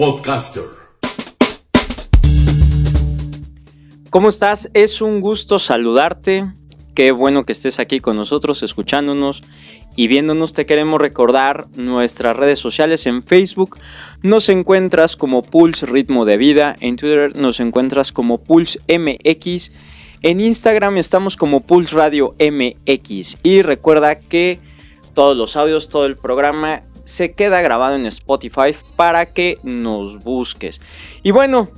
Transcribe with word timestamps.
Podcaster. 0.00 0.64
¿Cómo 4.08 4.30
estás? 4.30 4.70
Es 4.72 5.02
un 5.02 5.20
gusto 5.20 5.58
saludarte. 5.58 6.50
Qué 6.94 7.12
bueno 7.12 7.44
que 7.44 7.52
estés 7.52 7.78
aquí 7.78 8.00
con 8.00 8.16
nosotros, 8.16 8.62
escuchándonos 8.62 9.42
y 9.96 10.08
viéndonos. 10.08 10.54
Te 10.54 10.64
queremos 10.64 11.02
recordar 11.02 11.66
nuestras 11.76 12.34
redes 12.34 12.58
sociales 12.58 13.06
en 13.06 13.22
Facebook. 13.22 13.78
Nos 14.22 14.48
encuentras 14.48 15.16
como 15.16 15.42
Pulse 15.42 15.84
Ritmo 15.84 16.24
de 16.24 16.38
Vida. 16.38 16.76
En 16.80 16.96
Twitter 16.96 17.36
nos 17.36 17.60
encuentras 17.60 18.10
como 18.10 18.38
Pulse 18.38 18.80
MX. 18.88 19.70
En 20.22 20.40
Instagram 20.40 20.96
estamos 20.96 21.36
como 21.36 21.60
Pulse 21.60 21.94
Radio 21.94 22.34
MX. 22.40 23.36
Y 23.42 23.60
recuerda 23.60 24.18
que 24.18 24.60
todos 25.12 25.36
los 25.36 25.56
audios, 25.56 25.90
todo 25.90 26.06
el 26.06 26.16
programa 26.16 26.84
se 27.10 27.32
queda 27.32 27.60
grabado 27.60 27.96
en 27.96 28.06
Spotify 28.06 28.74
para 28.94 29.26
que 29.26 29.58
nos 29.64 30.22
busques. 30.22 30.80
Y 31.24 31.32
bueno, 31.32 31.68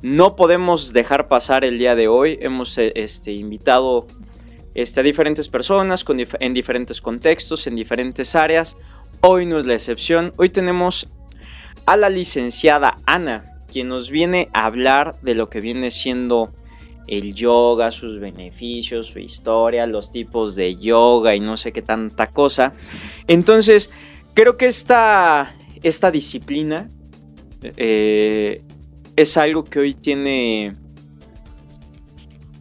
no 0.00 0.34
podemos 0.34 0.94
dejar 0.94 1.28
pasar 1.28 1.64
el 1.64 1.78
día 1.78 1.94
de 1.94 2.08
hoy. 2.08 2.38
Hemos 2.40 2.76
eh, 2.78 2.92
este, 2.94 3.32
invitado 3.32 4.06
este, 4.74 5.00
a 5.00 5.02
diferentes 5.02 5.48
personas 5.48 6.04
en 6.40 6.54
diferentes 6.54 7.02
contextos, 7.02 7.66
en 7.66 7.76
diferentes 7.76 8.34
áreas. 8.34 8.76
Hoy 9.20 9.44
no 9.44 9.58
es 9.58 9.66
la 9.66 9.74
excepción. 9.74 10.32
Hoy 10.38 10.48
tenemos 10.48 11.08
a 11.84 11.96
la 11.98 12.08
licenciada 12.08 12.96
Ana, 13.04 13.44
quien 13.70 13.88
nos 13.88 14.10
viene 14.10 14.48
a 14.54 14.64
hablar 14.64 15.16
de 15.20 15.34
lo 15.34 15.50
que 15.50 15.60
viene 15.60 15.90
siendo 15.90 16.52
el 17.08 17.34
yoga, 17.34 17.90
sus 17.90 18.20
beneficios, 18.20 19.08
su 19.08 19.18
historia, 19.18 19.86
los 19.86 20.10
tipos 20.10 20.56
de 20.56 20.76
yoga 20.76 21.34
y 21.34 21.40
no 21.40 21.58
sé 21.58 21.72
qué 21.72 21.82
tanta 21.82 22.28
cosa. 22.28 22.72
Entonces, 23.26 23.90
creo 24.38 24.56
que 24.56 24.66
esta, 24.66 25.52
esta 25.82 26.12
disciplina 26.12 26.88
eh, 27.76 28.62
es 29.16 29.36
algo 29.36 29.64
que 29.64 29.80
hoy 29.80 29.94
tiene 29.94 30.74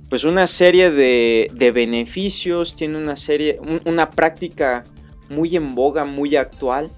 pues 0.10 0.24
una 0.24 0.48
serie 0.48 0.90
de, 0.90 1.72
beneficios, 1.72 2.76
tiene 2.76 2.98
una 2.98 3.16
serie, 3.16 3.60
una 3.86 4.10
práctica 4.10 4.86
muy 5.30 5.56
en 5.56 5.76
boga, 5.76 6.04
muy 6.04 6.36
actual. 6.36 6.90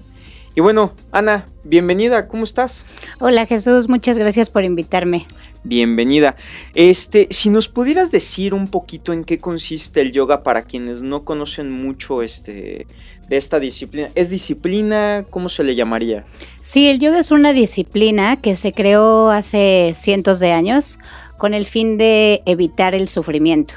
Y 0.55 0.61
bueno, 0.61 0.93
Ana, 1.11 1.45
bienvenida, 1.66 2.30
¿cómo 2.30 2.45
estás? 2.45 2.86
Hola 3.19 3.45
Jesús, 3.47 3.89
muchas 3.89 4.17
gracias 4.17 4.49
por 4.49 4.64
invitarme. 4.64 5.27
Bienvenida. 5.66 6.38
Este, 6.73 7.27
si 7.31 7.49
nos 7.49 7.67
pudieras 7.67 8.11
decir 8.11 8.53
un 8.53 8.69
poquito 8.69 9.11
en 9.11 9.25
qué 9.25 9.39
consiste 9.39 9.99
el 9.99 10.14
yoga 10.14 10.41
para 10.41 10.61
quienes 10.61 11.02
no 11.02 11.25
conocen 11.25 11.69
mucho 11.69 12.21
este 12.21 12.88
de 13.30 13.38
esta 13.38 13.59
disciplina. 13.59 14.09
¿Es 14.16 14.30
disciplina? 14.30 15.25
¿Cómo 15.30 15.49
se 15.49 15.63
le 15.63 15.75
llamaría? 15.75 16.25
Sí, 16.61 16.89
el 16.89 16.99
yoga 16.99 17.19
es 17.19 17.31
una 17.31 17.53
disciplina 17.53 18.41
que 18.41 18.55
se 18.55 18.73
creó 18.73 19.30
hace 19.30 19.94
cientos 19.95 20.39
de 20.39 20.52
años 20.52 20.99
con 21.38 21.53
el 21.53 21.66
fin 21.66 21.97
de 21.97 22.41
evitar 22.45 22.95
el 22.95 23.08
sufrimiento. 23.08 23.75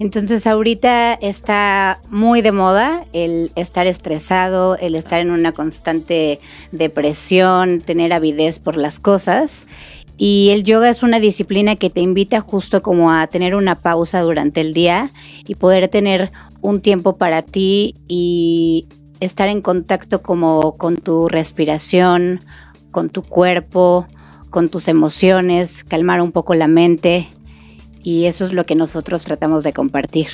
Entonces 0.00 0.46
ahorita 0.46 1.12
está 1.12 2.00
muy 2.08 2.40
de 2.40 2.52
moda 2.52 3.04
el 3.12 3.52
estar 3.54 3.86
estresado, 3.86 4.78
el 4.78 4.94
estar 4.94 5.20
en 5.20 5.30
una 5.30 5.52
constante 5.52 6.40
depresión, 6.72 7.82
tener 7.82 8.14
avidez 8.14 8.58
por 8.60 8.78
las 8.78 8.98
cosas. 8.98 9.66
Y 10.22 10.50
el 10.50 10.64
yoga 10.64 10.90
es 10.90 11.02
una 11.02 11.18
disciplina 11.18 11.76
que 11.76 11.88
te 11.88 12.02
invita 12.02 12.42
justo 12.42 12.82
como 12.82 13.10
a 13.10 13.26
tener 13.26 13.54
una 13.54 13.76
pausa 13.76 14.20
durante 14.20 14.60
el 14.60 14.74
día 14.74 15.08
y 15.46 15.54
poder 15.54 15.88
tener 15.88 16.30
un 16.60 16.82
tiempo 16.82 17.16
para 17.16 17.40
ti 17.40 17.94
y 18.06 18.86
estar 19.20 19.48
en 19.48 19.62
contacto 19.62 20.20
como 20.20 20.76
con 20.76 20.98
tu 20.98 21.26
respiración, 21.26 22.40
con 22.90 23.08
tu 23.08 23.22
cuerpo, 23.22 24.06
con 24.50 24.68
tus 24.68 24.88
emociones, 24.88 25.84
calmar 25.84 26.20
un 26.20 26.32
poco 26.32 26.54
la 26.54 26.68
mente 26.68 27.30
y 28.02 28.26
eso 28.26 28.44
es 28.44 28.52
lo 28.52 28.66
que 28.66 28.74
nosotros 28.74 29.24
tratamos 29.24 29.64
de 29.64 29.72
compartir. 29.72 30.28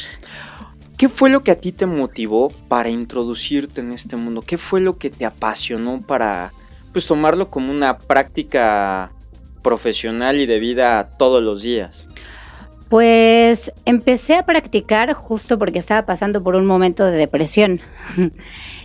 ¿Qué 0.97 1.08
fue 1.08 1.30
lo 1.30 1.44
que 1.44 1.53
a 1.53 1.60
ti 1.60 1.70
te 1.70 1.86
motivó 1.86 2.48
para 2.66 2.88
introducirte 2.88 3.82
en 3.82 3.92
este 3.92 4.16
mundo? 4.16 4.42
¿Qué 4.42 4.58
fue 4.58 4.80
lo 4.80 4.98
que 4.98 5.10
te 5.10 5.24
apasionó 5.24 6.00
para 6.00 6.53
pues 6.92 7.06
tomarlo 7.06 7.50
como 7.50 7.70
una 7.70 7.98
práctica 7.98 9.12
profesional 9.66 10.41
y 10.41 10.47
de 10.47 10.60
vida 10.60 11.10
todos 11.19 11.43
los 11.43 11.60
días? 11.60 12.09
Pues 12.88 13.72
empecé 13.84 14.37
a 14.37 14.47
practicar 14.47 15.12
justo 15.12 15.59
porque 15.59 15.81
estaba 15.81 16.06
pasando 16.06 16.41
por 16.41 16.54
un 16.54 16.65
momento 16.65 17.04
de 17.04 17.16
depresión. 17.16 17.81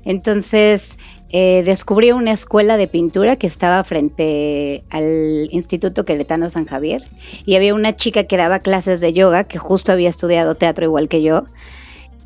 Entonces 0.05 0.97
eh, 1.29 1.61
descubrí 1.63 2.11
una 2.11 2.31
escuela 2.31 2.77
de 2.77 2.87
pintura 2.87 3.35
que 3.35 3.45
estaba 3.45 3.83
frente 3.83 4.83
al 4.89 5.49
Instituto 5.51 6.03
Queretano 6.03 6.49
San 6.49 6.65
Javier 6.65 7.03
y 7.45 7.57
había 7.57 7.75
una 7.75 7.95
chica 7.95 8.23
que 8.23 8.37
daba 8.37 8.57
clases 8.57 9.01
de 9.01 9.13
yoga 9.13 9.43
que 9.43 9.59
justo 9.59 9.91
había 9.91 10.09
estudiado 10.09 10.55
teatro 10.55 10.83
igual 10.83 11.07
que 11.09 11.21
yo 11.21 11.45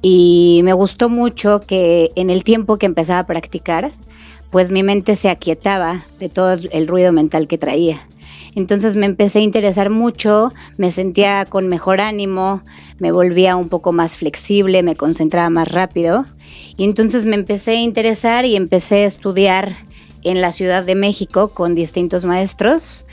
y 0.02 0.62
me 0.64 0.72
gustó 0.72 1.10
mucho 1.10 1.60
que 1.60 2.12
en 2.16 2.30
el 2.30 2.46
tiempo 2.46 2.78
que 2.78 2.86
empezaba 2.86 3.20
a 3.20 3.28
practicar 3.28 3.92
pues 4.50 4.72
mi 4.72 4.82
mente 4.82 5.18
se 5.18 5.30
aquietaba 5.30 6.06
de 6.20 6.30
todo 6.30 6.56
el 6.72 6.88
ruido 6.88 7.12
mental 7.12 7.48
que 7.50 7.58
traía. 7.58 8.08
Entonces 8.56 8.96
me 8.96 9.06
empecé 9.06 9.40
a 9.40 9.44
interesar 9.44 9.90
mucho, 9.90 10.54
me 10.78 10.92
sentía 10.92 11.46
con 11.46 11.68
mejor 11.68 12.00
ánimo, 12.00 12.64
me 13.00 13.12
volvía 13.12 13.58
un 13.58 13.68
poco 13.68 13.92
más 13.92 14.18
flexible, 14.18 14.82
me 14.82 14.96
concentraba 14.96 15.50
más 15.50 15.70
rápido 15.72 16.26
y 16.78 16.86
entonces 16.86 17.26
me 17.26 17.36
empecé 17.36 17.72
a 17.72 17.82
interesar 17.82 18.46
y 18.46 18.56
empecé 18.56 19.04
a 19.04 19.08
estudiar 19.08 19.76
en 20.24 20.42
la 20.42 20.52
Ciudad 20.52 20.84
de 20.84 20.96
México 20.96 21.50
con 21.50 21.76
distintos 21.76 22.26
maestros 22.26 23.06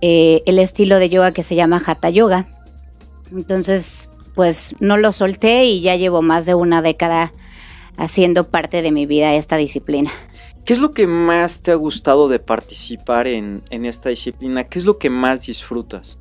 eh, 0.00 0.42
el 0.46 0.58
estilo 0.58 0.98
de 0.98 1.08
yoga 1.08 1.32
que 1.32 1.42
se 1.42 1.54
llama 1.54 1.82
Hatha 1.84 2.10
Yoga. 2.10 2.46
Entonces, 3.32 4.10
pues 4.34 4.76
no 4.78 4.96
lo 4.96 5.12
solté 5.12 5.64
y 5.64 5.80
ya 5.80 5.96
llevo 5.96 6.22
más 6.22 6.46
de 6.46 6.54
una 6.54 6.82
década 6.82 7.32
haciendo 7.96 8.44
parte 8.44 8.82
de 8.82 8.92
mi 8.92 9.06
vida 9.06 9.34
esta 9.34 9.56
disciplina. 9.56 10.12
¿Qué 10.68 10.74
es 10.74 10.80
lo 10.80 10.90
que 10.90 11.06
más 11.06 11.62
te 11.62 11.70
ha 11.70 11.76
gustado 11.76 12.28
de 12.28 12.40
participar 12.40 13.26
en, 13.26 13.62
en 13.70 13.86
esta 13.86 14.10
disciplina? 14.10 14.64
¿Qué 14.64 14.78
es 14.78 14.84
lo 14.84 14.98
que 14.98 15.08
más 15.08 15.46
disfrutas? 15.46 16.18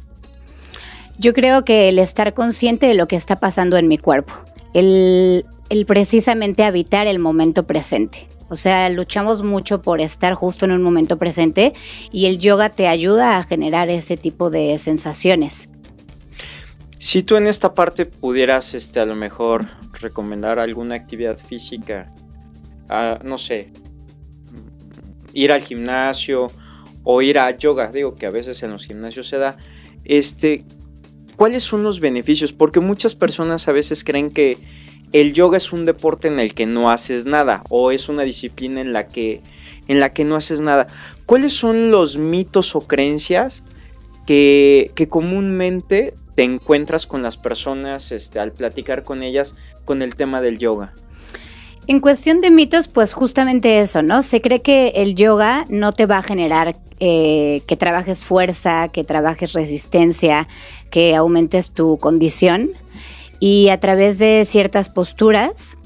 Yo 1.19 1.34
creo 1.34 1.66
que 1.66 1.90
el 1.90 2.00
estar 2.00 2.34
consciente 2.34 2.85
de 2.85 2.94
lo 2.94 3.09
que 3.09 3.18
está 3.18 3.35
pasando 3.35 3.75
en 3.75 3.90
mi 3.90 3.97
cuerpo, 3.97 4.34
el 4.74 5.46
el 5.69 5.85
precisamente 5.85 6.63
habitar 6.63 7.08
el 7.08 7.19
momento 7.19 7.68
presente. 7.68 8.28
O 8.50 8.56
sea, 8.56 8.90
luchamos 8.90 9.44
mucho 9.44 9.81
por 9.81 10.00
estar 10.00 10.34
justo 10.34 10.66
en 10.66 10.72
un 10.72 10.81
momento 10.81 11.18
presente 11.18 11.74
y 12.12 12.28
el 12.28 12.38
yoga 12.38 12.69
te 12.69 12.88
ayuda 12.88 13.38
a 13.38 13.44
generar 13.44 13.90
ese 13.90 14.16
tipo 14.16 14.50
de 14.50 14.78
sensaciones. 14.79 15.69
Si 17.00 17.22
tú 17.22 17.35
en 17.35 17.47
esta 17.47 17.74
parte 17.74 18.06
pudieras, 18.06 18.74
este, 18.74 19.00
a 19.00 19.06
lo 19.06 19.16
mejor 19.16 19.66
recomendar 20.00 20.58
alguna 20.59 20.96
actividad 20.96 21.38
física, 21.38 22.14
no 23.24 23.38
sé, 23.38 23.72
ir 25.34 25.52
al 25.52 25.62
gimnasio 25.62 26.52
o 27.04 27.22
ir 27.22 27.40
a 27.40 27.56
yoga, 27.56 27.92
digo 27.92 28.16
que 28.16 28.26
a 28.26 28.32
veces 28.32 28.62
en 28.64 28.72
los 28.72 28.85
gimnasios 28.85 29.28
se 29.28 29.38
da, 29.38 29.58
este, 30.03 30.64
¿cuáles 31.35 31.64
son 31.64 31.84
los 31.84 32.00
beneficios? 32.00 32.53
Porque 32.53 32.79
muchas 32.79 33.16
personas 33.16 33.68
a 33.68 33.72
veces 33.72 34.03
creen 34.03 34.32
que 34.32 34.58
el 35.14 35.34
yoga 35.34 35.58
es 35.58 35.72
un 35.72 35.85
deporte 35.85 36.28
en 36.28 36.40
el 36.40 36.53
que 36.53 36.66
no 36.66 36.90
haces 36.90 37.26
nada 37.26 37.64
o 37.70 37.91
es 37.91 38.09
una 38.09 38.24
disciplina 38.24 38.82
en 38.82 38.94
la 38.94 39.08
que 39.08 39.41
en 39.88 40.00
la 40.02 40.12
que 40.12 40.26
no 40.26 40.35
haces 40.35 40.59
nada. 40.62 40.88
¿Cuáles 41.26 41.53
son 41.53 41.91
los 41.91 42.18
mitos 42.18 42.76
o 42.76 42.82
creencias 42.82 43.64
que, 44.26 44.91
comúnmente 45.09 46.14
te 46.35 46.44
encuentras 46.44 47.08
con 47.08 47.23
las 47.23 47.38
personas 47.38 48.12
este, 48.12 48.40
al 48.40 48.52
platicar 48.52 49.03
con 49.03 49.23
ellas 49.23 49.56
con 49.85 50.02
el 50.02 50.16
tema 50.16 50.41
del 50.41 50.58
yoga? 50.59 50.94
En 51.87 52.01
cuestión 52.01 52.41
de 52.41 52.51
mitos, 52.51 52.89
pues 52.89 53.13
justamente 53.13 53.79
eso, 53.79 54.03
¿no? 54.03 54.22
Se 54.22 54.41
cree 54.41 54.61
que 54.61 54.89
el 54.95 55.16
yoga 55.16 55.66
no 55.69 55.93
te 55.93 56.05
va 56.05 56.17
a 56.17 56.22
generar 56.22 56.75
eh, 56.99 57.61
que 57.66 57.78
trabajes 57.78 58.25
fuerza, 58.25 58.89
que 58.89 59.05
trabajes 59.05 59.53
resistencia, 59.53 60.49
que 60.89 61.16
aumentes 61.16 61.72
tu 61.72 61.97
condición 61.97 62.72
y 63.39 63.69
a 63.69 63.79
través 63.79 64.17
de 64.17 64.43
ciertas 64.45 64.89
posturas 64.89 65.78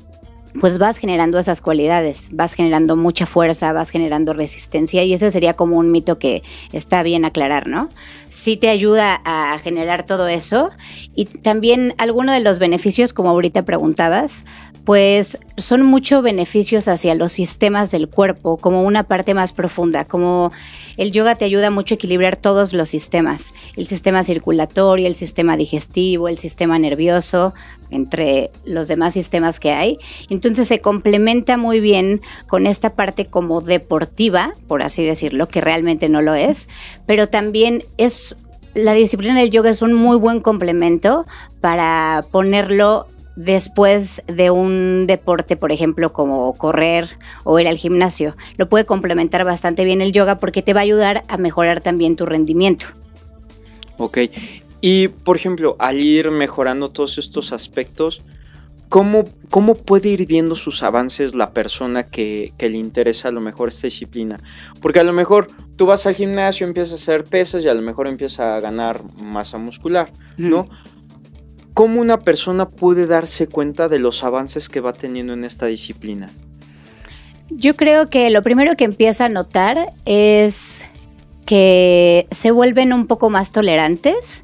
pues 0.59 0.77
vas 0.77 0.97
generando 0.97 1.39
esas 1.39 1.61
cualidades, 1.61 2.29
vas 2.31 2.53
generando 2.53 2.97
mucha 2.97 3.25
fuerza, 3.25 3.73
vas 3.73 3.89
generando 3.89 4.33
resistencia 4.33 5.03
y 5.03 5.13
ese 5.13 5.31
sería 5.31 5.53
como 5.53 5.77
un 5.77 5.91
mito 5.91 6.19
que 6.19 6.43
está 6.71 7.03
bien 7.03 7.25
aclarar, 7.25 7.67
¿no? 7.67 7.89
Sí 8.29 8.57
te 8.57 8.69
ayuda 8.69 9.21
a 9.23 9.57
generar 9.59 10.05
todo 10.05 10.27
eso 10.27 10.69
y 11.15 11.25
también 11.25 11.93
alguno 11.97 12.31
de 12.33 12.41
los 12.41 12.59
beneficios, 12.59 13.13
como 13.13 13.29
ahorita 13.29 13.63
preguntabas, 13.63 14.45
pues 14.83 15.37
son 15.57 15.83
muchos 15.83 16.23
beneficios 16.23 16.87
hacia 16.87 17.15
los 17.15 17.31
sistemas 17.31 17.91
del 17.91 18.09
cuerpo, 18.09 18.57
como 18.57 18.83
una 18.83 19.03
parte 19.03 19.33
más 19.33 19.53
profunda, 19.53 20.05
como 20.05 20.51
el 21.01 21.11
yoga 21.11 21.33
te 21.33 21.45
ayuda 21.45 21.71
mucho 21.71 21.95
a 21.95 21.97
equilibrar 21.97 22.37
todos 22.37 22.73
los 22.73 22.87
sistemas, 22.87 23.55
el 23.75 23.87
sistema 23.87 24.23
circulatorio, 24.23 25.07
el 25.07 25.15
sistema 25.15 25.57
digestivo, 25.57 26.27
el 26.27 26.37
sistema 26.37 26.77
nervioso, 26.77 27.55
entre 27.89 28.51
los 28.65 28.87
demás 28.87 29.15
sistemas 29.15 29.59
que 29.59 29.71
hay. 29.71 29.97
Entonces 30.29 30.67
se 30.67 30.79
complementa 30.79 31.57
muy 31.57 31.79
bien 31.79 32.21
con 32.47 32.67
esta 32.67 32.93
parte 32.93 33.25
como 33.25 33.61
deportiva, 33.61 34.53
por 34.67 34.83
así 34.83 35.03
decirlo, 35.03 35.47
que 35.47 35.59
realmente 35.59 36.07
no 36.07 36.21
lo 36.21 36.35
es, 36.35 36.69
pero 37.07 37.25
también 37.25 37.83
es 37.97 38.35
la 38.75 38.93
disciplina 38.93 39.39
del 39.39 39.49
yoga 39.49 39.71
es 39.71 39.81
un 39.81 39.93
muy 39.93 40.17
buen 40.17 40.39
complemento 40.39 41.25
para 41.61 42.23
ponerlo 42.29 43.07
después 43.35 44.21
de 44.27 44.51
un 44.51 45.05
deporte, 45.07 45.55
por 45.55 45.71
ejemplo, 45.71 46.13
como 46.13 46.53
correr 46.53 47.09
o 47.43 47.59
ir 47.59 47.67
al 47.67 47.77
gimnasio. 47.77 48.35
Lo 48.57 48.67
puede 48.67 48.85
complementar 48.85 49.43
bastante 49.43 49.85
bien 49.85 50.01
el 50.01 50.11
yoga 50.11 50.37
porque 50.37 50.61
te 50.61 50.73
va 50.73 50.81
a 50.81 50.83
ayudar 50.83 51.23
a 51.27 51.37
mejorar 51.37 51.81
también 51.81 52.15
tu 52.15 52.25
rendimiento. 52.25 52.87
Ok. 53.97 54.19
Y, 54.81 55.09
por 55.09 55.37
ejemplo, 55.37 55.75
al 55.79 55.99
ir 55.99 56.31
mejorando 56.31 56.89
todos 56.89 57.19
estos 57.19 57.53
aspectos, 57.53 58.23
¿cómo, 58.89 59.29
cómo 59.51 59.75
puede 59.75 60.09
ir 60.09 60.25
viendo 60.25 60.55
sus 60.55 60.81
avances 60.81 61.35
la 61.35 61.51
persona 61.51 62.07
que, 62.07 62.51
le 62.59 62.77
interesa 62.77 63.27
a 63.27 63.31
lo 63.31 63.41
mejor 63.41 63.69
esta 63.69 63.87
disciplina? 63.87 64.39
Porque 64.81 64.99
a 64.99 65.03
lo 65.03 65.13
mejor 65.13 65.47
tú 65.75 65.85
vas 65.85 66.07
al 66.07 66.15
gimnasio, 66.15 66.65
empiezas 66.65 66.93
a 66.93 66.95
hacer 66.95 67.23
pesas 67.23 67.63
y 67.63 67.67
a 67.67 67.73
lo 67.75 67.83
mejor 67.83 68.07
empiezas 68.07 68.39
a 68.39 68.59
ganar 68.59 69.01
masa 69.21 69.59
muscular, 69.59 70.11
¿no? 70.37 70.67
¿Cómo 71.73 72.01
una 72.01 72.19
persona 72.19 72.67
puede 72.67 73.07
darse 73.07 73.47
cuenta 73.47 73.87
de 73.87 73.99
los 73.99 74.23
avances 74.23 74.67
que 74.67 74.81
va 74.81 74.93
teniendo 74.93 75.33
en 75.33 75.45
esta 75.45 75.67
disciplina? 75.67 76.29
Yo 77.49 77.75
creo 77.75 78.09
que 78.09 78.29
lo 78.29 78.43
primero 78.43 78.75
que 78.75 78.83
empieza 78.83 79.25
a 79.25 79.29
notar 79.29 79.93
es 80.05 80.85
que 81.45 82.27
se 82.31 82.51
vuelven 82.51 82.93
un 82.93 83.07
poco 83.07 83.29
más 83.29 83.51
tolerantes, 83.51 84.41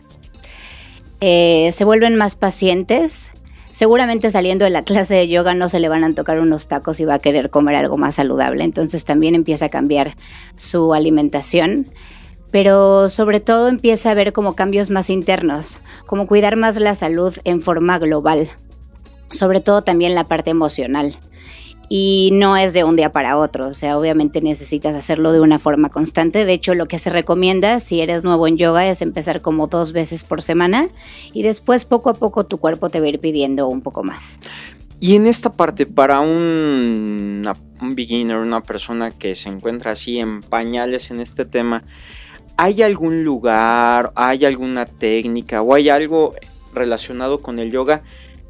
eh, 1.21 1.69
se 1.73 1.83
vuelven 1.83 2.15
más 2.15 2.35
pacientes. 2.35 3.31
Seguramente 3.71 4.31
saliendo 4.31 4.65
de 4.65 4.71
la 4.71 4.83
clase 4.83 5.13
de 5.13 5.27
yoga 5.27 5.53
no 5.53 5.69
se 5.69 5.79
le 5.79 5.87
van 5.87 6.03
a 6.03 6.13
tocar 6.15 6.39
unos 6.39 6.67
tacos 6.67 6.99
y 6.99 7.05
va 7.05 7.15
a 7.15 7.19
querer 7.19 7.49
comer 7.49 7.75
algo 7.75 7.97
más 7.97 8.15
saludable. 8.15 8.63
Entonces 8.63 9.05
también 9.05 9.35
empieza 9.35 9.65
a 9.65 9.69
cambiar 9.69 10.15
su 10.55 10.93
alimentación 10.93 11.87
pero 12.59 13.07
sobre 13.07 13.39
todo 13.39 13.67
empieza 13.67 14.09
a 14.09 14.15
ver 14.15 14.33
como 14.33 14.55
cambios 14.55 14.89
más 14.89 15.11
internos, 15.11 15.79
como 16.07 16.25
cuidar 16.25 16.55
más 16.55 16.75
la 16.77 16.95
salud 16.95 17.35
en 17.43 17.61
forma 17.61 17.99
global, 17.99 18.49
sobre 19.29 19.59
todo 19.59 19.83
también 19.83 20.15
la 20.15 20.23
parte 20.23 20.49
emocional. 20.49 21.19
Y 21.87 22.31
no 22.33 22.57
es 22.57 22.73
de 22.73 22.83
un 22.83 22.95
día 22.95 23.11
para 23.11 23.37
otro, 23.37 23.67
o 23.67 23.75
sea, 23.75 23.95
obviamente 23.99 24.41
necesitas 24.41 24.95
hacerlo 24.95 25.33
de 25.33 25.39
una 25.39 25.59
forma 25.59 25.89
constante. 25.89 26.45
De 26.45 26.53
hecho, 26.53 26.73
lo 26.73 26.87
que 26.87 26.97
se 26.97 27.11
recomienda 27.11 27.79
si 27.79 28.01
eres 28.01 28.23
nuevo 28.23 28.47
en 28.47 28.57
yoga 28.57 28.87
es 28.87 29.03
empezar 29.03 29.41
como 29.41 29.67
dos 29.67 29.93
veces 29.93 30.23
por 30.23 30.41
semana 30.41 30.89
y 31.33 31.43
después 31.43 31.85
poco 31.85 32.09
a 32.09 32.15
poco 32.15 32.47
tu 32.47 32.57
cuerpo 32.57 32.89
te 32.89 32.99
va 32.99 33.05
a 33.05 33.09
ir 33.09 33.19
pidiendo 33.19 33.67
un 33.67 33.81
poco 33.81 34.03
más. 34.03 34.39
Y 34.99 35.15
en 35.15 35.27
esta 35.27 35.51
parte, 35.51 35.85
para 35.85 36.21
un, 36.21 37.47
un 37.79 37.95
beginner, 37.95 38.37
una 38.37 38.63
persona 38.63 39.11
que 39.11 39.35
se 39.35 39.47
encuentra 39.47 39.91
así 39.91 40.17
en 40.17 40.41
pañales 40.41 41.11
en 41.11 41.21
este 41.21 41.45
tema, 41.45 41.83
¿hay 42.57 42.81
algún 42.81 43.23
lugar, 43.23 44.11
hay 44.15 44.45
alguna 44.45 44.85
técnica 44.85 45.61
o 45.61 45.73
hay 45.73 45.89
algo 45.89 46.33
relacionado 46.73 47.41
con 47.41 47.59
el 47.59 47.71
yoga 47.71 48.01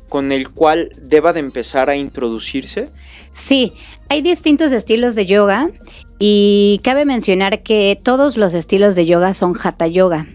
con 0.09 0.31
el 0.31 0.49
cual 0.49 0.89
deba 1.01 1.33
de 1.33 1.41
empezar 1.41 1.89
a 1.89 1.95
introducirse? 1.95 2.89
Sí, 3.33 3.73
hay 4.09 4.21
distintos 4.21 4.71
estilos 4.71 5.15
de 5.15 5.25
yoga 5.25 5.69
y 6.17 6.79
cabe 6.83 7.05
mencionar 7.05 7.61
que 7.61 7.97
todos 8.01 8.37
los 8.37 8.53
estilos 8.53 8.95
de 8.95 9.05
yoga 9.05 9.33
son 9.33 9.53
hatha 9.61 9.87
yoga. 9.87 10.27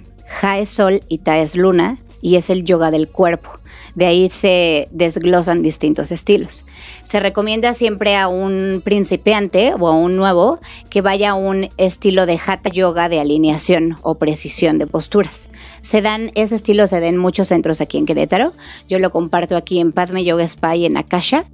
Ha 0.42 0.58
es 0.58 0.70
sol 0.70 1.00
y 1.08 1.18
ta 1.18 1.38
es 1.38 1.56
luna 1.56 1.98
y 2.20 2.36
es 2.36 2.50
el 2.50 2.64
yoga 2.64 2.90
del 2.90 3.08
cuerpo. 3.08 3.61
De 3.94 4.06
ahí 4.06 4.28
se 4.28 4.88
desglosan 4.90 5.62
distintos 5.62 6.12
estilos. 6.12 6.64
Se 7.02 7.20
recomienda 7.20 7.74
siempre 7.74 8.16
a 8.16 8.28
un 8.28 8.80
principiante 8.84 9.74
o 9.78 9.88
a 9.88 9.92
un 9.92 10.16
nuevo 10.16 10.58
que 10.90 11.02
vaya 11.02 11.30
a 11.30 11.34
un 11.34 11.68
estilo 11.76 12.26
de 12.26 12.38
hatha 12.44 12.70
yoga 12.70 13.08
de 13.08 13.20
alineación 13.20 13.96
o 14.02 14.16
precisión 14.16 14.78
de 14.78 14.86
posturas. 14.86 15.50
Se 15.82 16.00
dan, 16.00 16.30
ese 16.34 16.54
estilo 16.54 16.86
se 16.86 17.00
da 17.00 17.06
en 17.06 17.18
muchos 17.18 17.48
centros 17.48 17.80
aquí 17.80 17.98
en 17.98 18.06
Querétaro. 18.06 18.52
Yo 18.88 18.98
lo 18.98 19.10
comparto 19.10 19.56
aquí 19.56 19.78
en 19.78 19.92
Padme 19.92 20.24
Yoga 20.24 20.44
Spa 20.44 20.76
y 20.76 20.86
en 20.86 20.96
Akasha 20.96 21.44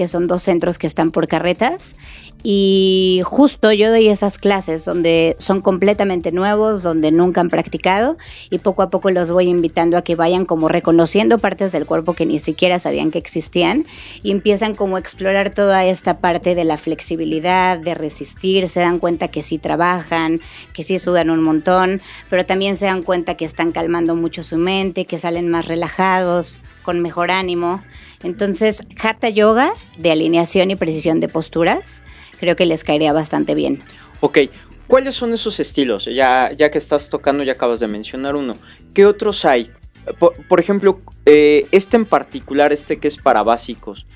que 0.00 0.08
son 0.08 0.26
dos 0.26 0.42
centros 0.44 0.78
que 0.78 0.86
están 0.86 1.10
por 1.10 1.28
carretas. 1.28 1.94
Y 2.42 3.20
justo 3.26 3.70
yo 3.70 3.90
doy 3.90 4.08
esas 4.08 4.38
clases 4.38 4.86
donde 4.86 5.36
son 5.38 5.60
completamente 5.60 6.32
nuevos, 6.32 6.82
donde 6.82 7.12
nunca 7.12 7.42
han 7.42 7.50
practicado 7.50 8.16
y 8.48 8.60
poco 8.60 8.80
a 8.80 8.88
poco 8.88 9.10
los 9.10 9.30
voy 9.30 9.48
invitando 9.48 9.98
a 9.98 10.02
que 10.02 10.16
vayan 10.16 10.46
como 10.46 10.70
reconociendo 10.70 11.38
partes 11.38 11.70
del 11.70 11.84
cuerpo 11.84 12.14
que 12.14 12.24
ni 12.24 12.40
siquiera 12.40 12.78
sabían 12.78 13.10
que 13.10 13.18
existían 13.18 13.84
y 14.22 14.30
empiezan 14.30 14.74
como 14.74 14.96
a 14.96 15.00
explorar 15.00 15.50
toda 15.50 15.84
esta 15.84 16.16
parte 16.20 16.54
de 16.54 16.64
la 16.64 16.78
flexibilidad, 16.78 17.76
de 17.76 17.94
resistir, 17.94 18.70
se 18.70 18.80
dan 18.80 19.00
cuenta 19.00 19.28
que 19.28 19.42
sí 19.42 19.58
trabajan, 19.58 20.40
que 20.72 20.82
sí 20.82 20.98
sudan 20.98 21.28
un 21.28 21.42
montón, 21.42 22.00
pero 22.30 22.46
también 22.46 22.78
se 22.78 22.86
dan 22.86 23.02
cuenta 23.02 23.34
que 23.34 23.44
están 23.44 23.70
calmando 23.70 24.16
mucho 24.16 24.44
su 24.44 24.56
mente, 24.56 25.04
que 25.04 25.18
salen 25.18 25.50
más 25.50 25.66
relajados, 25.66 26.62
con 26.84 27.00
mejor 27.00 27.30
ánimo. 27.30 27.82
Entonces, 28.22 28.84
Hatha 29.02 29.28
Yoga 29.30 29.72
de 29.98 30.12
alineación 30.12 30.70
y 30.70 30.76
precisión 30.76 31.20
de 31.20 31.28
posturas, 31.28 32.02
creo 32.38 32.56
que 32.56 32.66
les 32.66 32.84
caería 32.84 33.12
bastante 33.12 33.54
bien. 33.54 33.82
Ok, 34.20 34.38
¿cuáles 34.86 35.14
son 35.14 35.32
esos 35.32 35.58
estilos? 35.60 36.04
Ya, 36.04 36.52
ya 36.52 36.70
que 36.70 36.78
estás 36.78 37.08
tocando, 37.08 37.42
ya 37.42 37.52
acabas 37.52 37.80
de 37.80 37.88
mencionar 37.88 38.36
uno. 38.36 38.56
¿Qué 38.92 39.06
otros 39.06 39.44
hay? 39.44 39.70
Por, 40.18 40.60
ejemplo, 40.60 41.00
eh, 41.24 41.66
este 41.72 41.96
en 41.96 42.04
particular, 42.04 42.72
este 42.72 42.98
que 42.98 43.08
es 43.08 43.16
para 43.16 43.42
básicos. 43.42 44.06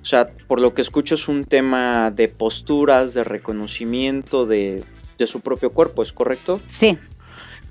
O 0.00 0.04
sea, 0.04 0.30
por 0.46 0.60
lo 0.60 0.74
que 0.74 0.82
escucho 0.82 1.16
es 1.16 1.28
un 1.28 1.44
tema 1.44 2.10
de 2.10 2.28
posturas, 2.28 3.14
de 3.14 3.24
reconocimiento 3.24 4.46
de, 4.46 4.84
de 5.18 5.26
su 5.26 5.40
propio 5.40 5.70
cuerpo, 5.70 6.02
¿es 6.02 6.12
correcto? 6.12 6.60
Sí. 6.68 6.96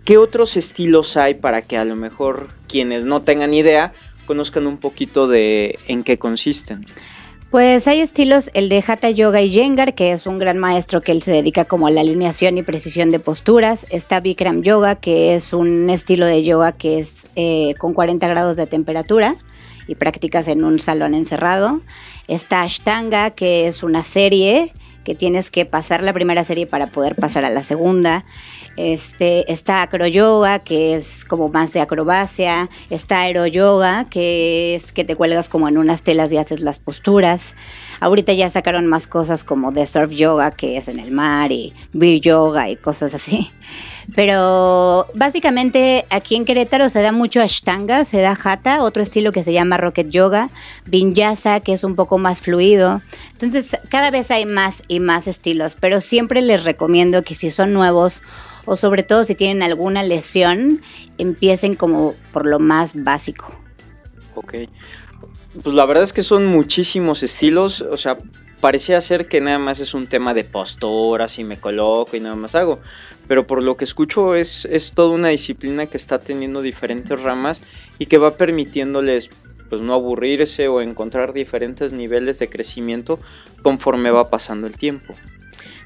¿Qué 0.04 0.18
otros 0.18 0.56
estilos 0.56 1.18
hay 1.18 1.36
para 1.36 1.62
que 1.64 1.78
a 1.78 1.84
lo 1.84 1.96
mejor 1.96 2.48
quienes 2.68 3.04
no 3.04 3.24
tengan 3.24 3.54
idea 3.54 3.94
conozcan 4.28 4.68
un 4.68 4.78
poquito 4.78 5.28
de 5.28 5.80
en 5.88 6.04
qué 6.04 6.20
consisten. 6.20 6.82
Pues 7.50 7.88
hay 7.88 8.02
estilos, 8.02 8.52
el 8.54 8.68
de 8.68 8.84
Hatha 8.86 9.10
Yoga 9.10 9.42
y 9.42 9.50
Yengar, 9.50 9.96
que 9.96 10.12
es 10.12 10.28
un 10.28 10.38
gran 10.38 10.58
maestro 10.58 11.02
que 11.02 11.14
él 11.14 11.22
se 11.22 11.32
dedica 11.32 11.64
como 11.64 11.88
a 11.88 11.92
la 11.92 12.02
alineación 12.02 12.58
y 12.58 12.62
precisión 12.62 13.10
de 13.10 13.20
posturas. 13.20 13.88
Está 13.90 14.20
Bikram 14.20 14.64
Yoga, 14.64 14.96
que 14.96 15.34
es 15.34 15.54
un 15.54 15.90
estilo 15.90 16.26
de 16.26 16.44
yoga 16.44 16.74
que 16.74 17.00
es 17.00 17.30
eh, 17.38 17.74
con 17.80 17.94
40 17.94 18.28
grados 18.28 18.58
de 18.58 18.68
temperatura 18.68 19.36
y 19.88 19.96
practicas 19.96 20.50
en 20.50 20.66
un 20.66 20.78
salón 20.80 21.14
encerrado. 21.16 21.82
Está 22.28 22.64
Ashtanga, 22.64 23.32
que 23.32 23.68
es 23.68 23.82
una 23.82 24.04
serie 24.04 24.74
que 25.06 25.16
tienes 25.16 25.50
que 25.50 25.64
pasar 25.64 26.04
la 26.04 26.12
primera 26.12 26.44
serie 26.44 26.68
para 26.68 26.88
poder 26.88 27.16
pasar 27.16 27.46
a 27.46 27.50
la 27.50 27.64
segunda. 27.64 28.26
Este, 28.78 29.52
está 29.52 29.82
acroyoga, 29.82 30.60
que 30.60 30.94
es 30.94 31.26
como 31.26 31.50
más 31.50 31.74
de 31.74 31.82
acrobacia. 31.82 32.70
Está 32.90 33.22
aeroyoga, 33.22 34.06
que 34.06 34.76
es 34.76 34.92
que 34.92 35.04
te 35.04 35.16
cuelgas 35.16 35.50
como 35.50 35.68
en 35.68 35.78
unas 35.78 36.04
telas 36.04 36.32
y 36.32 36.38
haces 36.38 36.62
las 36.62 36.80
posturas. 36.80 37.56
Ahorita 38.00 38.34
ya 38.34 38.50
sacaron 38.50 38.86
más 38.86 39.08
cosas 39.08 39.44
como 39.44 39.72
de 39.72 39.86
surf 39.88 40.12
yoga, 40.12 40.52
que 40.52 40.78
es 40.78 40.88
en 40.88 41.00
el 41.00 41.12
mar, 41.12 41.52
y 41.52 41.74
beer 41.92 42.22
yoga 42.22 42.70
y 42.70 42.76
cosas 42.76 43.14
así. 43.16 43.52
Pero 44.16 45.08
básicamente 45.16 46.06
aquí 46.10 46.36
en 46.36 46.46
Querétaro 46.46 46.90
se 46.90 47.02
da 47.02 47.12
mucho 47.12 47.42
Ashtanga, 47.42 48.06
se 48.06 48.22
da 48.22 48.38
Hatha, 48.42 48.82
otro 48.82 49.04
estilo 49.04 49.32
que 49.32 49.44
se 49.44 49.52
llama 49.52 49.78
Rocket 49.78 50.10
Yoga, 50.10 50.50
Vinyasa, 50.86 51.60
que 51.60 51.74
es 51.74 51.84
un 51.84 51.96
poco 51.96 52.18
más 52.18 52.40
fluido. 52.40 53.02
Entonces 53.34 53.78
cada 53.90 54.10
vez 54.10 54.32
hay 54.32 54.46
más 54.46 54.84
y 54.88 55.02
más 55.02 55.28
estilos, 55.28 55.76
pero 55.78 56.00
siempre 56.00 56.42
les 56.42 56.64
recomiendo 56.64 57.24
que 57.24 57.36
si 57.36 57.50
son 57.50 57.74
nuevos 57.74 58.22
o 58.68 58.76
sobre 58.76 59.02
todo 59.02 59.24
si 59.24 59.34
tienen 59.34 59.64
alguna 59.64 60.04
lesión, 60.04 60.82
empiecen 61.18 61.74
como 61.74 62.14
por 62.32 62.46
lo 62.46 62.60
más 62.60 63.04
básico. 63.04 63.60
Ok. 64.36 64.54
Pues 65.64 65.74
la 65.74 65.86
verdad 65.86 66.04
es 66.04 66.14
que 66.14 66.22
son 66.22 66.46
muchísimos 66.46 67.24
estilos, 67.24 67.82
o 67.82 67.98
sea, 67.98 68.18
parecía 68.60 69.00
ser 69.02 69.28
que 69.28 69.42
nada 69.42 69.58
más 69.58 69.80
es 69.80 69.94
un 69.94 70.08
tema 70.08 70.34
de 70.34 70.44
posturas 70.44 71.40
y 71.40 71.46
me 71.46 71.58
coloco 71.58 72.16
y 72.16 72.20
nada 72.20 72.36
más 72.36 72.56
hago. 72.56 72.80
Pero 73.28 73.48
por 73.48 73.64
lo 73.64 73.78
que 73.78 73.86
escucho 73.86 74.36
es, 74.36 74.66
es 74.66 74.92
toda 74.92 75.16
una 75.16 75.30
disciplina 75.30 75.86
que 75.86 75.98
está 75.98 76.20
teniendo 76.20 76.62
diferentes 76.62 77.20
ramas 77.22 77.64
y 77.98 78.06
que 78.08 78.18
va 78.18 78.36
permitiéndoles 78.36 79.30
pues 79.70 79.82
no 79.82 79.94
aburrirse 79.94 80.68
o 80.68 80.82
encontrar 80.82 81.34
diferentes 81.34 81.94
niveles 81.94 82.40
de 82.40 82.50
crecimiento 82.50 83.20
conforme 83.62 84.12
va 84.12 84.30
pasando 84.30 84.68
el 84.68 84.78
tiempo. 84.78 85.16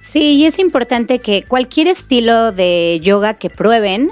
Sí, 0.02 0.38
y 0.38 0.46
es 0.46 0.58
importante 0.58 1.20
que 1.20 1.44
cualquier 1.44 1.88
estilo 1.88 2.52
de 2.52 3.00
yoga 3.04 3.36
que 3.36 3.52
prueben, 3.52 4.12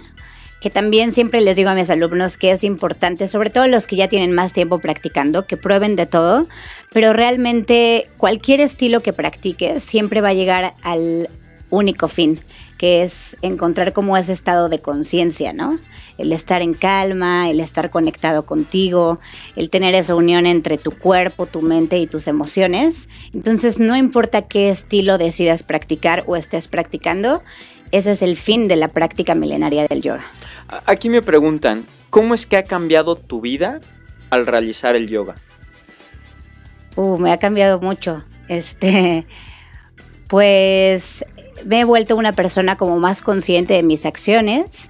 que 0.62 0.69
también 0.69 1.12
siempre 1.12 1.41
les 1.41 1.55
digo 1.55 1.69
a 1.69 1.75
mis 1.75 1.89
alumnos 1.89 2.38
que 2.38 2.51
es 2.51 2.63
importante, 2.63 3.27
sobre 3.27 3.50
todo 3.50 3.65
los 3.67 3.88
que 3.88 3.96
ya 3.96 4.08
tienen 4.08 4.31
más 4.31 4.53
tiempo 4.53 4.79
practicando, 4.79 5.48
que 5.48 5.58
prueben 5.58 5.96
de 5.96 6.05
todo, 6.05 6.48
pero 6.91 7.13
realmente 7.13 8.08
cualquier 8.17 8.62
estilo 8.62 9.01
que 9.01 9.13
practiques 9.13 9.81
siempre 9.81 10.22
va 10.22 10.29
a 10.29 10.34
llegar 10.34 10.75
al 10.84 11.27
único 11.72 12.08
fin, 12.08 12.39
que 12.79 13.03
es 13.03 13.38
encontrar 13.41 13.91
como 13.91 14.15
ese 14.15 14.31
estado 14.31 14.69
de 14.69 14.79
conciencia, 14.79 15.51
¿no? 15.51 15.79
El 16.17 16.31
estar 16.31 16.62
en 16.62 16.74
calma, 16.74 17.50
el 17.50 17.59
estar 17.59 17.89
conectado 17.89 18.45
contigo, 18.45 19.19
el 19.57 19.69
tener 19.69 19.95
esa 19.95 20.15
unión 20.15 20.45
entre 20.45 20.77
tu 20.77 20.91
cuerpo, 20.91 21.45
tu 21.45 21.62
mente 21.62 21.98
y 21.98 22.07
tus 22.07 22.27
emociones. 22.27 23.09
Entonces, 23.33 23.81
no 23.81 23.98
importa 23.98 24.43
qué 24.43 24.69
estilo 24.69 25.17
decidas 25.17 25.62
practicar 25.62 26.24
o 26.25 26.38
estés 26.38 26.69
practicando, 26.69 27.43
ese 27.91 28.12
es 28.12 28.21
el 28.21 28.38
fin 28.38 28.69
de 28.69 28.77
la 28.77 28.88
práctica 28.88 29.36
milenaria 29.36 29.86
del 29.86 30.01
yoga. 30.01 30.24
Aquí 30.86 31.09
me 31.09 31.21
preguntan, 31.21 31.86
¿cómo 32.09 32.33
es 32.33 32.45
que 32.45 32.55
ha 32.55 32.63
cambiado 32.63 33.17
tu 33.17 33.41
vida 33.41 33.81
al 34.29 34.45
realizar 34.45 34.95
el 34.95 35.09
yoga? 35.09 35.36
Uh, 36.95 37.17
me 37.17 37.33
ha 37.33 37.39
cambiado 37.39 37.81
mucho. 37.81 38.24
Este, 38.48 39.25
pues 40.27 41.25
me 41.66 41.82
he 41.82 41.84
vuelto 41.84 42.16
una 42.16 42.34
persona 42.34 42.75
como 42.75 43.00
más 43.00 43.22
consciente 43.22 43.74
de 43.74 43.84
mis 43.84 44.06
acciones. 44.06 44.89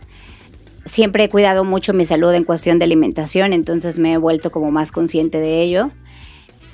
Siempre 0.86 1.26
he 1.26 1.30
cuidado 1.30 1.64
mucho 1.64 1.94
mi 1.94 2.06
salud 2.06 2.34
en 2.34 2.44
cuestión 2.44 2.80
de 2.80 2.86
alimentación, 2.86 3.54
entonces 3.54 4.00
me 4.00 4.14
he 4.14 4.18
vuelto 4.18 4.52
como 4.52 4.72
más 4.72 4.92
consciente 4.92 5.40
de 5.40 5.62
ello. 5.62 5.92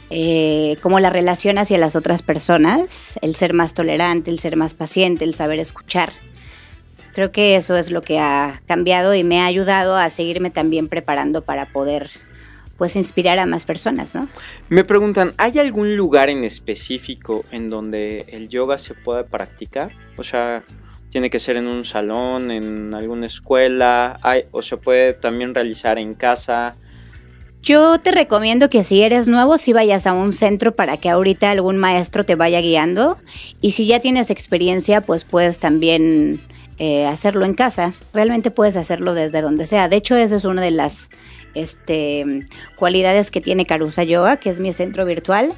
Eh, 0.10 0.78
como 0.82 1.00
la 1.00 1.10
relación 1.10 1.58
hacia 1.58 1.78
las 1.78 1.96
otras 1.96 2.22
personas, 2.22 3.18
el 3.22 3.36
ser 3.36 3.54
más 3.54 3.74
tolerante, 3.74 4.30
el 4.30 4.40
ser 4.40 4.56
más 4.56 4.74
paciente, 4.74 5.26
el 5.26 5.34
saber 5.34 5.60
escuchar. 5.60 6.14
Creo 7.14 7.32
que 7.32 7.56
eso 7.56 7.76
es 7.76 7.92
lo 7.92 8.02
que 8.02 8.20
ha 8.20 8.62
cambiado 8.68 9.16
y 9.16 9.24
me 9.24 9.42
ha 9.42 9.46
ayudado 9.46 9.96
a 9.96 10.10
seguirme 10.10 10.52
también 10.52 10.90
preparando 10.90 11.44
para 11.44 11.66
poder 11.66 12.10
pues 12.78 12.96
inspirar 12.96 13.40
a 13.40 13.46
más 13.46 13.66
personas, 13.66 14.16
¿no? 14.16 14.28
Me 14.70 14.84
preguntan, 14.84 15.34
¿hay 15.38 15.60
algún 15.60 15.96
lugar 15.96 16.30
en 16.30 16.44
específico 16.44 17.46
en 17.52 17.70
donde 17.70 18.26
el 18.30 18.50
yoga 18.50 18.78
se 18.78 18.94
pueda 18.94 19.26
practicar? 19.26 19.92
O 20.18 20.24
sea, 20.24 20.64
tiene 21.10 21.30
que 21.30 21.40
ser 21.40 21.56
en 21.56 21.68
un 21.68 21.86
salón, 21.86 22.52
en 22.52 22.94
alguna 22.94 23.28
escuela, 23.28 24.20
o 24.52 24.62
se 24.62 24.76
puede 24.76 25.14
también 25.14 25.56
realizar 25.56 25.98
en 25.98 26.14
casa. 26.14 26.76
Yo 27.62 27.98
te 28.00 28.12
recomiendo 28.12 28.70
que 28.70 28.84
si 28.84 29.02
eres 29.02 29.28
nuevo, 29.28 29.58
si 29.58 29.74
vayas 29.74 30.06
a 30.06 30.14
un 30.14 30.34
centro 30.34 30.76
para 30.76 30.98
que 30.98 31.10
ahorita 31.10 31.50
algún 31.50 31.78
maestro 31.78 32.26
te 32.26 32.36
vaya 32.36 32.60
guiando. 32.62 33.18
Y 33.62 33.72
si 33.72 33.88
ya 33.88 34.00
tienes 34.02 34.30
experiencia, 34.30 35.02
pues 35.02 35.24
puedes 35.24 35.58
también 35.58 36.42
eh, 36.78 37.06
hacerlo 37.06 37.46
en 37.46 37.56
casa. 37.56 37.94
Realmente 38.14 38.52
puedes 38.52 38.76
hacerlo 38.78 39.14
desde 39.14 39.42
donde 39.42 39.66
sea. 39.66 39.88
De 39.88 39.96
hecho, 39.96 40.16
esa 40.16 40.36
es 40.36 40.44
una 40.46 40.62
de 40.62 40.72
las 40.72 41.10
este, 41.56 42.48
cualidades 42.76 43.32
que 43.32 43.42
tiene 43.42 43.66
Carusa 43.66 44.04
Yoga, 44.04 44.38
que 44.38 44.50
es 44.50 44.60
mi 44.60 44.74
centro 44.74 45.06
virtual. 45.06 45.54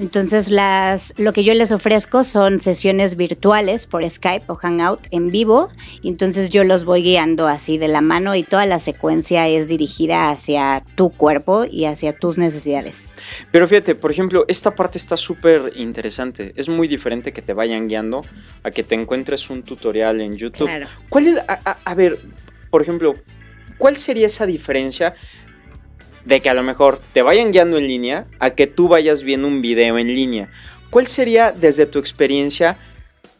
Entonces, 0.00 0.50
las, 0.50 1.12
lo 1.18 1.34
que 1.34 1.44
yo 1.44 1.52
les 1.52 1.72
ofrezco 1.72 2.24
son 2.24 2.58
sesiones 2.58 3.16
virtuales 3.16 3.86
por 3.86 4.08
Skype 4.08 4.46
o 4.46 4.56
Hangout 4.56 5.06
en 5.10 5.30
vivo. 5.30 5.68
entonces 6.02 6.48
yo 6.48 6.64
los 6.64 6.86
voy 6.86 7.02
guiando 7.02 7.46
así 7.46 7.76
de 7.76 7.86
la 7.86 8.00
mano 8.00 8.34
y 8.34 8.42
toda 8.42 8.64
la 8.64 8.78
secuencia 8.78 9.46
es 9.46 9.68
dirigida 9.68 10.30
hacia 10.30 10.82
tu 10.94 11.10
cuerpo 11.10 11.66
y 11.70 11.84
hacia 11.84 12.14
tus 12.14 12.38
necesidades. 12.38 13.10
Pero 13.52 13.68
fíjate, 13.68 13.94
por 13.94 14.10
ejemplo, 14.10 14.46
esta 14.48 14.74
parte 14.74 14.96
está 14.96 15.18
súper 15.18 15.72
interesante. 15.76 16.54
Es 16.56 16.70
muy 16.70 16.88
diferente 16.88 17.34
que 17.34 17.42
te 17.42 17.52
vayan 17.52 17.86
guiando 17.86 18.24
a 18.62 18.70
que 18.70 18.82
te 18.82 18.94
encuentres 18.94 19.50
un 19.50 19.62
tutorial 19.62 20.22
en 20.22 20.34
YouTube. 20.34 20.66
Claro. 20.66 20.86
¿Cuál 21.10 21.26
es, 21.26 21.36
a 21.46 21.94
ver, 21.94 22.18
por 22.70 22.80
ejemplo, 22.80 23.16
cuál 23.80 23.96
sería 23.96 24.28
esa 24.28 24.46
diferencia? 24.46 25.16
de 26.24 26.40
que 26.40 26.50
a 26.50 26.54
lo 26.54 26.62
mejor 26.62 27.00
te 27.12 27.22
vayan 27.22 27.52
guiando 27.52 27.78
en 27.78 27.88
línea 27.88 28.26
a 28.38 28.50
que 28.50 28.66
tú 28.66 28.88
vayas 28.88 29.22
viendo 29.22 29.48
un 29.48 29.62
video 29.62 29.98
en 29.98 30.08
línea. 30.08 30.50
¿Cuál 30.90 31.06
sería 31.06 31.52
desde 31.52 31.86
tu 31.86 31.98
experiencia 31.98 32.76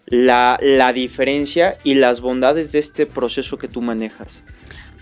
la, 0.06 0.58
diferencia 0.94 1.78
y 1.84 1.94
las 1.94 2.20
bondades 2.20 2.72
de 2.72 2.78
este 2.78 3.06
proceso 3.06 3.58
que 3.58 3.68
tú 3.68 3.82
manejas? 3.82 4.42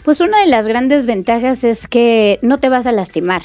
Pues 0.03 0.21
una 0.21 0.41
de 0.41 0.47
las 0.47 0.67
grandes 0.67 1.07
ventajas 1.07 1.65
es 1.65 1.87
que 1.89 2.39
no 2.43 2.59
te 2.59 2.69
vas 2.69 2.87
a 2.87 2.93
lastimar. 2.93 3.43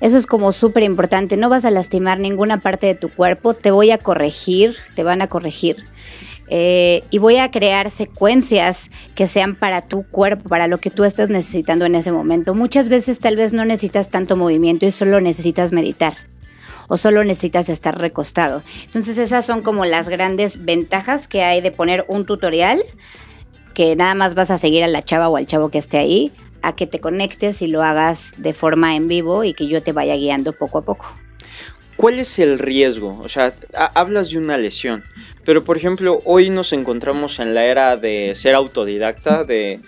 Eso 0.00 0.16
es 0.16 0.26
como 0.26 0.52
súper 0.52 0.82
importante, 0.82 1.36
no 1.36 1.48
vas 1.50 1.64
a 1.66 1.70
lastimar 1.70 2.18
ninguna 2.18 2.60
parte 2.60 2.86
de 2.86 2.94
tu 2.94 3.10
cuerpo, 3.10 3.52
te 3.54 3.70
voy 3.70 3.90
a 3.90 3.98
corregir, 3.98 4.76
te 4.94 5.02
van 5.02 5.20
a 5.20 5.26
corregir. 5.26 5.84
Eh, 6.52 7.04
y 7.10 7.18
voy 7.18 7.36
a 7.36 7.50
crear 7.52 7.92
secuencias 7.92 8.90
que 9.14 9.28
sean 9.28 9.54
para 9.54 9.82
tu 9.82 10.02
cuerpo, 10.02 10.48
para 10.48 10.66
lo 10.66 10.78
que 10.78 10.90
tú 10.90 11.04
estás 11.04 11.30
necesitando 11.30 11.86
en 11.86 11.94
ese 11.94 12.10
momento. 12.10 12.54
Muchas 12.54 12.88
veces 12.88 13.20
tal 13.20 13.36
vez 13.36 13.54
no 13.54 13.64
necesitas 13.64 14.10
tanto 14.10 14.36
movimiento 14.36 14.84
y 14.84 14.90
solo 14.90 15.20
necesitas 15.20 15.72
meditar 15.72 16.16
o 16.88 16.96
solo 16.96 17.22
necesitas 17.22 17.68
estar 17.68 17.98
recostado. 18.00 18.64
Entonces 18.86 19.16
esas 19.16 19.46
son 19.46 19.62
como 19.62 19.84
las 19.84 20.08
grandes 20.08 20.64
ventajas 20.64 21.28
que 21.28 21.44
hay 21.44 21.60
de 21.60 21.70
poner 21.70 22.04
un 22.08 22.26
tutorial 22.26 22.82
que 23.72 23.94
nada 23.94 24.16
más 24.16 24.34
vas 24.34 24.50
a 24.50 24.58
seguir 24.58 24.82
a 24.82 24.88
la 24.88 25.02
chava 25.02 25.28
o 25.28 25.36
al 25.36 25.46
chavo 25.46 25.68
que 25.68 25.78
esté 25.78 25.98
ahí, 25.98 26.32
a 26.62 26.74
que 26.74 26.88
te 26.88 26.98
conectes 26.98 27.62
y 27.62 27.68
lo 27.68 27.84
hagas 27.84 28.32
de 28.38 28.52
forma 28.52 28.96
en 28.96 29.06
vivo 29.06 29.44
y 29.44 29.54
que 29.54 29.68
yo 29.68 29.84
te 29.84 29.92
vaya 29.92 30.16
guiando 30.16 30.52
poco 30.52 30.78
a 30.78 30.82
poco. 30.82 31.14
¿Cuál 31.96 32.18
es 32.18 32.38
el 32.38 32.58
riesgo? 32.58 33.20
O 33.22 33.28
sea, 33.28 33.52
hablas 33.94 34.30
de 34.30 34.38
una 34.38 34.56
lesión, 34.56 35.04
pero 35.50 35.64
por 35.64 35.76
ejemplo, 35.76 36.22
hoy 36.26 36.48
nos 36.48 36.72
encontramos 36.72 37.40
en 37.40 37.54
la 37.54 37.64
era 37.64 37.96
de 37.96 38.34
ser 38.36 38.54
autodidacta, 38.54 39.42
de 39.42 39.80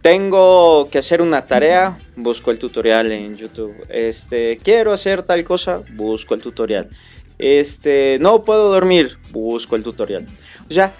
tengo 0.00 0.88
que 0.90 0.96
hacer 0.96 1.20
una 1.20 1.46
tarea, 1.46 1.98
busco 2.16 2.50
el 2.50 2.58
tutorial 2.58 3.12
en 3.12 3.36
YouTube. 3.36 3.74
Este, 3.90 4.58
quiero 4.64 4.94
hacer 4.94 5.22
tal 5.22 5.44
cosa, 5.44 5.82
busco 5.96 6.32
el 6.32 6.40
tutorial. 6.40 6.88
Este, 7.36 8.16
no 8.22 8.42
puedo 8.42 8.72
dormir, 8.72 9.18
busco 9.32 9.76
el 9.76 9.82
tutorial. 9.82 10.24
O 10.70 10.72
sea, 10.72 10.94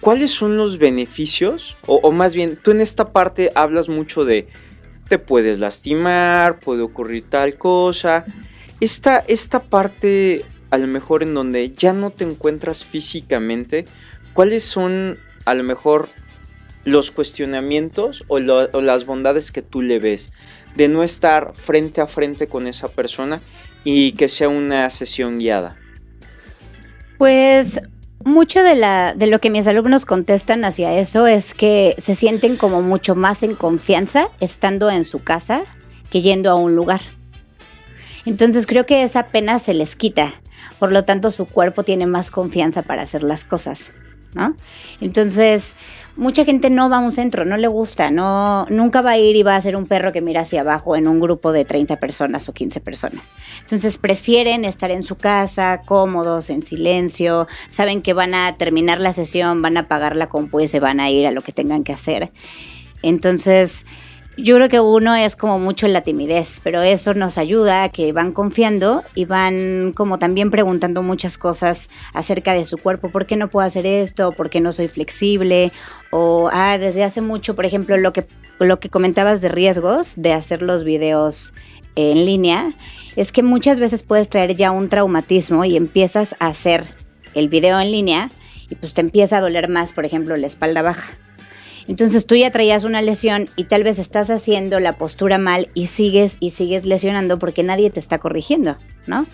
¿cuáles 0.00 0.32
son 0.32 0.58
los 0.58 0.76
beneficios? 0.76 1.78
O, 1.86 2.00
o 2.02 2.12
más 2.12 2.34
bien, 2.34 2.58
tú 2.62 2.72
en 2.72 2.82
esta 2.82 3.10
parte 3.10 3.50
hablas 3.54 3.88
mucho 3.88 4.26
de 4.26 4.48
te 5.08 5.18
puedes 5.18 5.60
lastimar, 5.60 6.60
puede 6.60 6.82
ocurrir 6.82 7.24
tal 7.30 7.56
cosa. 7.56 8.26
Esta, 8.82 9.24
esta 9.26 9.60
parte, 9.62 10.44
a 10.76 10.78
lo 10.78 10.86
mejor 10.86 11.22
en 11.22 11.32
donde 11.32 11.72
ya 11.74 11.94
no 11.94 12.10
te 12.10 12.24
encuentras 12.24 12.84
físicamente, 12.84 13.86
¿cuáles 14.34 14.62
son 14.62 15.18
a 15.46 15.54
lo 15.54 15.64
mejor 15.64 16.10
los 16.84 17.10
cuestionamientos 17.10 18.24
o, 18.28 18.38
las 18.38 19.06
bondades 19.06 19.52
que 19.52 19.62
tú 19.62 19.80
le 19.80 19.98
ves 19.98 20.32
de 20.76 20.88
no 20.88 21.02
estar 21.02 21.54
frente 21.54 22.02
a 22.02 22.06
frente 22.06 22.46
con 22.46 22.66
esa 22.66 22.88
persona 22.88 23.40
y 23.84 24.12
que 24.12 24.28
sea 24.28 24.50
una 24.50 24.90
sesión 24.90 25.38
guiada? 25.38 25.78
Pues 27.16 27.80
mucho 28.22 28.62
de, 28.62 28.74
la, 28.74 29.14
de 29.14 29.28
lo 29.28 29.40
que 29.40 29.48
mis 29.48 29.66
alumnos 29.66 30.04
contestan 30.04 30.62
hacia 30.66 30.92
eso 30.98 31.26
es 31.26 31.54
que 31.54 31.94
se 31.96 32.14
sienten 32.14 32.56
como 32.56 32.82
mucho 32.82 33.14
más 33.14 33.42
en 33.42 33.54
confianza 33.54 34.28
estando 34.40 34.90
en 34.90 35.04
su 35.04 35.24
casa 35.24 35.62
que 36.10 36.20
yendo 36.20 36.50
a 36.50 36.54
un 36.54 36.76
lugar. 36.76 37.00
Entonces 38.26 38.66
creo 38.66 38.84
que 38.84 39.04
esa 39.04 39.28
pena 39.28 39.58
se 39.58 39.72
les 39.72 39.96
quita, 39.96 40.34
por 40.78 40.92
lo 40.92 41.04
tanto 41.04 41.30
su 41.30 41.46
cuerpo 41.46 41.82
tiene 41.82 42.06
más 42.06 42.30
confianza 42.30 42.82
para 42.82 43.02
hacer 43.02 43.22
las 43.22 43.44
cosas, 43.44 43.90
¿no? 44.34 44.54
Entonces, 45.00 45.76
mucha 46.16 46.44
gente 46.44 46.70
no 46.70 46.88
va 46.88 46.96
a 46.96 47.00
un 47.00 47.12
centro, 47.12 47.44
no 47.44 47.56
le 47.56 47.68
gusta, 47.68 48.10
no 48.10 48.66
nunca 48.70 49.02
va 49.02 49.12
a 49.12 49.18
ir 49.18 49.36
y 49.36 49.42
va 49.42 49.56
a 49.56 49.60
ser 49.60 49.76
un 49.76 49.86
perro 49.86 50.12
que 50.12 50.20
mira 50.20 50.42
hacia 50.42 50.62
abajo 50.62 50.96
en 50.96 51.08
un 51.08 51.20
grupo 51.20 51.52
de 51.52 51.64
30 51.64 51.96
personas 51.96 52.48
o 52.48 52.52
15 52.52 52.80
personas. 52.80 53.32
Entonces, 53.60 53.98
prefieren 53.98 54.64
estar 54.64 54.90
en 54.90 55.02
su 55.02 55.16
casa, 55.16 55.82
cómodos, 55.84 56.50
en 56.50 56.62
silencio, 56.62 57.46
saben 57.68 58.02
que 58.02 58.12
van 58.12 58.34
a 58.34 58.54
terminar 58.56 59.00
la 59.00 59.12
sesión, 59.12 59.62
van 59.62 59.76
a 59.76 59.80
apagar 59.80 60.16
la 60.16 60.28
compu 60.28 60.66
se 60.66 60.80
van 60.80 61.00
a 61.00 61.10
ir 61.10 61.26
a 61.26 61.30
lo 61.30 61.42
que 61.42 61.52
tengan 61.52 61.84
que 61.84 61.92
hacer. 61.92 62.32
Entonces, 63.02 63.84
yo 64.36 64.56
creo 64.56 64.68
que 64.68 64.80
uno 64.80 65.14
es 65.14 65.34
como 65.34 65.58
mucho 65.58 65.88
la 65.88 66.02
timidez, 66.02 66.60
pero 66.62 66.82
eso 66.82 67.14
nos 67.14 67.38
ayuda 67.38 67.84
a 67.84 67.88
que 67.88 68.12
van 68.12 68.32
confiando 68.32 69.02
y 69.14 69.24
van 69.24 69.92
como 69.94 70.18
también 70.18 70.50
preguntando 70.50 71.02
muchas 71.02 71.38
cosas 71.38 71.88
acerca 72.12 72.52
de 72.52 72.66
su 72.66 72.76
cuerpo. 72.76 73.10
¿Por 73.10 73.26
qué 73.26 73.36
no 73.36 73.48
puedo 73.48 73.66
hacer 73.66 73.86
esto? 73.86 74.32
¿Por 74.32 74.50
qué 74.50 74.60
no 74.60 74.72
soy 74.72 74.88
flexible? 74.88 75.72
O, 76.10 76.50
ah, 76.52 76.76
desde 76.76 77.02
hace 77.02 77.22
mucho, 77.22 77.56
por 77.56 77.64
ejemplo, 77.64 77.96
lo 77.96 78.12
que, 78.12 78.26
lo 78.58 78.78
que 78.78 78.90
comentabas 78.90 79.40
de 79.40 79.48
riesgos 79.48 80.14
de 80.16 80.34
hacer 80.34 80.60
los 80.60 80.84
videos 80.84 81.54
en 81.94 82.26
línea, 82.26 82.74
es 83.16 83.32
que 83.32 83.42
muchas 83.42 83.80
veces 83.80 84.02
puedes 84.02 84.28
traer 84.28 84.54
ya 84.54 84.70
un 84.70 84.90
traumatismo 84.90 85.64
y 85.64 85.76
empiezas 85.76 86.36
a 86.40 86.48
hacer 86.48 86.84
el 87.34 87.48
video 87.48 87.80
en 87.80 87.90
línea 87.90 88.30
y 88.68 88.74
pues 88.74 88.92
te 88.92 89.00
empieza 89.00 89.38
a 89.38 89.40
doler 89.40 89.70
más, 89.70 89.92
por 89.92 90.04
ejemplo, 90.04 90.36
la 90.36 90.46
espalda 90.46 90.82
baja. 90.82 91.16
Entonces 91.88 92.26
tú 92.26 92.34
ya 92.34 92.50
traías 92.50 92.84
una 92.84 93.02
lesión 93.02 93.48
y 93.56 93.64
tal 93.64 93.84
vez 93.84 93.98
estás 93.98 94.30
haciendo 94.30 94.80
la 94.80 94.98
postura 94.98 95.38
mal 95.38 95.68
y 95.74 95.86
sigues 95.86 96.36
y 96.40 96.50
sigues 96.50 96.84
lesionando 96.84 97.38
porque 97.38 97.62
nadie 97.62 97.90
te 97.90 98.00
está 98.00 98.18
corrigiendo, 98.18 98.76
¿no? 99.06 99.26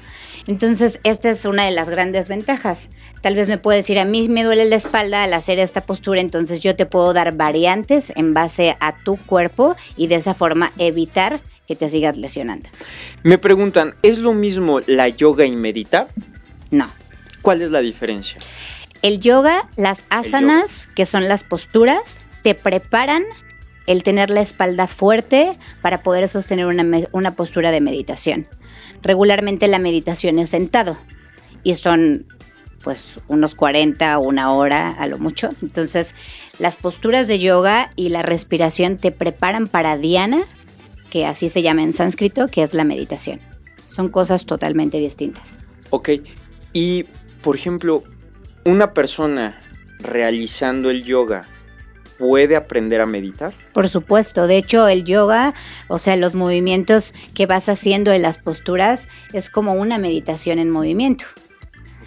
Entonces, 0.47 1.01
esta 1.05 1.31
es 1.31 1.45
una 1.45 1.65
de 1.65 1.71
las 1.71 1.89
grandes 1.89 2.29
ventajas. 2.29 2.91
Tal 3.21 3.37
vez 3.37 3.49
me 3.49 3.59
puedes 3.59 3.85
decir, 3.85 3.99
a 3.99 4.05
mí 4.05 4.29
me 4.29 4.43
duele 4.43 4.65
la 4.65 4.77
espalda 4.77 5.23
al 5.23 5.33
hacer 5.35 5.59
esta 5.59 5.83
postura, 5.83 6.21
entonces 6.21 6.61
yo 6.61 6.75
te 6.75 6.87
puedo 6.87 7.13
dar 7.13 7.37
variantes 7.37 8.13
en 8.17 8.35
base 8.35 8.77
a 8.81 8.97
tu 9.05 9.17
cuerpo 9.17 9.77
y 9.97 10.09
de 10.09 10.17
esa 10.17 10.35
forma 10.35 10.73
evitar 10.79 11.41
que 11.69 11.77
te 11.77 11.89
sigas 11.89 12.17
lesionando. 12.17 12.69
Me 13.23 13.39
preguntan, 13.39 13.95
¿es 14.03 14.19
lo 14.19 14.33
mismo 14.33 14.81
la 14.87 15.09
yoga 15.09 15.47
y 15.47 15.55
meditar? 15.55 16.09
No. 16.71 16.91
¿Cuál 17.41 17.63
es 17.63 17.71
la 17.71 17.81
diferencia? 17.81 18.39
El 19.03 19.21
yoga, 19.21 19.69
las 19.77 20.05
asanas, 20.11 20.89
que 20.95 21.07
son 21.07 21.29
las 21.29 21.45
posturas, 21.45 22.19
te 22.43 22.55
preparan 22.55 23.25
el 23.87 24.03
tener 24.03 24.31
la 24.31 24.41
espalda 24.41 24.87
fuerte 24.87 25.59
para 25.81 26.03
poder 26.03 26.29
sostener 26.29 26.67
una, 26.67 26.85
una 27.13 27.35
postura 27.35 27.71
de 27.71 27.81
meditación. 27.81 28.47
Regularmente 29.03 29.67
la 29.69 29.79
meditación 29.79 30.39
es 30.39 30.51
sentado 30.51 30.97
y 31.63 31.75
son 31.75 32.27
pues 32.83 33.21
unos 33.29 33.55
40 33.55 34.19
o 34.19 34.23
una 34.23 34.53
hora 34.53 34.91
a 34.91 35.07
lo 35.07 35.19
mucho. 35.19 35.51
Entonces 35.63 36.15
las 36.59 36.77
posturas 36.77 37.29
de 37.29 37.39
yoga 37.39 37.91
y 37.97 38.09
la 38.09 38.23
respiración 38.23 38.99
te 38.99 39.11
preparan 39.11 39.67
para 39.67 39.97
Diana, 39.97 40.43
que 41.11 41.27
así 41.27 41.49
se 41.49 41.63
llama 41.63 41.83
en 41.83 41.93
sánscrito, 41.93 42.49
que 42.49 42.63
es 42.63 42.75
la 42.75 42.85
meditación. 42.85 43.41
Son 43.87 44.09
cosas 44.09 44.47
totalmente 44.47 44.99
distintas. 44.99 45.59
Ok, 45.91 46.11
y 46.73 47.05
por 47.43 47.57
ejemplo, 47.57 48.03
una 48.65 48.95
persona 48.95 49.61
realizando 50.01 50.91
el 50.91 51.05
yoga 51.05 51.47
puede 52.23 52.55
aprender 52.55 53.01
a 53.01 53.07
meditar? 53.07 53.53
Por 53.73 53.89
supuesto, 53.89 54.47
de 54.47 54.57
hecho 54.57 54.87
el 54.87 55.03
yoga, 55.03 55.55
o 55.89 55.99
sea, 55.99 56.15
los 56.15 56.37
movimientos 56.37 57.15
que 57.35 57.47
vas 57.47 57.69
haciendo 57.69 58.13
en 58.13 58.23
las 58.23 58.39
posturas 58.39 59.09
es 59.33 59.51
como 59.51 59.73
una 59.73 59.99
meditación 59.99 60.61
en 60.61 60.71
movimiento. 60.71 61.25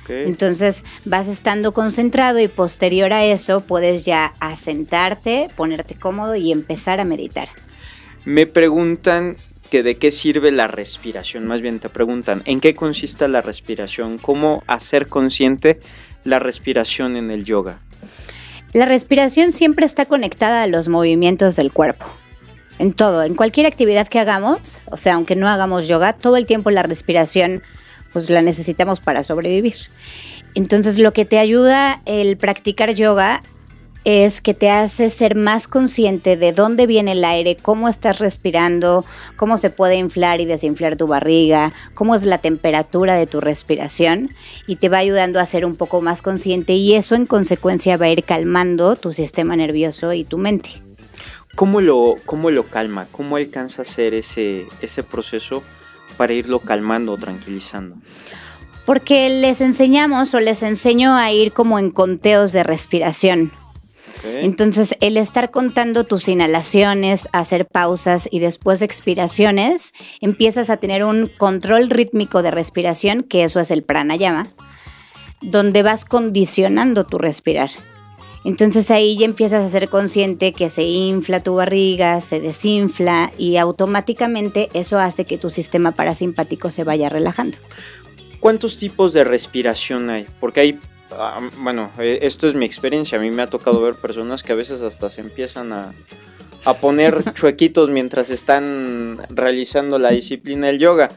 Entonces 0.07 0.86
vas 1.03 1.27
estando 1.27 1.74
concentrado 1.74 2.39
y 2.39 2.48
posterior 2.48 3.12
a 3.12 3.25
eso 3.25 3.60
puedes 3.60 4.05
ya 4.05 4.36
asentarte, 4.39 5.50
ponerte 5.57 5.95
cómodo 5.95 6.36
y 6.36 6.53
empezar 6.53 7.01
a 7.01 7.05
meditar. 7.05 7.50
Me 8.24 8.45
preguntan 8.45 9.36
que 9.69 9.84
de 9.84 9.95
qué 9.95 10.12
sirve 10.12 10.51
la 10.51 10.67
respiración, 10.67 11.45
más 11.45 11.60
bien 11.60 11.79
te 11.79 11.89
preguntan, 11.89 12.41
¿en 12.45 12.62
qué 12.62 12.74
consiste 12.74 13.27
la 13.27 13.41
respiración? 13.41 14.17
¿Cómo 14.19 14.63
hacer 14.67 15.07
consciente 15.07 15.81
la 16.24 16.39
respiración 16.39 17.17
en 17.17 17.31
el 17.31 17.43
yoga? 17.43 17.79
La 18.75 18.84
respiración 18.84 19.53
siempre 19.53 19.86
está 19.86 20.05
conectada 20.05 20.62
a 20.62 20.67
los 20.67 20.89
movimientos 20.89 21.55
del 21.55 21.72
cuerpo. 21.72 22.08
En 22.77 22.91
todo, 22.91 23.24
en 23.24 23.34
cualquier 23.34 23.67
actividad 23.67 24.05
que 24.10 24.20
hagamos, 24.20 24.82
o 24.91 24.98
sea, 24.98 25.13
aunque 25.15 25.38
no 25.38 25.48
hagamos 25.48 25.88
yoga, 25.88 26.12
todo 26.12 26.36
el 26.36 26.46
tiempo 26.46 26.70
la 26.72 26.84
respiración 26.84 27.63
pues 28.12 28.29
la 28.29 28.41
necesitamos 28.41 29.00
para 29.00 29.24
sobrevivir. 29.24 29.75
Entonces, 30.55 30.98
lo 30.98 31.13
que 31.13 31.24
te 31.24 31.39
ayuda 31.39 32.01
el 32.05 32.36
practicar 32.36 32.94
yoga 32.94 33.44
es 34.06 34.40
que 34.40 34.54
te 34.54 34.70
hace 34.70 35.10
ser 35.10 35.36
más 35.36 35.68
consciente 35.68 36.38
de 36.38 36.54
dónde 36.54 36.86
viene 36.86 37.14
el 37.14 37.26
aire, 37.26 37.58
cómo 37.60 37.90
estás 37.90 38.20
respirando, 38.20 39.04
cómo 39.36 39.58
se 39.58 39.72
puede 39.72 39.96
inflar 39.96 40.40
y 40.42 40.46
desinflar 40.46 40.96
tu 40.96 41.08
barriga, 41.08 41.74
cómo 41.96 42.14
es 42.14 42.24
la 42.24 42.38
temperatura 42.38 43.16
de 43.16 43.26
tu 43.26 43.42
respiración 43.42 44.30
y 44.68 44.76
te 44.76 44.90
va 44.90 45.00
ayudando 45.00 45.40
a 45.40 45.46
ser 45.48 45.66
un 45.66 45.76
poco 45.76 46.02
más 46.02 46.22
consciente 46.22 46.74
y 46.74 46.94
eso 46.94 47.16
en 47.16 47.26
consecuencia 47.26 47.98
va 47.98 48.06
a 48.06 48.10
ir 48.10 48.24
calmando 48.24 48.96
tu 48.96 49.12
sistema 49.12 49.56
nervioso 49.56 50.14
y 50.14 50.24
tu 50.24 50.38
mente. 50.38 50.70
¿Cómo 51.56 51.82
lo, 51.82 52.18
cómo 52.26 52.52
lo 52.52 52.64
calma? 52.64 53.08
¿Cómo 53.12 53.38
alcanza 53.38 53.82
a 53.82 53.84
hacer 53.84 54.14
ese, 54.14 54.68
ese 54.82 55.02
proceso 55.02 55.64
para 56.16 56.34
irlo 56.34 56.60
calmando 56.60 57.14
o 57.14 57.18
tranquilizando? 57.18 57.96
Porque 58.86 59.30
les 59.30 59.62
enseñamos 59.62 60.32
o 60.36 60.40
les 60.40 60.62
enseño 60.62 61.16
a 61.16 61.32
ir 61.32 61.54
como 61.54 61.80
en 61.80 61.90
conteos 61.90 62.52
de 62.52 62.62
respiración. 62.62 63.52
Entonces, 64.25 64.96
el 65.01 65.17
estar 65.17 65.51
contando 65.51 66.03
tus 66.03 66.27
inhalaciones, 66.27 67.27
hacer 67.32 67.65
pausas 67.65 68.28
y 68.32 68.39
después 68.39 68.82
expiraciones, 68.82 69.93
empiezas 70.21 70.69
a 70.69 70.78
tener 70.78 71.04
un 71.04 71.28
control 71.38 71.89
rítmico 71.89 72.41
de 72.41 72.52
respiración, 72.52 73.23
que 73.23 73.43
eso 73.43 73.60
es 73.60 73.71
el 73.71 73.84
pranayama, 73.84 74.47
donde 75.41 75.84
vas 75.84 76.06
condicionando 76.06 77.06
tu 77.06 77.17
respirar. 77.17 77.69
Entonces 78.45 78.91
ahí 78.91 79.17
ya 79.17 79.26
empiezas 79.26 79.65
a 79.65 79.69
ser 79.69 79.89
consciente 79.89 80.54
que 80.54 80.69
se 80.69 80.84
infla 80.84 81.41
tu 81.41 81.56
barriga, 81.56 82.21
se 82.21 82.39
desinfla 82.39 83.32
y 83.39 83.58
automáticamente 83.58 84.69
eso 84.76 85.00
hace 85.00 85.26
que 85.26 85.39
tu 85.39 85.50
sistema 85.50 85.93
parasimpático 85.93 86.69
se 86.69 86.84
vaya 86.84 87.10
relajando. 87.10 87.58
¿Cuántos 88.39 88.78
tipos 88.78 89.13
de 89.13 89.23
respiración 89.23 90.12
hay? 90.12 90.28
Porque 90.39 90.60
hay 90.60 90.80
Ah, 91.12 91.39
bueno, 91.60 91.91
eh, 92.00 92.20
esto 92.24 92.48
es 92.48 92.56
mi 92.56 92.65
experiencia. 92.65 93.18
A 93.18 93.22
mí 93.22 93.30
me 93.32 93.44
ha 93.44 93.48
tocado 93.48 93.82
ver 93.82 93.96
personas 93.96 94.44
que 94.44 94.54
a 94.54 94.56
veces 94.56 94.82
hasta 94.82 95.10
se 95.10 95.22
empiezan 95.22 95.74
a, 95.74 95.94
poner 96.82 97.24
chuequitos 97.34 97.89
mientras 97.89 98.30
están 98.30 99.20
realizando 99.30 100.00
la 100.00 100.10
disciplina 100.10 100.68
del 100.68 100.80
yoga 100.80 101.10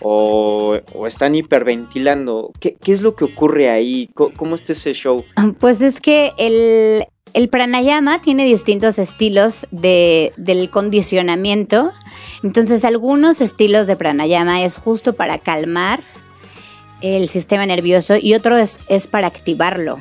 o, 0.00 0.78
están 1.06 1.34
hiperventilando. 1.34 2.52
¿Qué, 2.58 2.76
es 2.86 3.02
lo 3.02 3.14
que 3.14 3.24
ocurre 3.24 3.70
ahí? 3.70 4.08
¿Cómo, 4.14 4.54
está 4.54 4.72
ese 4.72 4.94
show? 4.94 5.24
Pues 5.60 5.82
es 5.82 6.00
que 6.00 6.32
el, 6.38 7.04
el 7.34 7.48
pranayama 7.48 8.22
tiene 8.22 8.44
distintos 8.44 8.98
estilos 8.98 9.66
de, 9.70 10.32
del 10.36 10.70
condicionamiento. 10.70 11.92
Entonces, 12.42 12.84
algunos 12.84 13.40
estilos 13.40 13.86
de 13.86 13.96
pranayama 13.96 14.62
es 14.64 14.78
justo 14.78 15.14
para 15.14 15.38
calmar 15.38 16.02
el 17.04 17.28
sistema 17.28 17.66
nervioso 17.66 18.16
y 18.20 18.34
otro 18.34 18.56
es, 18.56 18.80
es 18.88 19.06
para 19.06 19.26
activarlo. 19.26 20.00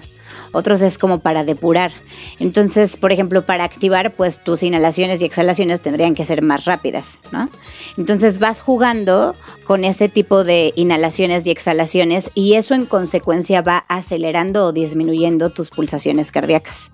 Otros 0.54 0.82
es 0.82 0.98
como 0.98 1.20
para 1.20 1.44
depurar. 1.44 1.92
Entonces, 2.40 2.96
por 2.96 3.12
ejemplo, 3.12 3.44
para 3.44 3.64
activar, 3.64 4.14
pues 4.14 4.42
tus 4.42 4.64
inhalaciones 4.64 5.20
y 5.22 5.26
exhalaciones 5.26 5.82
tendrían 5.82 6.14
que 6.14 6.26
ser 6.26 6.44
más 6.44 6.66
rápidas, 6.66 7.20
¿no? 7.32 7.50
Entonces 7.98 8.38
vas 8.38 8.62
jugando 8.62 9.36
con 9.66 9.84
ese 9.84 10.10
tipo 10.10 10.44
de 10.44 10.72
inhalaciones 10.76 11.46
y 11.48 11.52
exhalaciones 11.52 12.32
y 12.36 12.54
eso 12.54 12.76
en 12.76 12.86
consecuencia 12.86 13.62
va 13.62 13.84
acelerando 13.90 14.68
o 14.68 14.72
disminuyendo 14.72 15.50
tus 15.50 15.72
pulsaciones 15.72 16.32
cardíacas. 16.32 16.92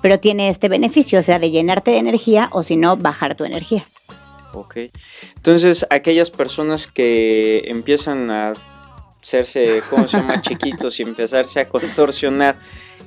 Pero 0.00 0.20
tiene 0.20 0.48
este 0.48 0.68
beneficio, 0.68 1.18
o 1.18 1.22
sea, 1.22 1.38
de 1.38 1.50
llenarte 1.50 1.90
de 1.90 1.98
energía 1.98 2.48
o 2.52 2.62
si 2.62 2.76
no, 2.76 2.96
bajar 2.96 3.34
tu 3.34 3.44
energía. 3.44 3.84
Ok. 4.52 4.76
Entonces, 5.34 5.84
aquellas 5.90 6.30
personas 6.30 6.86
que 6.86 7.64
empiezan 7.66 8.30
a 8.30 8.54
hacerse, 9.24 9.82
¿cómo 9.88 10.06
se 10.06 10.18
llama?, 10.18 10.42
chiquitos 10.42 11.00
y 11.00 11.02
empezarse 11.02 11.58
a 11.58 11.66
contorsionar, 11.66 12.56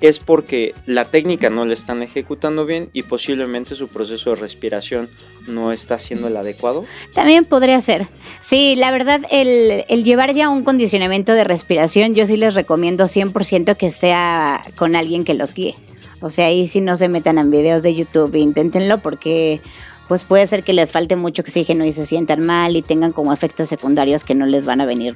es 0.02 0.18
porque 0.18 0.74
la 0.86 1.06
técnica 1.06 1.50
no 1.50 1.66
le 1.66 1.76
están 1.76 2.02
ejecutando 2.02 2.66
bien 2.66 2.90
y 2.92 3.04
posiblemente 3.04 3.76
su 3.76 3.88
proceso 3.88 4.32
de 4.32 4.38
respiración 4.38 5.10
no 5.48 5.72
está 5.72 5.98
siendo 5.98 6.28
el 6.28 6.38
adecuado? 6.38 6.86
También 7.14 7.46
podría 7.46 7.80
ser. 7.82 8.08
Sí, 8.42 8.76
la 8.76 8.92
verdad, 8.92 9.22
el, 9.30 9.86
el 9.88 10.04
llevar 10.04 10.34
ya 10.34 10.50
un 10.50 10.64
condicionamiento 10.64 11.34
de 11.34 11.44
respiración, 11.44 12.16
yo 12.16 12.26
sí 12.26 12.36
les 12.36 12.56
recomiendo 12.56 13.06
100% 13.06 13.78
que 13.78 13.92
sea 13.92 14.66
con 14.76 14.96
alguien 14.96 15.24
que 15.24 15.36
los 15.36 15.54
guíe. 15.54 15.76
O 16.20 16.32
sea, 16.32 16.48
ahí 16.48 16.68
sí 16.68 16.82
no 16.82 16.98
se 16.98 17.10
metan 17.10 17.38
en 17.38 17.52
videos 17.52 17.84
de 17.84 17.94
YouTube, 17.94 18.36
inténtenlo 18.36 19.02
porque 19.02 19.62
pues 20.08 20.24
puede 20.24 20.48
ser 20.48 20.64
que 20.64 20.74
les 20.74 20.92
falte 20.92 21.16
mucho 21.16 21.44
oxígeno 21.44 21.86
y 21.86 21.92
se 21.92 22.08
sientan 22.08 22.44
mal 22.44 22.76
y 22.76 22.82
tengan 22.82 23.12
como 23.12 23.34
efectos 23.34 23.70
secundarios 23.70 24.24
que 24.24 24.36
no 24.36 24.46
les 24.46 24.64
van 24.64 24.82
a 24.82 24.86
venir 24.86 25.16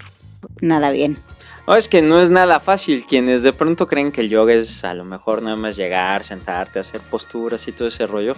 nada 0.62 0.92
bien. 0.92 1.18
No, 1.68 1.76
es 1.76 1.88
que 1.88 2.02
no 2.02 2.20
es 2.20 2.30
nada 2.30 2.60
fácil. 2.60 3.06
Quienes 3.06 3.44
de 3.44 3.54
pronto 3.54 3.88
creen 3.88 4.12
que 4.12 4.22
el 4.22 4.30
yoga 4.30 4.54
es 4.54 4.84
a 4.84 4.94
lo 4.94 5.06
mejor 5.06 5.42
nada 5.42 5.56
más 5.56 5.76
llegar, 5.76 6.24
sentarte, 6.24 6.80
hacer 6.80 7.02
posturas 7.02 7.68
y 7.68 7.72
todo 7.72 7.88
ese 7.88 8.08
rollo. 8.08 8.36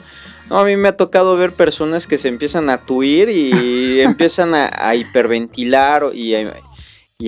No, 0.50 0.60
a 0.60 0.66
mí 0.66 0.76
me 0.76 0.90
ha 0.90 0.98
tocado 0.98 1.36
ver 1.36 1.56
personas 1.56 2.06
que 2.06 2.18
se 2.18 2.28
empiezan 2.28 2.70
a 2.70 2.86
tuir 2.86 3.30
y 3.30 4.02
empiezan 4.02 4.54
a, 4.54 4.96
hiperventilar 4.96 6.12
y 6.14 6.36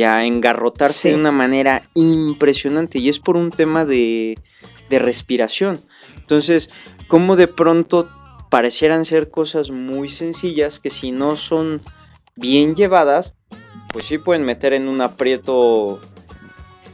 a, 0.03 0.25
engarrotarse 0.25 1.09
de 1.09 1.15
una 1.15 1.31
manera 1.31 1.83
impresionante. 1.93 2.99
Y 2.99 3.09
es 3.09 3.19
por 3.19 3.38
un 3.38 3.51
tema 3.51 3.85
de, 3.85 4.38
de 4.89 4.99
respiración. 4.99 5.79
Entonces, 6.17 6.69
como 7.07 7.35
de 7.35 7.47
pronto 7.47 8.09
parecieran 8.49 9.05
ser 9.05 9.29
cosas 9.29 9.71
muy 9.71 10.09
sencillas 10.09 10.79
que 10.79 10.89
si 10.89 11.11
no 11.11 11.35
son 11.35 11.81
bien 12.35 12.75
llevadas, 12.75 13.35
pues 13.95 14.08
sí 14.08 14.17
pueden 14.17 14.43
meter 14.43 14.73
en 14.73 14.89
un 14.89 14.99
aprieto 14.99 16.01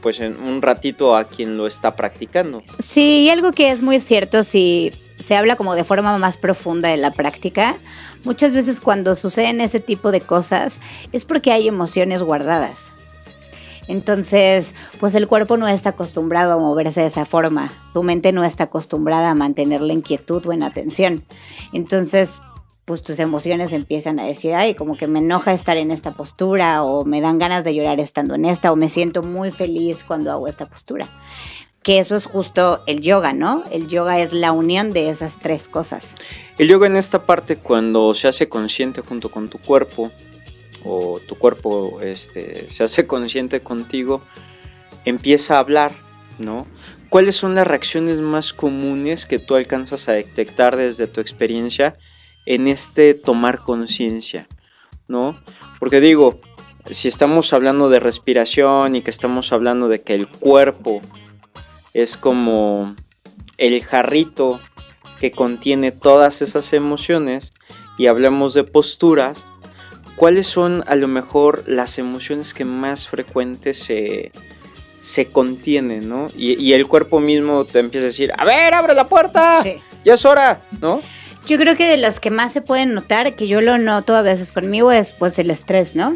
pues 0.02 0.20
en 0.20 0.40
un 0.40 0.62
ratito 0.62 1.16
a 1.16 1.24
quien 1.24 1.56
lo 1.56 1.66
está 1.66 1.96
practicando. 1.96 2.62
Sí, 2.78 3.24
y 3.24 3.28
algo 3.28 3.50
que 3.50 3.72
es 3.72 3.82
muy 3.82 3.98
cierto 3.98 4.44
si 4.44 4.92
se 5.18 5.34
habla 5.34 5.56
como 5.56 5.74
de 5.74 5.82
forma 5.82 6.16
más 6.18 6.36
profunda 6.36 6.90
de 6.90 6.98
la 6.98 7.10
práctica, 7.10 7.76
muchas 8.22 8.52
veces 8.52 8.78
cuando 8.78 9.16
suceden 9.16 9.60
ese 9.60 9.80
tipo 9.80 10.12
de 10.12 10.20
cosas 10.20 10.80
es 11.10 11.24
porque 11.24 11.50
hay 11.50 11.66
emociones 11.66 12.22
guardadas. 12.22 12.92
Entonces, 13.88 14.76
pues 15.00 15.16
el 15.16 15.26
cuerpo 15.26 15.56
no 15.56 15.66
está 15.66 15.90
acostumbrado 15.90 16.52
a 16.52 16.58
moverse 16.58 17.00
de 17.00 17.08
esa 17.08 17.24
forma. 17.24 17.72
Tu 17.94 18.04
mente 18.04 18.30
no 18.30 18.44
está 18.44 18.64
acostumbrada 18.64 19.30
a 19.30 19.34
mantener 19.34 19.82
la 19.82 19.92
inquietud 19.92 20.46
o 20.46 20.52
en 20.52 20.62
atención. 20.62 21.24
Entonces, 21.72 22.40
pues 22.84 23.02
tus 23.02 23.18
emociones 23.20 23.72
empiezan 23.72 24.18
a 24.18 24.24
decir, 24.24 24.54
ay, 24.54 24.74
como 24.74 24.96
que 24.96 25.06
me 25.06 25.20
enoja 25.20 25.52
estar 25.52 25.76
en 25.76 25.90
esta 25.90 26.14
postura 26.14 26.82
o 26.82 27.04
me 27.04 27.20
dan 27.20 27.38
ganas 27.38 27.64
de 27.64 27.74
llorar 27.74 28.00
estando 28.00 28.34
en 28.34 28.44
esta 28.44 28.72
o 28.72 28.76
me 28.76 28.90
siento 28.90 29.22
muy 29.22 29.50
feliz 29.50 30.04
cuando 30.04 30.32
hago 30.32 30.48
esta 30.48 30.68
postura. 30.68 31.08
Que 31.82 31.98
eso 31.98 32.14
es 32.14 32.26
justo 32.26 32.82
el 32.86 33.00
yoga, 33.00 33.32
¿no? 33.32 33.64
El 33.72 33.88
yoga 33.88 34.20
es 34.20 34.32
la 34.32 34.52
unión 34.52 34.92
de 34.92 35.10
esas 35.10 35.38
tres 35.38 35.68
cosas. 35.68 36.14
El 36.58 36.68
yoga 36.68 36.86
en 36.86 36.96
esta 36.96 37.24
parte 37.24 37.56
cuando 37.56 38.14
se 38.14 38.28
hace 38.28 38.48
consciente 38.48 39.00
junto 39.00 39.30
con 39.30 39.48
tu 39.48 39.58
cuerpo 39.58 40.10
o 40.84 41.20
tu 41.20 41.36
cuerpo 41.36 42.00
este, 42.00 42.68
se 42.70 42.84
hace 42.84 43.06
consciente 43.06 43.60
contigo, 43.60 44.22
empieza 45.04 45.56
a 45.56 45.60
hablar, 45.60 45.92
¿no? 46.38 46.66
¿Cuáles 47.08 47.36
son 47.36 47.54
las 47.54 47.66
reacciones 47.66 48.18
más 48.18 48.52
comunes 48.52 49.26
que 49.26 49.38
tú 49.38 49.54
alcanzas 49.54 50.08
a 50.08 50.12
detectar 50.12 50.76
desde 50.76 51.06
tu 51.06 51.20
experiencia? 51.20 51.96
En 52.46 52.68
este 52.68 53.14
tomar 53.14 53.60
conciencia, 53.60 54.48
¿no? 55.08 55.38
Porque 55.78 56.00
digo, 56.00 56.40
si 56.90 57.08
estamos 57.08 57.52
hablando 57.52 57.88
de 57.88 58.00
respiración 58.00 58.96
y 58.96 59.02
que 59.02 59.10
estamos 59.10 59.52
hablando 59.52 59.88
de 59.88 60.02
que 60.02 60.14
el 60.14 60.28
cuerpo 60.28 61.00
es 61.94 62.16
como 62.16 62.94
el 63.58 63.82
jarrito 63.84 64.60
que 65.20 65.30
contiene 65.30 65.92
todas 65.92 66.42
esas 66.42 66.72
emociones 66.72 67.52
y 67.98 68.06
hablamos 68.06 68.54
de 68.54 68.64
posturas, 68.64 69.46
¿cuáles 70.16 70.46
son 70.46 70.82
a 70.86 70.96
lo 70.96 71.06
mejor 71.06 71.62
las 71.66 71.98
emociones 71.98 72.54
que 72.54 72.64
más 72.64 73.08
frecuentes 73.08 73.78
se, 73.78 74.32
se 74.98 75.26
contienen, 75.26 76.08
¿no? 76.08 76.28
Y, 76.36 76.72
el 76.72 76.86
cuerpo 76.86 77.20
mismo 77.20 77.64
te 77.64 77.80
empieza 77.80 78.04
a 78.04 78.08
decir, 78.08 78.32
a 78.36 78.44
ver, 78.44 78.74
abre 78.74 78.94
la 78.94 79.06
puerta, 79.06 79.62
ya 80.04 80.14
es 80.14 80.24
hora, 80.24 80.62
¿no? 80.80 81.02
Yo 81.46 81.58
creo 81.58 81.74
que 81.74 81.88
de 81.88 81.96
las 81.96 82.20
que 82.20 82.30
más 82.30 82.52
se 82.52 82.62
pueden 82.62 82.94
notar, 82.94 83.34
que 83.34 83.48
yo 83.48 83.60
lo 83.60 83.76
noto 83.76 84.14
a 84.14 84.22
veces 84.22 84.52
conmigo, 84.52 84.92
es 84.92 85.12
pues 85.12 85.38
el 85.40 85.50
estrés, 85.50 85.96
¿no? 85.96 86.14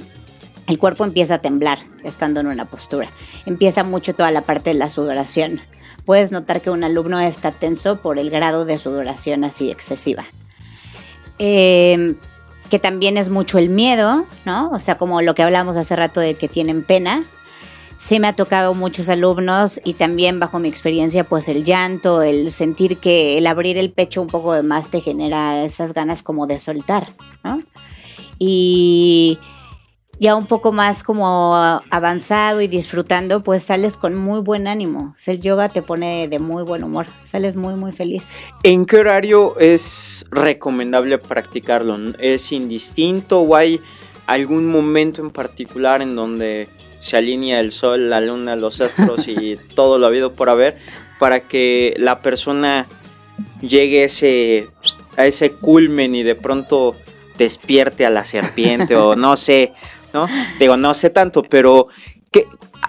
El 0.69 0.79
cuerpo 0.79 1.05
empieza 1.05 1.35
a 1.35 1.39
temblar 1.39 1.79
estando 2.05 2.41
en 2.41 2.47
una 2.47 2.67
postura. 2.67 3.11
Empieza 3.45 3.83
mucho 3.83 4.15
toda 4.15 4.31
la 4.31 4.43
parte 4.43 4.71
de 4.71 4.75
la 4.75 4.89
sudoración. 4.89 5.61
Puedes 6.05 6.31
notar 6.31 6.61
que 6.61 6.71
un 6.71 6.85
alumno 6.85 7.19
está 7.19 7.51
tenso 7.51 8.01
por 8.01 8.19
el 8.19 8.31
grado 8.31 8.65
de 8.65 8.79
sudoración 8.79 9.43
así 9.43 9.71
excesiva. 9.71 10.25
Em, 11.39 12.17
que 12.71 12.79
también 12.79 13.17
es 13.17 13.29
mucho 13.29 13.59
el 13.59 13.69
miedo, 13.69 14.27
¿no? 14.45 14.71
O 14.71 14.79
sea, 14.79 14.97
como 14.97 15.23
lo 15.23 15.35
que 15.35 15.43
hablamos 15.43 15.77
hace 15.77 15.95
rato 15.97 16.21
de 16.21 16.37
que 16.37 16.49
tienen 16.49 16.85
pena, 16.85 17.25
sí 17.99 18.21
me 18.21 18.29
ha 18.29 18.33
tocado 18.35 18.75
muchos 18.75 19.09
alumnos 19.09 19.81
y 19.85 19.95
también 19.95 20.39
bajo 20.41 20.59
mi 20.59 20.69
experiencia 20.69 21.25
pues 21.25 21.49
el 21.49 21.65
llanto, 21.65 22.23
el 22.23 22.51
sentir 22.51 22.99
que 22.99 23.39
el 23.39 23.47
abrir 23.47 23.79
el 23.79 23.93
pecho 23.93 24.23
un 24.23 24.29
poco 24.29 24.53
de 24.53 24.63
más 24.63 24.91
te 24.91 25.01
genera 25.01 25.65
esas 25.65 25.93
ganas 25.93 26.23
como 26.23 26.47
de 26.47 26.59
soltar, 26.59 27.09
¿no? 27.45 27.63
Y 28.39 29.39
ya 30.19 30.35
un 30.35 30.47
poco 30.47 30.73
más 30.73 31.03
como 31.03 31.55
avanzado 31.55 32.61
y 32.61 32.69
disfrutando, 32.69 33.43
pues 33.43 33.65
sales 33.65 33.97
con 33.97 34.15
muy 34.15 34.41
buen 34.41 34.67
ánimo. 34.67 35.15
El 35.27 35.41
yoga 35.41 35.69
te 35.69 35.83
pone 35.83 36.29
de 36.29 36.39
muy 36.39 36.63
buen 36.63 36.85
humor, 36.85 37.07
sales 37.25 37.57
muy 37.57 37.75
muy 37.75 37.93
feliz. 37.93 38.31
¿En 38.63 38.87
qué 38.87 38.99
horario 38.99 39.59
es 39.59 40.27
recomendable 40.31 41.19
practicarlo? 41.19 41.97
¿Es 42.19 42.53
indistinto 42.53 43.41
o 43.41 43.57
hay 43.57 43.81
algún 44.27 44.67
momento 44.71 45.23
en 45.23 45.31
particular 45.31 46.03
en 46.03 46.17
donde 46.17 46.69
se 47.07 47.17
alinea 47.17 47.61
el 47.61 47.71
sol, 47.71 48.11
la 48.11 48.21
luna, 48.21 48.57
los 48.57 48.81
astros 48.81 49.29
y 49.29 49.57
todo 49.77 49.97
lo 49.99 50.07
habido 50.09 50.33
por 50.33 50.51
haber 50.51 50.77
para 51.21 51.41
que 51.41 51.95
la 51.99 52.19
persona 52.21 52.89
llegue 53.61 54.03
a 54.03 54.07
ese, 54.07 54.69
a 55.17 55.25
ese 55.25 55.53
culmen 55.53 56.17
y 56.17 56.25
de 56.25 56.35
pronto 56.35 56.97
despierte 57.39 58.05
a 58.05 58.11
la 58.11 58.25
serpiente 58.25 58.97
o 58.97 59.15
no 59.15 59.37
sé, 59.37 59.73
¿no? 60.13 60.27
Digo, 60.59 60.77
no 60.77 60.95
sé 60.95 61.11
tanto, 61.11 61.45
pero 61.45 61.87
¿qué, 62.33 62.47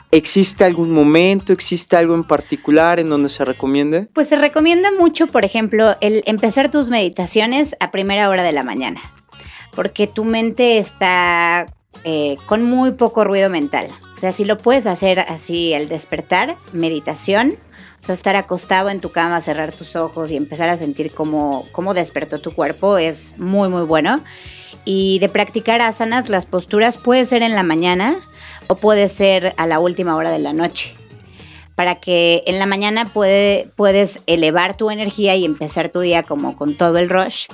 ¿existe 0.10 0.64
algún 0.64 0.92
momento, 0.92 1.54
existe 1.54 1.96
algo 1.96 2.16
en 2.16 2.24
particular 2.24 3.00
en 3.00 3.10
donde 3.10 3.30
se 3.30 3.46
recomiende? 3.46 4.08
Pues 4.14 4.30
se 4.30 4.36
recomienda 4.36 4.92
mucho, 4.92 5.28
por 5.28 5.46
ejemplo, 5.46 5.96
el 6.02 6.24
empezar 6.26 6.72
tus 6.72 6.90
meditaciones 6.90 7.76
a 7.80 7.92
primera 7.92 8.30
hora 8.30 8.42
de 8.42 8.52
la 8.52 8.64
mañana, 8.64 9.00
porque 9.76 10.08
tu 10.08 10.24
mente 10.24 10.80
está 10.80 11.68
eh, 12.04 12.38
con 12.46 12.64
muy 12.64 12.92
poco 12.92 13.24
ruido 13.24 13.50
mental. 13.50 13.88
O 14.18 14.20
sea, 14.20 14.32
si 14.32 14.46
lo 14.46 14.58
puedes 14.58 14.88
hacer 14.88 15.20
así 15.20 15.76
al 15.76 15.88
despertar, 15.88 16.58
meditación, 16.74 17.54
o 18.02 18.06
sea, 18.06 18.16
estar 18.16 18.36
acostado 18.36 18.90
en 18.90 19.00
tu 19.00 19.12
cama, 19.12 19.40
cerrar 19.42 19.72
tus 19.72 19.96
ojos 19.96 20.32
y 20.32 20.36
empezar 20.36 20.70
a 20.70 20.78
sentir 20.78 21.12
cómo, 21.12 21.66
cómo 21.72 21.94
despertó 21.94 22.40
tu 22.40 22.52
cuerpo 22.52 22.98
es 22.98 23.38
muy, 23.38 23.70
muy 23.70 23.84
bueno. 23.84 24.20
Y 24.86 25.20
de 25.20 25.30
practicar 25.30 25.82
asanas, 25.82 26.30
las 26.30 26.48
posturas 26.48 26.98
puede 26.98 27.26
ser 27.26 27.44
en 27.44 27.54
la 27.54 27.62
mañana 27.62 28.16
o 28.66 28.78
puede 28.78 29.08
ser 29.08 29.54
a 29.56 29.68
la 29.68 29.78
última 29.78 30.16
hora 30.16 30.32
de 30.32 30.40
la 30.40 30.52
noche 30.52 30.96
para 31.78 31.94
que 31.94 32.42
en 32.48 32.58
la 32.58 32.66
mañana 32.66 33.06
puede, 33.06 33.70
puedes 33.76 34.22
elevar 34.26 34.76
tu 34.76 34.90
energía 34.90 35.36
y 35.36 35.46
empezar 35.46 35.90
tu 35.90 36.00
día 36.00 36.24
como 36.24 36.56
con 36.56 36.74
todo 36.74 36.98
el 36.98 37.08
rush 37.08 37.46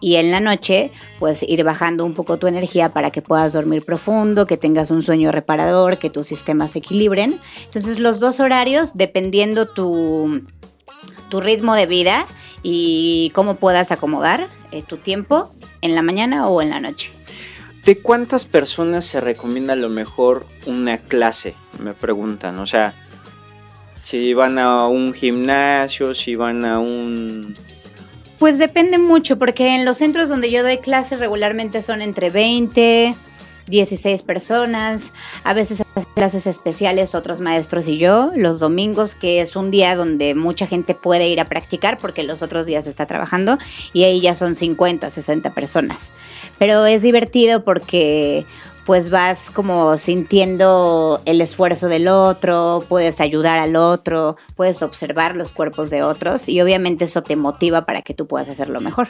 y 0.00 0.16
en 0.16 0.32
la 0.32 0.40
noche 0.40 0.90
pues 1.20 1.44
ir 1.44 1.62
bajando 1.62 2.04
un 2.04 2.12
poco 2.12 2.38
tu 2.38 2.48
energía 2.48 2.88
para 2.88 3.12
que 3.12 3.22
puedas 3.22 3.52
dormir 3.52 3.84
profundo, 3.84 4.48
que 4.48 4.56
tengas 4.56 4.90
un 4.90 5.00
sueño 5.00 5.30
reparador, 5.30 5.98
que 6.00 6.10
tus 6.10 6.26
sistemas 6.26 6.72
se 6.72 6.80
equilibren. 6.80 7.40
Entonces 7.66 8.00
los 8.00 8.18
dos 8.18 8.40
horarios 8.40 8.94
dependiendo 8.94 9.68
tu, 9.68 10.42
tu 11.28 11.40
ritmo 11.40 11.76
de 11.76 11.86
vida 11.86 12.26
y 12.64 13.30
cómo 13.32 13.54
puedas 13.54 13.92
acomodar 13.92 14.48
eh, 14.72 14.82
tu 14.82 14.96
tiempo 14.96 15.52
en 15.82 15.94
la 15.94 16.02
mañana 16.02 16.48
o 16.48 16.62
en 16.62 16.70
la 16.70 16.80
noche. 16.80 17.12
¿De 17.84 17.96
cuántas 17.96 18.44
personas 18.44 19.04
se 19.04 19.20
recomienda 19.20 19.74
a 19.74 19.76
lo 19.76 19.88
mejor 19.88 20.46
una 20.66 20.98
clase? 20.98 21.54
Me 21.78 21.94
preguntan, 21.94 22.58
o 22.58 22.66
sea, 22.66 22.92
si 24.08 24.32
van 24.32 24.58
a 24.58 24.88
un 24.88 25.12
gimnasio, 25.12 26.14
si 26.14 26.34
van 26.34 26.64
a 26.64 26.78
un... 26.78 27.54
Pues 28.38 28.58
depende 28.58 28.96
mucho, 28.96 29.38
porque 29.38 29.74
en 29.74 29.84
los 29.84 29.98
centros 29.98 30.30
donde 30.30 30.50
yo 30.50 30.62
doy 30.62 30.78
clases 30.78 31.18
regularmente 31.18 31.82
son 31.82 32.00
entre 32.00 32.30
20, 32.30 33.14
16 33.66 34.22
personas, 34.22 35.12
a 35.44 35.52
veces 35.52 35.82
clases 36.14 36.46
especiales 36.46 37.14
otros 37.14 37.42
maestros 37.42 37.86
y 37.86 37.98
yo, 37.98 38.32
los 38.34 38.60
domingos 38.60 39.14
que 39.14 39.42
es 39.42 39.56
un 39.56 39.70
día 39.70 39.94
donde 39.94 40.34
mucha 40.34 40.66
gente 40.66 40.94
puede 40.94 41.28
ir 41.28 41.38
a 41.38 41.44
practicar 41.44 41.98
porque 41.98 42.22
los 42.22 42.40
otros 42.40 42.64
días 42.64 42.86
está 42.86 43.04
trabajando 43.04 43.58
y 43.92 44.04
ahí 44.04 44.22
ya 44.22 44.34
son 44.34 44.54
50, 44.54 45.10
60 45.10 45.52
personas. 45.52 46.12
Pero 46.58 46.86
es 46.86 47.02
divertido 47.02 47.62
porque 47.62 48.46
pues 48.88 49.10
vas 49.10 49.50
como 49.50 49.98
sintiendo 49.98 51.20
el 51.26 51.42
esfuerzo 51.42 51.88
del 51.88 52.08
otro, 52.08 52.82
puedes 52.88 53.20
ayudar 53.20 53.58
al 53.58 53.76
otro, 53.76 54.38
puedes 54.56 54.80
observar 54.80 55.36
los 55.36 55.52
cuerpos 55.52 55.90
de 55.90 56.02
otros 56.02 56.48
y 56.48 56.58
obviamente 56.62 57.04
eso 57.04 57.22
te 57.22 57.36
motiva 57.36 57.84
para 57.84 58.00
que 58.00 58.14
tú 58.14 58.26
puedas 58.26 58.48
hacerlo 58.48 58.80
mejor. 58.80 59.08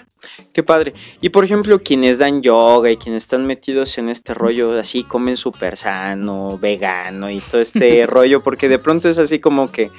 Qué 0.52 0.64
padre. 0.64 0.94
Y 1.20 1.28
por 1.28 1.44
ejemplo, 1.44 1.78
quienes 1.78 2.18
dan 2.18 2.42
yoga 2.42 2.90
y 2.90 2.96
quienes 2.96 3.22
están 3.22 3.46
metidos 3.46 3.96
en 3.98 4.08
este 4.08 4.34
rollo 4.34 4.76
así, 4.76 5.04
comen 5.04 5.36
súper 5.36 5.76
sano, 5.76 6.58
vegano 6.58 7.30
y 7.30 7.38
todo 7.38 7.60
este 7.60 8.04
rollo, 8.08 8.42
porque 8.42 8.68
de 8.68 8.80
pronto 8.80 9.08
es 9.08 9.16
así 9.16 9.38
como 9.38 9.68
que 9.68 9.92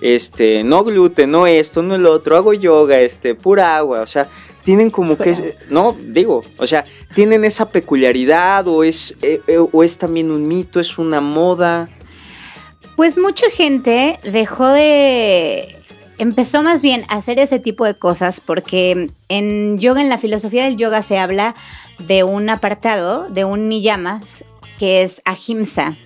este, 0.00 0.62
no 0.62 0.84
gluten, 0.84 1.32
no 1.32 1.48
esto, 1.48 1.82
no 1.82 1.96
el 1.96 2.06
otro, 2.06 2.36
hago 2.36 2.52
yoga, 2.52 3.00
este, 3.00 3.34
pura 3.34 3.76
agua, 3.76 4.00
o 4.00 4.06
sea, 4.06 4.28
tienen 4.68 4.90
como 4.90 5.16
que, 5.16 5.56
no, 5.70 5.96
digo, 5.98 6.44
o 6.58 6.66
sea, 6.66 6.84
tienen 7.14 7.46
esa 7.46 7.70
peculiaridad 7.70 8.68
o 8.68 8.84
es, 8.84 9.16
eh, 9.22 9.40
eh, 9.46 9.56
o 9.56 9.82
es 9.82 9.96
también 9.96 10.30
un 10.30 10.46
mito, 10.46 10.78
es 10.78 10.98
una 10.98 11.22
moda. 11.22 11.88
Pues 12.94 13.16
mucha 13.16 13.48
gente 13.48 14.20
dejó 14.24 14.68
de, 14.68 15.74
empezó 16.18 16.62
más 16.62 16.82
bien 16.82 17.06
a 17.08 17.14
hacer 17.16 17.38
ese 17.38 17.58
tipo 17.58 17.86
de 17.86 17.98
cosas 17.98 18.42
porque 18.42 19.08
en 19.30 19.78
yoga, 19.78 20.02
en 20.02 20.10
la 20.10 20.18
filosofía 20.18 20.64
del 20.64 20.76
yoga 20.76 21.00
se 21.00 21.16
habla 21.16 21.54
de 22.06 22.22
un 22.24 22.50
apartado, 22.50 23.26
de 23.30 23.46
un 23.46 23.70
niyamas, 23.70 24.44
que 24.78 25.00
es 25.00 25.22
ahimsa. 25.24 25.96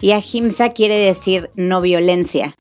Y 0.00 0.12
ahimsa 0.12 0.70
quiere 0.70 0.96
decir 0.96 1.50
no 1.54 1.80
violencia. 1.80 2.56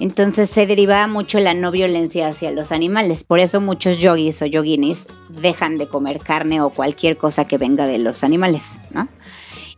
Entonces 0.00 0.50
se 0.50 0.66
deriva 0.66 1.06
mucho 1.06 1.40
la 1.40 1.54
no 1.54 1.70
violencia 1.70 2.28
hacia 2.28 2.50
los 2.50 2.72
animales. 2.72 3.24
Por 3.24 3.40
eso 3.40 3.60
muchos 3.60 3.98
yogis 3.98 4.42
o 4.42 4.46
yoginis 4.46 5.06
dejan 5.28 5.78
de 5.78 5.88
comer 5.88 6.18
carne 6.18 6.60
o 6.60 6.70
cualquier 6.70 7.16
cosa 7.16 7.46
que 7.46 7.58
venga 7.58 7.86
de 7.86 7.98
los 7.98 8.24
animales, 8.24 8.62
¿no? 8.90 9.08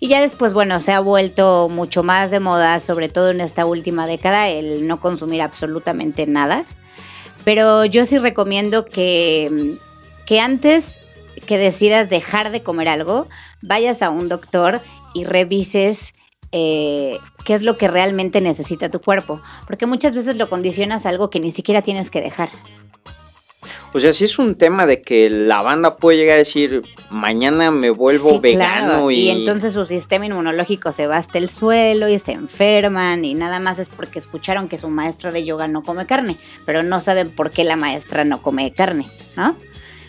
Y 0.01 0.09
ya 0.09 0.21
después, 0.21 0.53
bueno, 0.53 0.81
se 0.81 0.90
ha 0.90 0.99
vuelto 0.99 1.68
mucho 1.68 2.03
más 2.03 2.33
de 2.33 2.40
moda, 2.40 2.81
sobre 2.81 3.09
todo 3.09 3.31
en 3.31 3.40
esta 3.40 3.66
última 3.66 4.09
década, 4.09 4.49
el 4.49 4.87
no 4.88 4.99
consumir 4.99 5.40
absolutamente 5.42 6.27
nada. 6.27 6.64
Pero 7.45 7.85
yo 7.85 8.05
sí 8.05 8.18
recomiendo 8.18 8.85
que, 8.85 9.77
que 10.27 10.40
antes 10.40 11.01
que 11.47 11.57
decidas 11.57 12.11
dejar 12.11 12.51
de 12.51 12.64
comer 12.64 12.88
algo, 12.88 13.29
vayas 13.61 14.03
a 14.03 14.11
un 14.11 14.29
doctor 14.29 14.81
y 15.14 15.25
revises 15.25 16.14
eh, 16.53 17.19
qué 17.45 17.55
es 17.55 17.62
lo 17.62 17.77
que 17.77 17.88
realmente 17.88 18.41
necesita 18.41 18.91
tu 18.91 19.01
cuerpo, 19.01 19.41
porque 19.67 19.87
muchas 19.87 20.15
veces 20.15 20.37
lo 20.37 20.49
condicionas 20.49 21.07
a 21.07 21.09
algo 21.09 21.31
que 21.31 21.41
ni 21.41 21.51
siquiera 21.51 21.83
tienes 21.83 22.11
que 22.11 22.21
dejar. 22.21 22.51
O 23.95 24.01
sea, 24.01 24.12
sí 24.12 24.25
es 24.25 24.38
un 24.38 24.55
tema 24.55 24.87
de 24.87 25.03
que 25.03 25.29
la 25.29 25.61
banda 25.61 25.97
puede 25.97 26.17
llegar 26.17 26.37
a 26.37 26.38
decir, 26.38 26.83
mañana 27.11 27.71
me 27.71 27.91
vuelvo 27.91 28.41
vegano 28.41 29.11
y... 29.11 29.21
y... 29.21 29.31
entonces 29.31 29.75
su 29.75 29.85
sistema 29.85 30.25
inmunológico 30.25 30.93
se 30.93 31.07
va 31.07 31.19
hasta 31.19 31.38
el 31.38 31.51
suelo 31.51 32.09
y 32.09 32.19
se 32.19 32.33
enferman 32.33 33.25
y 33.25 33.35
nada 33.35 33.61
más 33.61 33.79
es 33.79 33.91
porque 33.91 34.19
escucharon 34.19 34.69
que 34.69 34.79
su 34.79 34.88
maestra 34.88 35.31
de 35.31 35.45
yoga 35.45 35.69
no 35.69 35.83
come 35.83 36.07
carne, 36.07 36.38
pero 36.65 36.83
no 36.83 37.03
saben 37.03 37.31
por 37.31 37.51
qué 37.51 37.65
la 37.65 37.77
maestra 37.77 38.25
no 38.25 38.41
come 38.41 38.73
carne, 38.73 39.11
¿no? 39.37 39.55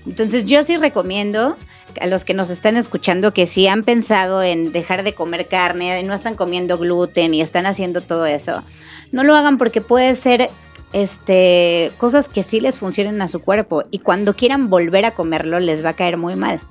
Entonces 0.05 0.45
yo 0.45 0.63
sí 0.63 0.77
recomiendo 0.77 1.57
a 1.99 2.07
los 2.07 2.25
que 2.25 2.33
nos 2.33 2.49
están 2.49 2.75
escuchando 2.77 3.33
que 3.33 3.45
si 3.45 3.67
han 3.67 3.83
pensado 3.83 4.43
en 4.43 4.71
dejar 4.71 5.03
de 5.03 5.13
comer 5.13 5.47
carne, 5.47 6.01
no 6.03 6.13
están 6.13 6.35
comiendo 6.35 6.77
gluten 6.77 7.33
y 7.33 7.41
están 7.41 7.65
haciendo 7.65 8.01
todo 8.01 8.25
eso, 8.25 8.63
no 9.11 9.23
lo 9.23 9.35
hagan 9.35 9.57
porque 9.57 9.81
puede 9.81 10.15
ser 10.15 10.49
este, 10.91 11.91
cosas 11.97 12.29
que 12.29 12.43
sí 12.43 12.59
les 12.59 12.79
funcionen 12.79 13.21
a 13.21 13.27
su 13.27 13.41
cuerpo 13.41 13.83
y 13.91 13.99
cuando 13.99 14.35
quieran 14.35 14.69
volver 14.69 15.05
a 15.05 15.11
comerlo 15.11 15.59
les 15.59 15.83
va 15.83 15.89
a 15.89 15.93
caer 15.93 16.17
muy 16.17 16.35
mal. 16.35 16.61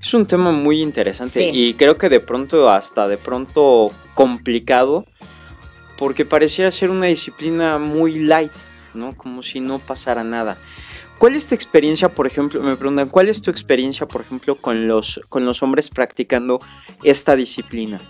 Es 0.00 0.14
un 0.14 0.26
tema 0.26 0.50
muy 0.50 0.82
interesante 0.82 1.50
y 1.52 1.74
creo 1.74 1.96
que 1.96 2.08
de 2.08 2.18
pronto, 2.18 2.68
hasta 2.68 3.06
de 3.06 3.18
pronto 3.18 3.90
complicado, 4.14 5.06
porque 5.96 6.24
pareciera 6.24 6.72
ser 6.72 6.90
una 6.90 7.06
disciplina 7.06 7.78
muy 7.78 8.18
light, 8.18 8.52
¿no? 8.94 9.16
Como 9.16 9.44
si 9.44 9.60
no 9.60 9.78
pasara 9.78 10.24
nada. 10.24 10.58
¿Cuál 11.22 11.36
es 11.36 11.46
tu 11.46 11.54
experiencia, 11.54 12.12
por 12.12 12.26
ejemplo, 12.26 12.60
me 12.60 12.74
preguntan, 12.74 13.08
cuál 13.08 13.28
es 13.28 13.42
tu 13.42 13.52
experiencia, 13.52 14.08
por 14.08 14.22
ejemplo, 14.22 14.56
con 14.56 14.88
los, 14.88 15.20
con 15.28 15.46
los 15.46 15.62
hombres 15.62 15.88
practicando 15.88 16.60
esta 17.04 17.36
disciplina? 17.36 18.00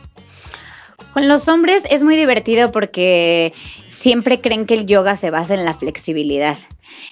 Con 1.13 1.29
los 1.29 1.47
hombres 1.47 1.85
es 1.91 2.03
muy 2.03 2.17
divertido 2.17 2.73
porque 2.73 3.53
siempre 3.89 4.41
creen 4.41 4.65
que 4.65 4.73
el 4.73 4.87
yoga 4.87 5.15
se 5.17 5.29
basa 5.31 5.53
en 5.53 5.67
la 5.67 5.75
flexibilidad. 5.75 6.57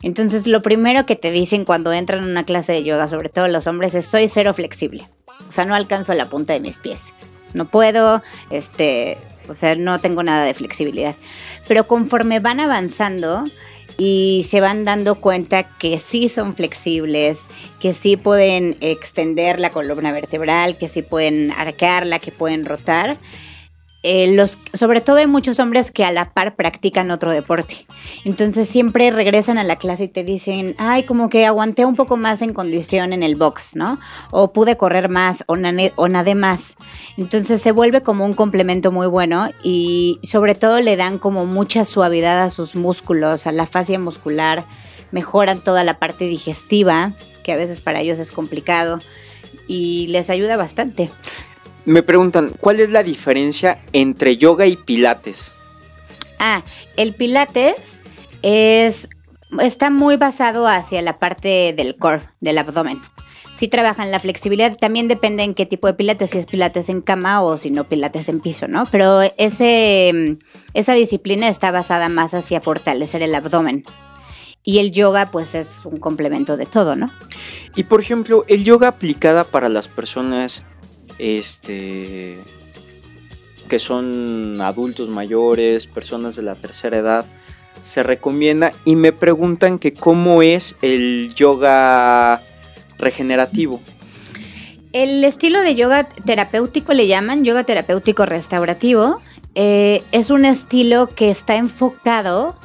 Entonces, 0.01 0.47
lo 0.47 0.63
primero 0.63 1.05
que 1.05 1.17
te 1.17 1.31
dicen 1.33 1.67
cuando 1.67 1.93
entran 1.93 2.23
en 2.23 2.31
una 2.31 2.45
clase 2.47 2.73
de 2.73 2.83
yoga, 2.83 3.07
sobre 3.07 3.29
todo 3.29 3.47
los 3.49 3.67
hombres, 3.67 3.93
es 3.93 4.07
soy 4.07 4.27
cero 4.29 4.55
flexible. 4.55 5.07
O 5.47 5.53
sea, 5.53 5.67
no 5.67 5.75
alcanzo 5.75 6.15
la 6.15 6.31
punta 6.31 6.55
de 6.55 6.61
mis 6.61 6.79
pies. 6.79 7.13
No 7.53 7.69
puedo, 7.69 8.23
este, 8.49 9.19
o 9.51 9.55
sea, 9.55 9.75
no 9.75 10.01
tengo 10.01 10.23
nada 10.23 10.45
de 10.45 10.55
flexibilidad. 10.55 11.15
Pero 11.69 11.87
conforme 11.87 12.41
van 12.41 12.59
avanzando, 12.59 13.45
y 14.03 14.45
se 14.45 14.63
van 14.63 14.87
dando 14.87 15.17
cuenta 15.17 15.63
que 15.63 15.99
sí 15.99 16.31
son 16.31 16.55
flexibles, 16.57 17.51
que 17.81 17.93
sí 17.93 18.17
pueden 18.17 18.79
extender 18.81 19.61
la 19.61 19.69
columna 19.69 20.11
vertebral, 20.11 20.79
que 20.79 20.89
sí 20.89 21.03
pueden 21.03 21.53
arquearla, 21.53 22.19
que 22.19 22.33
pueden 22.33 22.65
rotar. 22.65 23.19
Eh, 24.03 24.33
los, 24.33 24.59
sobre 24.73 25.03
todo 25.03 25.17
hay 25.17 25.27
muchos 25.27 25.61
hombres 25.61 25.91
que 25.91 26.05
a 26.05 26.13
la 26.13 26.33
par 26.33 26.57
practican 26.57 27.11
otro 27.11 27.33
deporte. 27.33 27.87
Entonces 28.25 28.67
siempre 28.67 29.11
regresan 29.11 29.59
a 29.59 29.65
la 29.65 29.77
clase 29.77 30.05
y 30.05 30.09
te 30.09 30.25
dicen, 30.25 30.75
ay, 30.79 31.05
como 31.05 31.29
que 31.29 31.45
aguanté 31.45 31.85
un 31.85 31.97
poco 31.97 32.17
más 32.17 32.41
en 32.41 32.55
condición 32.55 33.13
en 33.13 33.23
el 33.23 33.37
box, 33.37 33.77
¿no? 33.77 34.01
O 34.31 34.53
pude 34.53 34.79
correr 34.79 35.11
más 35.11 35.45
o, 35.49 35.57
o 35.97 36.09
nadé 36.09 36.35
más. 36.35 36.77
Entonces 37.19 37.61
se 37.61 37.73
vuelve 37.73 38.03
como 38.03 38.25
un 38.25 38.33
complemento 38.33 38.91
muy 38.91 39.07
bueno 39.07 39.51
y 39.63 40.19
sobre 40.23 40.55
todo 40.55 40.81
le 40.81 40.97
dan 40.97 41.19
como 41.19 41.45
mucha 41.45 41.85
suavidad 41.85 42.41
a 42.41 42.49
sus 42.51 42.77
músculos, 42.77 43.47
a 43.47 43.53
la 43.53 43.67
fascia 43.67 43.99
muscular, 43.99 44.65
mejoran 45.11 45.63
toda 45.63 45.85
la 45.85 45.99
parte 45.99 46.25
digestiva, 46.25 47.13
que 47.43 47.53
a 47.53 47.57
veces 47.57 47.83
para 47.83 48.01
ellos 48.01 48.19
es 48.19 48.33
complicado 48.33 49.01
y 49.67 50.07
les 50.09 50.31
ayuda 50.31 50.57
bastante. 50.57 51.11
Me 51.85 52.03
preguntan, 52.03 52.53
¿cuál 52.61 52.81
es 52.81 52.91
la 52.91 53.03
diferencia 53.03 53.83
entre 53.93 54.37
yoga 54.37 54.67
y 54.67 54.77
pilates? 54.77 55.53
Ah, 56.39 56.63
el 56.97 57.15
pilates 57.15 58.03
es 58.43 59.09
está 59.61 59.91
muy 59.91 60.17
basado 60.17 60.67
hacia 60.69 61.03
la 61.03 61.19
parte 61.19 61.75
del 61.77 61.97
core, 61.97 62.23
del 62.41 62.59
abdomen. 62.59 63.01
Sí 63.57 63.69
trabajan 63.69 64.11
la 64.11 64.21
flexibilidad, 64.21 64.77
también 64.79 65.09
depende 65.09 65.43
en 65.43 65.55
qué 65.55 65.67
tipo 65.67 65.87
de 65.87 65.95
pilates, 65.95 66.31
si 66.31 66.39
es 66.39 66.47
pilates 66.47 66.89
en 66.89 67.03
cama 67.03 67.43
o 67.43 67.57
si 67.57 67.71
no 67.71 67.85
pilates 67.85 68.29
en 68.29 68.41
piso, 68.41 68.69
¿no? 68.69 68.87
Pero 68.91 69.21
ese, 69.37 70.39
esa 70.73 70.95
disciplina 70.95 71.49
está 71.49 71.71
basada 71.71 72.09
más 72.09 72.33
hacia 72.33 72.61
fortalecer 72.61 73.23
el 73.23 73.35
abdomen. 73.35 73.85
Y 74.63 74.79
el 74.79 74.93
yoga 74.93 75.27
pues 75.27 75.55
es 75.55 75.81
un 75.85 75.99
complemento 75.99 76.57
de 76.57 76.67
todo, 76.67 76.97
¿no? 76.97 77.11
Y 77.77 77.85
por 77.85 78.01
ejemplo, 78.01 78.45
el 78.47 78.65
yoga 78.65 78.89
aplicada 78.89 79.45
para 79.45 79.69
las 79.69 79.89
personas 79.89 80.65
este, 81.21 82.39
que 83.69 83.79
son 83.79 84.61
adultos 84.61 85.09
mayores, 85.11 85.87
personas 85.87 86.35
de 86.35 86.43
la 86.43 86.55
tercera 86.55 86.97
edad, 86.97 87.27
se 87.83 88.03
recomienda 88.03 88.73
y 88.85 88.97
me 88.97 89.13
preguntan 89.13 89.79
que 89.79 89.93
cómo 89.93 90.43
es 90.43 90.77
el 90.83 91.33
yoga 91.35 92.43
regenerativo. 92.99 93.81
El 94.93 95.23
estilo 95.25 95.61
de 95.61 95.75
yoga 95.75 96.09
terapéutico 96.09 96.95
le 96.95 97.07
llaman 97.07 97.45
yoga 97.45 97.65
terapéutico 97.65 98.27
restaurativo. 98.27 99.21
Eh, 99.55 100.03
es 100.13 100.31
un 100.31 100.45
estilo 100.45 101.09
que 101.09 101.31
está 101.31 101.57
enfocado 101.57 102.57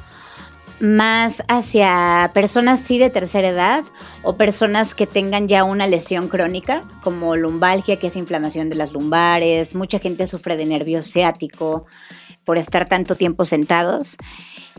más 0.79 1.43
hacia 1.47 2.31
personas 2.33 2.81
sí 2.81 2.97
de 2.97 3.09
tercera 3.09 3.49
edad 3.49 3.83
o 4.23 4.35
personas 4.35 4.95
que 4.95 5.07
tengan 5.07 5.47
ya 5.47 5.63
una 5.63 5.87
lesión 5.87 6.27
crónica, 6.27 6.81
como 7.03 7.35
lumbalgia, 7.35 7.97
que 7.97 8.07
es 8.07 8.15
inflamación 8.15 8.69
de 8.69 8.75
las 8.75 8.91
lumbares. 8.91 9.75
Mucha 9.75 9.99
gente 9.99 10.27
sufre 10.27 10.57
de 10.57 10.65
nervio 10.65 11.03
ciático 11.03 11.85
por 12.43 12.57
estar 12.57 12.87
tanto 12.87 13.15
tiempo 13.15 13.45
sentados. 13.45 14.17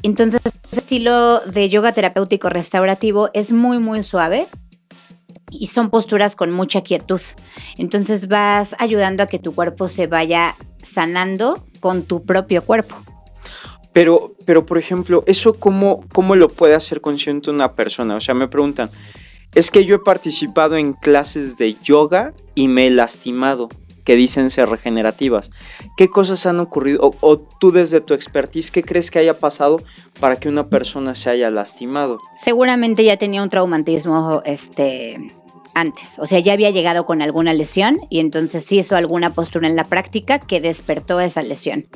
Entonces, 0.03 0.41
este 0.45 0.79
estilo 0.79 1.41
de 1.41 1.69
yoga 1.69 1.93
terapéutico 1.93 2.49
restaurativo 2.49 3.31
es 3.33 3.53
muy, 3.53 3.79
muy 3.79 4.03
suave 4.03 4.49
y 5.51 5.67
son 5.67 5.91
posturas 5.91 6.37
con 6.37 6.51
mucha 6.51 6.83
quietud. 6.83 7.21
Entonces 7.79 8.29
vas 8.29 8.75
ayudando 8.79 9.23
a 9.23 9.27
que 9.27 9.39
tu 9.39 9.55
cuerpo 9.55 9.89
se 9.89 10.07
vaya 10.07 10.57
sanando 10.83 11.65
con 11.81 12.05
tu 12.05 12.25
propio 12.25 12.65
cuerpo. 12.65 12.97
Pero, 13.97 14.35
pero 14.45 14.67
por 14.67 14.77
ejemplo, 14.77 15.25
¿eso 15.25 15.55
cómo, 15.55 16.05
cómo 16.13 16.37
lo 16.37 16.51
puede 16.51 16.75
hacer 16.75 17.01
consciente 17.01 17.49
una 17.49 17.73
persona? 17.73 18.17
O 18.17 18.21
sea, 18.21 18.35
me 18.35 18.47
preguntan, 18.47 18.91
es 19.55 19.71
que 19.71 19.87
yo 19.87 19.97
he 19.97 19.99
participado 19.99 20.77
en 20.77 20.93
clases 20.93 21.57
de 21.57 21.77
yoga 21.83 22.35
y 22.55 22.69
me 22.69 22.89
he 22.89 22.91
lastimado, 22.91 23.71
que 24.05 24.15
dicen 24.15 24.51
ser 24.51 24.69
regenerativas. 24.69 25.51
¿Qué 25.97 26.11
cosas 26.11 26.45
han 26.45 26.61
ocurrido? 26.61 27.15
O, 27.23 27.39
tú 27.39 27.73
desde 27.73 28.03
tu 28.03 28.13
expertise, 28.13 28.71
¿qué 28.71 28.83
crees 28.83 29.11
que 29.11 29.19
haya 29.19 29.39
pasado 29.39 29.81
para 30.21 30.37
que 30.37 30.51
una 30.51 30.69
persona 30.69 31.15
se 31.15 31.31
haya 31.31 31.49
lastimado? 31.49 32.19
Seguramente 32.37 33.03
ya 33.03 33.17
tenía 33.17 33.43
un 33.43 33.49
traumatismo 33.49 34.43
este, 34.45 35.17
antes, 35.75 36.19
o 36.19 36.27
sea, 36.27 36.39
ya 36.41 36.53
había 36.53 36.69
llegado 36.69 37.07
con 37.07 37.23
alguna 37.23 37.55
lesión 37.55 38.01
y 38.11 38.21
entonces 38.21 38.71
hizo 38.73 38.95
alguna 38.95 39.33
postura 39.33 39.67
en 39.67 39.75
la 39.75 39.85
práctica 39.85 40.39
que 40.39 40.61
despertó 40.61 41.19
esa 41.19 41.43
lesión. 41.43 41.87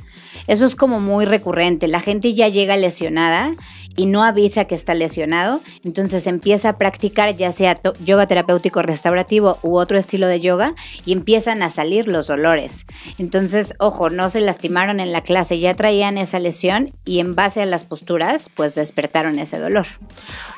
Eso 0.50 0.64
es 0.64 0.74
como 0.74 0.98
muy 0.98 1.26
recurrente. 1.26 1.86
La 1.86 2.00
gente 2.00 2.34
ya 2.34 2.48
llega 2.48 2.76
lesionada 2.76 3.54
y 3.96 4.06
no 4.06 4.24
avisa 4.24 4.64
que 4.64 4.74
está 4.74 4.94
lesionado, 4.94 5.60
entonces 5.84 6.26
empieza 6.26 6.70
a 6.70 6.76
practicar 6.76 7.36
ya 7.36 7.52
sea 7.52 7.78
yoga 8.04 8.26
terapéutico 8.26 8.82
restaurativo 8.82 9.60
u 9.62 9.76
otro 9.76 9.96
estilo 9.96 10.26
de 10.26 10.40
yoga 10.40 10.74
y 11.06 11.12
empiezan 11.12 11.62
a 11.62 11.70
salir 11.70 12.08
los 12.08 12.26
dolores. 12.26 12.84
Entonces, 13.18 13.76
ojo, 13.78 14.10
no 14.10 14.28
se 14.28 14.40
lastimaron 14.40 14.98
en 14.98 15.12
la 15.12 15.20
clase, 15.20 15.60
ya 15.60 15.74
traían 15.74 16.18
esa 16.18 16.40
lesión 16.40 16.90
y 17.04 17.20
en 17.20 17.36
base 17.36 17.62
a 17.62 17.66
las 17.66 17.84
posturas, 17.84 18.50
pues 18.52 18.74
despertaron 18.74 19.38
ese 19.38 19.56
dolor. 19.60 19.86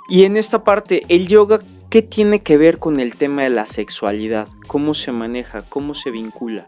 Y 0.09 0.25
en 0.25 0.39
esta 0.39 0.65
parte, 0.65 1.03
el 1.11 1.29
yoga, 1.29 1.61
¿qué 1.91 2.01
tiene 2.01 2.41
que 2.41 2.57
ver 2.57 2.79
con 2.79 2.99
el 2.99 3.15
tema 3.15 3.43
de 3.43 3.51
la 3.51 3.67
sexualidad? 3.67 4.49
¿Cómo 4.69 4.95
se 4.95 5.13
maneja? 5.13 5.61
¿Cómo 5.69 5.93
se 5.93 6.11
vincula? 6.11 6.67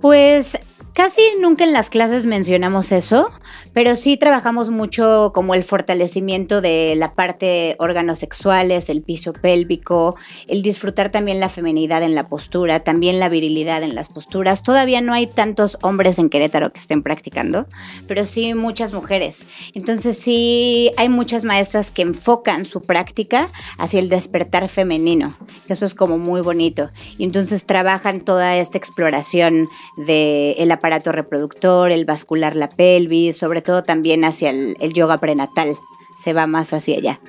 Pues 0.00 0.56
Casi 0.92 1.20
nunca 1.40 1.64
en 1.64 1.72
las 1.72 1.88
clases 1.88 2.26
mencionamos 2.26 2.92
eso, 2.92 3.30
pero 3.72 3.96
sí 3.96 4.16
trabajamos 4.16 4.70
mucho 4.70 5.32
como 5.34 5.54
el 5.54 5.64
fortalecimiento 5.64 6.60
de 6.60 6.94
la 6.96 7.14
parte 7.14 7.76
órganos 7.78 8.18
sexuales, 8.18 8.88
el 8.88 9.02
piso 9.02 9.32
pélvico, 9.32 10.16
el 10.48 10.62
disfrutar 10.62 11.10
también 11.10 11.40
la 11.40 11.48
feminidad 11.48 12.02
en 12.02 12.14
la 12.14 12.28
postura, 12.28 12.80
también 12.80 13.20
la 13.20 13.28
virilidad 13.28 13.82
en 13.82 13.94
las 13.94 14.08
posturas. 14.08 14.62
Todavía 14.62 15.00
no 15.00 15.12
hay 15.12 15.26
tantos 15.26 15.78
hombres 15.82 16.18
en 16.18 16.30
Querétaro 16.30 16.72
que 16.72 16.80
estén 16.80 17.02
practicando, 17.02 17.66
pero 18.06 18.24
sí 18.24 18.54
muchas 18.54 18.92
mujeres. 18.92 19.46
Entonces 19.74 20.16
sí 20.16 20.90
hay 20.96 21.08
muchas 21.08 21.44
maestras 21.44 21.90
que 21.90 22.02
enfocan 22.02 22.64
su 22.64 22.82
práctica 22.82 23.50
hacia 23.78 24.00
el 24.00 24.08
despertar 24.08 24.68
femenino, 24.68 25.34
que 25.66 25.72
eso 25.72 25.84
es 25.84 25.94
como 25.94 26.18
muy 26.18 26.40
bonito. 26.40 26.90
Y 27.18 27.24
entonces 27.24 27.64
trabajan 27.64 28.20
toda 28.20 28.56
esta 28.56 28.78
exploración 28.78 29.68
del 29.96 30.54
el 30.58 30.70
aparato 30.72 31.12
reproductor, 31.12 31.90
el 31.90 32.04
vascular 32.04 32.54
la 32.54 32.68
pelvis, 32.68 33.39
sobre 33.40 33.62
todo 33.62 33.82
también 33.82 34.24
hacia 34.24 34.50
el, 34.50 34.76
yoga 34.92 35.16
prenatal, 35.18 35.74
se 36.22 36.32
va 36.34 36.46
más 36.46 36.72
hacia 36.74 36.98
allá. 36.98 37.20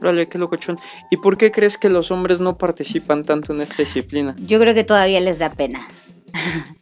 Vale, 0.00 0.28
qué 0.28 0.38
locochón. 0.38 0.78
¿Y 1.10 1.16
por 1.16 1.36
qué 1.36 1.50
crees 1.50 1.76
que 1.76 1.88
los 1.88 2.12
hombres 2.12 2.38
no 2.38 2.56
participan 2.56 3.24
tanto 3.24 3.52
en 3.52 3.60
esta 3.60 3.82
disciplina? 3.82 4.36
Yo 4.38 4.60
creo 4.60 4.72
que 4.72 4.84
todavía 4.84 5.20
les 5.20 5.38
da 5.38 5.50
pena. 5.52 5.86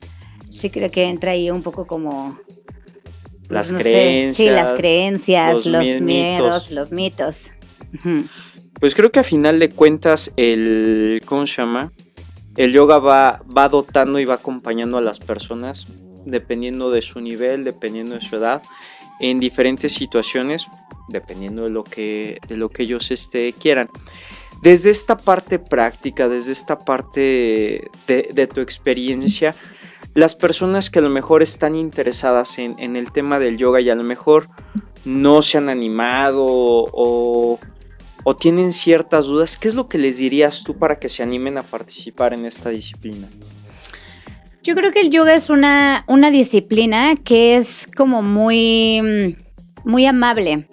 Sí, 0.59 0.71
creo 0.71 0.91
que 0.91 1.05
entra 1.05 1.33
ahí 1.33 1.51
un 1.51 1.63
poco 1.63 1.87
como... 1.87 2.35
pues, 3.43 3.51
Las 3.51 3.73
no 3.73 3.79
sé, 3.79 3.85
creencias. 3.85 4.37
sí, 4.39 4.47
las 4.47 4.73
creencias, 4.73 5.53
los 5.53 5.67
los, 5.67 5.83
mi- 5.83 6.01
miedos, 6.01 6.71
mitos. 6.71 6.71
los 6.71 6.93
mitos. 6.93 7.51
Pues 8.81 8.95
creo 8.95 9.13
que 9.13 9.21
a 9.21 9.23
final 9.23 9.59
de 9.59 9.69
cuentas 9.69 10.33
el, 10.39 11.21
¿cómo 11.27 11.47
se 11.47 11.61
llama? 11.61 11.93
El 12.57 12.73
yoga 12.73 12.97
va, 12.99 13.43
va 13.55 13.69
dotando 13.69 14.19
y 14.19 14.25
va 14.25 14.35
acompañando 14.35 14.97
a 14.97 15.03
las 15.03 15.19
personas 15.19 15.87
dependiendo 16.27 16.91
de 16.91 17.01
su 17.01 17.21
nivel, 17.21 17.65
dependiendo 17.65 18.17
de 18.17 18.21
su 18.21 18.37
edad, 18.37 18.63
en 19.21 19.39
diferentes 19.39 19.95
situaciones, 19.95 20.67
dependiendo 21.09 21.63
de 21.63 21.71
lo 21.71 21.85
que, 21.85 22.39
de 22.49 22.57
lo 22.57 22.69
que 22.69 22.83
ellos 22.83 23.11
este, 23.11 23.55
quieran. 23.55 23.89
Desde 24.61 24.91
esta 24.91 25.17
parte 25.17 25.59
práctica, 25.59 26.29
desde 26.29 26.53
esta 26.53 26.79
parte 26.79 27.91
de, 28.07 28.51
tu 28.53 28.61
experiencia, 28.61 29.55
las 30.15 30.35
personas 30.35 30.91
que 30.91 30.99
a 30.99 31.03
lo 31.03 31.11
mejor 31.11 31.43
están 31.43 31.75
interesadas 31.75 32.59
en, 32.59 32.97
el 32.97 33.13
tema 33.13 33.39
del 33.39 33.59
yoga 33.59 33.81
y 33.81 33.91
a 33.91 33.95
lo 33.95 34.03
mejor 34.03 34.49
no 35.05 35.43
se 35.43 35.59
han 35.59 35.69
animado 35.69 36.45
o 36.49 37.59
tienen 38.41 38.73
ciertas 38.73 39.27
dudas, 39.27 39.57
¿qué 39.57 39.69
es 39.69 39.75
lo 39.75 39.89
que 39.89 39.99
les 39.99 40.17
dirías 40.17 40.65
tú 40.65 40.77
para 40.77 40.99
que 40.99 41.09
se 41.09 41.23
animen 41.23 41.59
a 41.59 41.63
participar 41.63 42.33
en 42.33 42.45
esta 42.45 42.71
disciplina? 42.71 43.29
Yo 44.67 44.75
creo 44.75 44.91
que 44.91 45.01
el 45.01 45.11
yoga 45.11 45.33
es 45.33 45.49
una, 45.49 46.03
una 46.09 46.33
disciplina 46.33 47.15
que 47.15 47.57
es 47.57 47.87
como 47.97 48.21
muy, 48.21 49.01
mm, 49.01 49.89
muy 49.89 50.07
amable, 50.07 50.67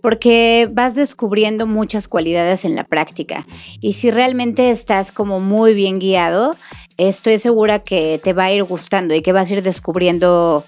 porque 0.00 0.66
vas 0.72 0.94
descubriendo 0.94 1.66
muchas 1.66 2.08
cualidades 2.08 2.64
en 2.64 2.74
la 2.74 2.84
práctica. 2.84 3.46
Y 3.82 3.92
si 3.92 4.10
realmente 4.10 4.70
estás 4.70 5.12
como 5.12 5.40
muy 5.40 5.74
bien 5.74 5.98
guiado, 5.98 6.56
estoy 6.96 7.38
segura 7.38 7.80
que 7.80 8.18
te 8.24 8.32
va 8.32 8.44
a 8.44 8.52
ir 8.52 8.64
gustando 8.64 9.14
y 9.14 9.20
que 9.20 9.32
vas 9.32 9.50
a 9.50 9.56
ir 9.56 9.62
descubriendo 9.62 10.64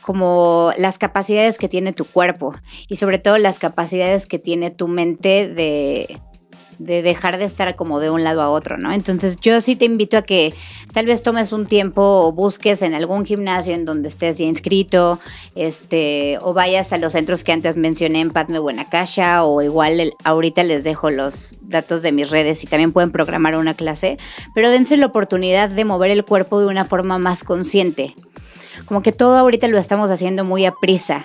como 0.00 0.72
las 0.78 0.96
capacidades 0.96 1.58
que 1.58 1.68
tiene 1.68 1.92
tu 1.92 2.06
cuerpo 2.06 2.54
y 2.88 2.96
sobre 2.96 3.18
todo 3.18 3.36
las 3.36 3.58
capacidades 3.58 4.26
que 4.26 4.38
tiene 4.38 4.70
tu 4.70 4.88
mente 4.88 5.46
de, 5.46 6.18
de 6.78 7.02
dejar 7.02 7.38
de 7.38 7.44
estar 7.44 7.74
como 7.76 8.00
de 8.00 8.10
un 8.10 8.24
lado 8.24 8.42
a 8.42 8.50
otro, 8.50 8.78
¿no? 8.78 8.92
Entonces 8.92 9.36
yo 9.40 9.60
sí 9.60 9.76
te 9.76 9.84
invito 9.84 10.16
a 10.16 10.22
que 10.22 10.54
tal 10.92 11.06
vez 11.06 11.22
tomes 11.22 11.52
un 11.52 11.66
tiempo 11.66 12.02
o 12.02 12.32
busques 12.32 12.82
en 12.82 12.94
algún 12.94 13.24
gimnasio 13.24 13.74
en 13.74 13.84
donde 13.84 14.08
estés 14.08 14.38
ya 14.38 14.44
inscrito, 14.44 15.18
este, 15.54 16.38
o 16.40 16.54
vayas 16.54 16.92
a 16.92 16.98
los 16.98 17.12
centros 17.12 17.44
que 17.44 17.52
antes 17.52 17.76
mencioné 17.76 18.20
en 18.20 18.30
Padme 18.30 18.58
Buenacasha, 18.58 19.44
o 19.44 19.62
igual 19.62 20.12
ahorita 20.24 20.62
les 20.62 20.84
dejo 20.84 21.10
los 21.10 21.54
datos 21.62 22.02
de 22.02 22.12
mis 22.12 22.30
redes 22.30 22.64
y 22.64 22.66
también 22.66 22.92
pueden 22.92 23.10
programar 23.10 23.56
una 23.56 23.74
clase, 23.74 24.18
pero 24.54 24.70
dense 24.70 24.96
la 24.96 25.06
oportunidad 25.06 25.70
de 25.70 25.84
mover 25.84 26.10
el 26.10 26.24
cuerpo 26.24 26.60
de 26.60 26.66
una 26.66 26.84
forma 26.84 27.18
más 27.18 27.44
consciente. 27.44 28.14
Como 28.86 29.02
que 29.02 29.12
todo 29.12 29.36
ahorita 29.36 29.68
lo 29.68 29.78
estamos 29.78 30.10
haciendo 30.10 30.44
muy 30.44 30.66
a 30.66 30.72
prisa 30.72 31.24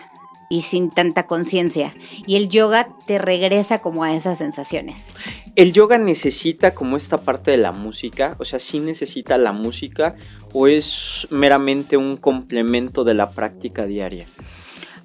y 0.50 0.62
sin 0.62 0.90
tanta 0.90 1.24
conciencia. 1.24 1.94
Y 2.26 2.36
el 2.36 2.50
yoga 2.50 2.90
te 3.06 3.20
regresa 3.20 3.80
como 3.80 4.04
a 4.04 4.14
esas 4.16 4.40
sensaciones. 4.40 5.14
¿El 5.56 5.72
yoga 5.72 5.98
necesita 5.98 6.74
como 6.74 6.98
esta 6.98 7.20
parte 7.20 7.52
de 7.52 7.58
la 7.58 7.72
música? 7.72 8.36
O 8.40 8.46
sea, 8.46 8.60
¿sí 8.60 8.80
necesita 8.80 9.38
la 9.38 9.54
música 9.54 10.16
o 10.52 10.68
es 10.68 11.28
meramente 11.30 11.96
un 11.96 12.18
complemento 12.18 13.04
de 13.04 13.14
la 13.14 13.30
práctica 13.30 13.86
diaria? 13.86 14.28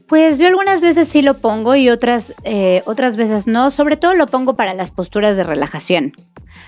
Pues 0.08 0.38
yo 0.38 0.46
algunas 0.46 0.80
veces 0.80 1.08
sí 1.08 1.22
lo 1.22 1.38
pongo 1.38 1.76
y 1.76 1.88
otras, 1.88 2.34
eh, 2.44 2.82
otras 2.86 3.16
veces 3.16 3.46
no. 3.46 3.70
Sobre 3.70 3.96
todo 3.96 4.14
lo 4.14 4.26
pongo 4.26 4.54
para 4.54 4.74
las 4.74 4.90
posturas 4.90 5.36
de 5.36 5.44
relajación. 5.44 6.12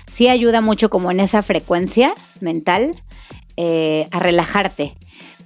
Sí 0.07 0.27
ayuda 0.27 0.61
mucho 0.61 0.89
como 0.89 1.11
en 1.11 1.19
esa 1.19 1.41
frecuencia 1.41 2.13
mental 2.39 2.91
eh, 3.57 4.07
a 4.11 4.19
relajarte. 4.19 4.95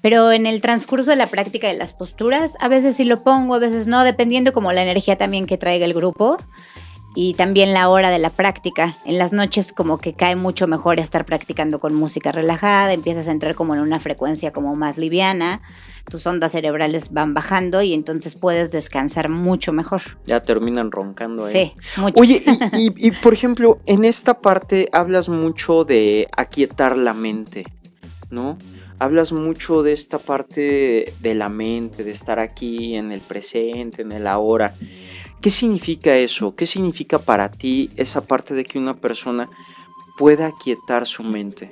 Pero 0.01 0.31
en 0.31 0.47
el 0.47 0.61
transcurso 0.61 1.11
de 1.11 1.17
la 1.17 1.27
práctica 1.27 1.67
de 1.67 1.75
las 1.77 1.93
posturas, 1.93 2.57
a 2.59 2.67
veces 2.67 2.95
sí 2.95 3.03
lo 3.05 3.23
pongo, 3.23 3.55
a 3.55 3.59
veces 3.59 3.87
no, 3.87 4.03
dependiendo 4.03 4.51
como 4.53 4.71
la 4.73 4.81
energía 4.81 5.15
también 5.17 5.45
que 5.45 5.57
traiga 5.57 5.85
el 5.85 5.93
grupo 5.93 6.37
y 7.13 7.33
también 7.33 7.73
la 7.73 7.89
hora 7.89 8.09
de 8.09 8.17
la 8.19 8.29
práctica. 8.29 8.95
En 9.05 9.17
las 9.17 9.33
noches 9.33 9.73
como 9.73 9.97
que 9.99 10.13
cae 10.13 10.35
mucho 10.35 10.65
mejor 10.65 10.97
estar 10.97 11.25
practicando 11.25 11.79
con 11.79 11.93
música 11.93 12.31
relajada, 12.31 12.93
empiezas 12.93 13.27
a 13.27 13.31
entrar 13.31 13.53
como 13.53 13.75
en 13.75 13.81
una 13.81 13.99
frecuencia 13.99 14.51
como 14.51 14.73
más 14.75 14.97
liviana, 14.97 15.61
tus 16.09 16.25
ondas 16.25 16.53
cerebrales 16.53 17.11
van 17.11 17.33
bajando 17.35 17.81
y 17.83 17.93
entonces 17.93 18.35
puedes 18.35 18.71
descansar 18.71 19.29
mucho 19.29 19.71
mejor. 19.73 20.01
Ya 20.25 20.41
terminan 20.41 20.89
roncando 20.91 21.45
ahí. 21.45 21.53
Sí, 21.53 21.73
mucho. 22.01 22.15
Oye, 22.19 22.43
y, 22.73 22.87
y- 22.87 22.93
y, 23.07 23.11
por 23.11 23.33
ejemplo, 23.33 23.79
en 23.85 24.03
esta 24.05 24.39
parte 24.39 24.89
hablas 24.93 25.29
mucho 25.29 25.83
de 25.83 26.27
aquietar 26.35 26.97
la 26.97 27.13
mente, 27.13 27.65
¿no? 28.31 28.57
Hablas 29.01 29.31
mucho 29.31 29.81
de 29.81 29.93
esta 29.93 30.19
parte 30.19 31.15
de 31.19 31.33
la 31.33 31.49
mente, 31.49 32.03
de 32.03 32.11
estar 32.11 32.37
aquí 32.37 32.95
en 32.95 33.11
el 33.11 33.19
presente, 33.19 34.03
en 34.03 34.11
el 34.11 34.27
ahora. 34.27 34.75
¿Qué 35.41 35.49
significa 35.49 36.15
eso? 36.15 36.55
¿Qué 36.55 36.67
significa 36.67 37.17
para 37.17 37.49
ti 37.49 37.89
esa 37.95 38.21
parte 38.21 38.53
de 38.53 38.63
que 38.63 38.77
una 38.77 38.93
persona 38.93 39.49
pueda 40.19 40.45
aquietar 40.45 41.07
su 41.07 41.23
mente? 41.23 41.69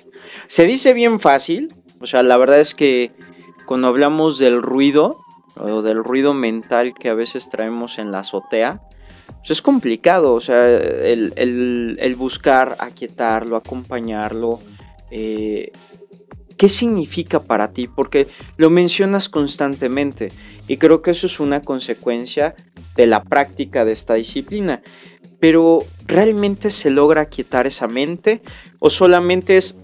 Se 0.47 0.63
dice 0.63 0.91
bien 0.93 1.19
fácil, 1.19 1.71
o 2.01 2.07
sea, 2.07 2.23
la 2.23 2.35
verdad 2.35 2.61
es 2.61 2.73
que 2.73 3.11
cuando 3.67 3.89
hablamos 3.89 4.39
del 4.39 4.59
ruido 4.59 5.15
o 5.55 5.83
del 5.83 6.03
ruido 6.03 6.33
mental 6.33 6.95
que 6.99 7.09
a 7.09 7.13
veces 7.13 7.47
traemos 7.51 7.99
en 7.99 8.11
la 8.11 8.21
azotea, 8.21 8.81
pues 9.37 9.51
es 9.51 9.61
complicado, 9.61 10.33
o 10.33 10.39
sea, 10.39 10.67
el 10.67 12.15
buscar 12.17 12.75
aquietarlo, 12.79 13.55
acompañarlo. 13.55 14.59
eh, 15.11 15.71
¿Qué 16.59 16.67
significa 16.67 17.41
para 17.41 17.71
ti? 17.71 17.87
Porque 17.87 18.27
lo 18.57 18.69
mencionas 18.69 19.29
constantemente 19.29 20.33
y 20.67 20.75
creo 20.75 21.01
que 21.01 21.11
eso 21.11 21.25
es 21.25 21.39
una 21.39 21.61
consecuencia 21.61 22.53
de 22.97 23.07
la 23.07 23.23
práctica 23.23 23.85
de 23.85 23.93
esta 23.93 24.15
disciplina. 24.15 24.81
Pero 25.39 25.85
¿realmente 26.05 26.69
se 26.69 26.89
logra 26.89 27.21
aquietar 27.21 27.65
esa 27.65 27.87
mente 27.87 28.41
o 28.79 28.89
solamente 28.89 29.55
es 29.55 29.77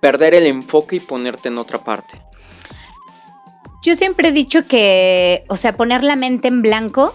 perder 0.00 0.34
el 0.34 0.48
enfoque 0.48 0.96
y 0.96 1.00
ponerte 1.00 1.46
en 1.46 1.58
otra 1.58 1.78
parte? 1.78 2.20
Yo 3.84 3.94
siempre 3.94 4.30
he 4.30 4.32
dicho 4.32 4.66
que, 4.66 5.44
o 5.46 5.54
sea, 5.54 5.76
poner 5.76 6.02
la 6.02 6.16
mente 6.16 6.48
en 6.48 6.62
blanco, 6.62 7.14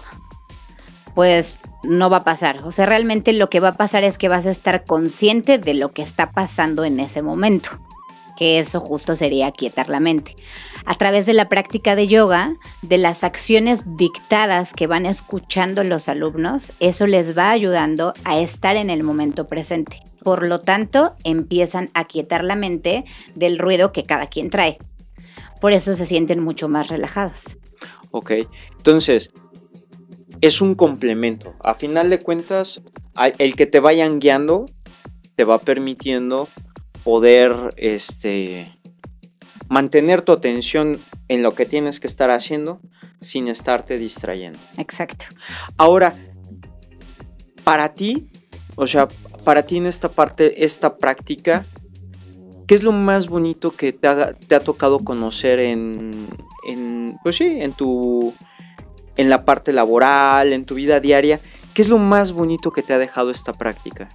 pues 1.14 1.58
no 1.82 2.08
va 2.08 2.16
a 2.16 2.24
pasar. 2.24 2.60
O 2.64 2.72
sea, 2.72 2.86
realmente 2.86 3.34
lo 3.34 3.50
que 3.50 3.60
va 3.60 3.68
a 3.68 3.76
pasar 3.76 4.02
es 4.02 4.16
que 4.16 4.30
vas 4.30 4.46
a 4.46 4.50
estar 4.50 4.84
consciente 4.84 5.58
de 5.58 5.74
lo 5.74 5.92
que 5.92 6.00
está 6.00 6.30
pasando 6.32 6.84
en 6.86 7.00
ese 7.00 7.20
momento. 7.20 7.78
Que 8.36 8.58
eso 8.58 8.80
justo 8.80 9.16
sería 9.16 9.50
quietar 9.50 9.88
la 9.88 10.00
mente. 10.00 10.36
A 10.84 10.94
través 10.94 11.26
de 11.26 11.32
la 11.32 11.48
práctica 11.48 11.96
de 11.96 12.06
yoga, 12.06 12.54
de 12.82 12.98
las 12.98 13.24
acciones 13.24 13.96
dictadas 13.96 14.72
que 14.72 14.86
van 14.86 15.06
escuchando 15.06 15.82
los 15.82 16.08
alumnos, 16.08 16.72
eso 16.78 17.06
les 17.06 17.36
va 17.36 17.50
ayudando 17.50 18.14
a 18.24 18.38
estar 18.38 18.76
en 18.76 18.90
el 18.90 19.02
momento 19.02 19.48
presente. 19.48 20.02
Por 20.22 20.46
lo 20.46 20.60
tanto, 20.60 21.14
empiezan 21.24 21.90
a 21.94 22.04
quietar 22.04 22.44
la 22.44 22.56
mente 22.56 23.04
del 23.34 23.58
ruido 23.58 23.92
que 23.92 24.04
cada 24.04 24.26
quien 24.26 24.50
trae. 24.50 24.78
Por 25.60 25.72
eso 25.72 25.94
se 25.94 26.06
sienten 26.06 26.42
mucho 26.42 26.68
más 26.68 26.88
relajados. 26.88 27.56
Ok, 28.10 28.32
entonces 28.76 29.30
es 30.40 30.60
un 30.60 30.74
complemento. 30.74 31.54
A 31.64 31.74
final 31.74 32.10
de 32.10 32.18
cuentas, 32.18 32.82
el 33.38 33.56
que 33.56 33.66
te 33.66 33.80
vayan 33.80 34.20
guiando 34.20 34.66
te 35.34 35.44
va 35.44 35.58
permitiendo 35.58 36.48
poder 37.06 37.54
este, 37.76 38.66
mantener 39.68 40.22
tu 40.22 40.32
atención 40.32 41.00
en 41.28 41.44
lo 41.44 41.54
que 41.54 41.64
tienes 41.64 42.00
que 42.00 42.08
estar 42.08 42.32
haciendo 42.32 42.80
sin 43.20 43.46
estarte 43.46 43.96
distrayendo. 43.96 44.58
Exacto. 44.76 45.26
Ahora, 45.76 46.16
para 47.62 47.92
ti, 47.94 48.28
o 48.74 48.88
sea, 48.88 49.06
para 49.44 49.62
ti 49.62 49.76
en 49.76 49.86
esta 49.86 50.08
parte, 50.08 50.64
esta 50.64 50.96
práctica, 50.96 51.64
¿qué 52.66 52.74
es 52.74 52.82
lo 52.82 52.90
más 52.90 53.28
bonito 53.28 53.70
que 53.70 53.92
te, 53.92 54.08
haga- 54.08 54.34
te 54.34 54.56
ha 54.56 54.60
tocado 54.60 54.98
conocer 54.98 55.60
en, 55.60 56.26
en, 56.66 57.16
pues 57.22 57.36
sí, 57.36 57.44
en 57.60 57.72
tu, 57.72 58.34
en 59.16 59.30
la 59.30 59.44
parte 59.44 59.72
laboral, 59.72 60.52
en 60.52 60.64
tu 60.64 60.74
vida 60.74 60.98
diaria? 60.98 61.38
¿Qué 61.72 61.82
es 61.82 61.88
lo 61.88 61.98
más 61.98 62.32
bonito 62.32 62.72
que 62.72 62.82
te 62.82 62.94
ha 62.94 62.98
dejado 62.98 63.30
esta 63.30 63.52
práctica? 63.52 64.08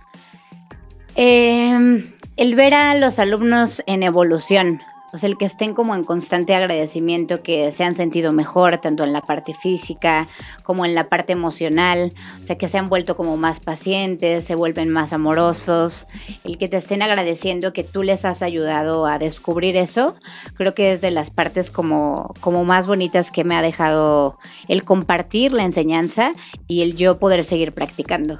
Eh, 1.23 2.03
el 2.35 2.55
ver 2.55 2.73
a 2.73 2.95
los 2.95 3.19
alumnos 3.19 3.83
en 3.85 4.01
evolución, 4.01 4.81
o 5.13 5.19
sea, 5.19 5.29
el 5.29 5.37
que 5.37 5.45
estén 5.45 5.75
como 5.75 5.93
en 5.93 6.03
constante 6.03 6.55
agradecimiento, 6.55 7.43
que 7.43 7.71
se 7.71 7.83
han 7.83 7.93
sentido 7.93 8.31
mejor, 8.31 8.79
tanto 8.79 9.03
en 9.03 9.13
la 9.13 9.21
parte 9.21 9.53
física 9.53 10.27
como 10.63 10.83
en 10.83 10.95
la 10.95 11.09
parte 11.09 11.33
emocional, 11.33 12.11
o 12.39 12.43
sea, 12.43 12.57
que 12.57 12.67
se 12.67 12.79
han 12.79 12.89
vuelto 12.89 13.15
como 13.15 13.37
más 13.37 13.59
pacientes, 13.59 14.45
se 14.45 14.55
vuelven 14.55 14.89
más 14.89 15.13
amorosos, 15.13 16.07
el 16.43 16.57
que 16.57 16.67
te 16.67 16.77
estén 16.77 17.03
agradeciendo 17.03 17.71
que 17.71 17.83
tú 17.83 18.01
les 18.01 18.25
has 18.25 18.41
ayudado 18.41 19.05
a 19.05 19.19
descubrir 19.19 19.77
eso, 19.77 20.15
creo 20.55 20.73
que 20.73 20.91
es 20.91 21.01
de 21.01 21.11
las 21.11 21.29
partes 21.29 21.69
como, 21.69 22.33
como 22.39 22.65
más 22.65 22.87
bonitas 22.87 23.29
que 23.29 23.43
me 23.43 23.55
ha 23.55 23.61
dejado 23.61 24.39
el 24.67 24.83
compartir 24.83 25.51
la 25.51 25.65
enseñanza 25.65 26.33
y 26.67 26.81
el 26.81 26.95
yo 26.95 27.19
poder 27.19 27.45
seguir 27.45 27.73
practicando. 27.73 28.39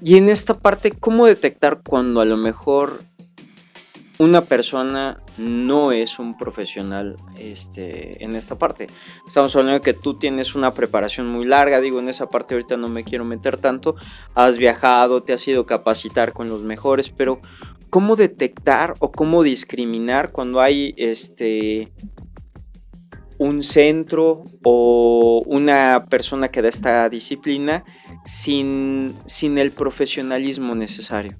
Y 0.00 0.16
en 0.16 0.28
esta 0.28 0.54
parte, 0.54 0.92
¿cómo 0.92 1.26
detectar 1.26 1.80
cuando 1.82 2.20
a 2.20 2.24
lo 2.24 2.36
mejor 2.36 3.00
una 4.18 4.42
persona 4.42 5.20
no 5.36 5.92
es 5.92 6.18
un 6.18 6.36
profesional 6.36 7.16
este, 7.38 8.22
en 8.22 8.34
esta 8.34 8.56
parte. 8.56 8.88
Estamos 9.26 9.54
hablando 9.54 9.74
de 9.74 9.80
que 9.80 9.94
tú 9.94 10.14
tienes 10.14 10.56
una 10.56 10.74
preparación 10.74 11.28
muy 11.28 11.46
larga, 11.46 11.80
digo, 11.80 12.00
en 12.00 12.08
esa 12.08 12.28
parte 12.28 12.54
ahorita 12.54 12.76
no 12.76 12.88
me 12.88 13.04
quiero 13.04 13.24
meter 13.24 13.56
tanto, 13.58 13.94
has 14.34 14.58
viajado, 14.58 15.22
te 15.22 15.32
has 15.32 15.46
ido 15.46 15.66
capacitar 15.66 16.32
con 16.32 16.48
los 16.48 16.62
mejores, 16.62 17.10
pero 17.10 17.40
¿cómo 17.90 18.16
detectar 18.16 18.94
o 18.98 19.12
cómo 19.12 19.44
discriminar 19.44 20.32
cuando 20.32 20.60
hay 20.60 20.94
este 20.96 21.92
un 23.38 23.62
centro 23.62 24.44
o 24.64 25.42
una 25.46 26.06
persona 26.08 26.48
que 26.48 26.62
da 26.62 26.68
esta 26.68 27.08
disciplina 27.08 27.84
sin, 28.24 29.16
sin 29.26 29.58
el 29.58 29.72
profesionalismo 29.72 30.74
necesario? 30.74 31.34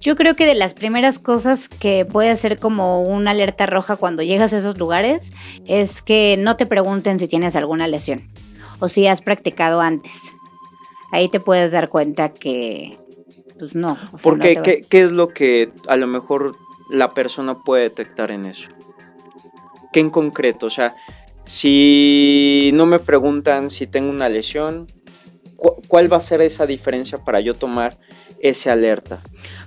Yo 0.00 0.14
creo 0.14 0.36
que 0.36 0.46
de 0.46 0.54
las 0.54 0.74
primeras 0.74 1.18
cosas 1.18 1.68
que 1.68 2.04
puede 2.04 2.36
ser 2.36 2.58
como 2.58 3.02
una 3.02 3.32
alerta 3.32 3.66
roja 3.66 3.96
cuando 3.96 4.22
llegas 4.22 4.52
a 4.52 4.58
esos 4.58 4.78
lugares 4.78 5.32
es 5.64 6.00
que 6.00 6.36
no 6.38 6.56
te 6.56 6.66
pregunten 6.66 7.18
si 7.18 7.26
tienes 7.28 7.56
alguna 7.56 7.88
lesión 7.88 8.20
o 8.78 8.88
si 8.88 9.06
has 9.06 9.20
practicado 9.20 9.80
antes. 9.80 10.12
Ahí 11.12 11.28
te 11.28 11.40
puedes 11.40 11.72
dar 11.72 11.88
cuenta 11.88 12.32
que, 12.32 12.96
pues 13.58 13.74
no. 13.74 13.98
Porque, 14.22 14.60
¿qué, 14.62 14.82
¿qué 14.88 15.02
es 15.02 15.12
lo 15.12 15.28
que 15.28 15.72
a 15.88 15.96
lo 15.96 16.06
mejor 16.06 16.56
la 16.90 17.10
persona 17.10 17.56
puede 17.64 17.84
detectar 17.84 18.30
en 18.30 18.44
eso? 18.44 18.68
¿Qué 19.96 20.00
en 20.00 20.10
concreto? 20.10 20.66
O 20.66 20.70
sea, 20.70 20.94
si 21.46 22.70
no 22.74 22.84
me 22.84 22.98
preguntan 22.98 23.70
si 23.70 23.86
tengo 23.86 24.10
una 24.10 24.28
lesión, 24.28 24.86
¿cuál 25.88 26.12
va 26.12 26.18
a 26.18 26.20
ser 26.20 26.42
esa 26.42 26.66
diferencia 26.66 27.16
para 27.16 27.40
yo 27.40 27.54
tomar 27.54 27.96
ese 28.40 28.70
alerta? 28.70 29.22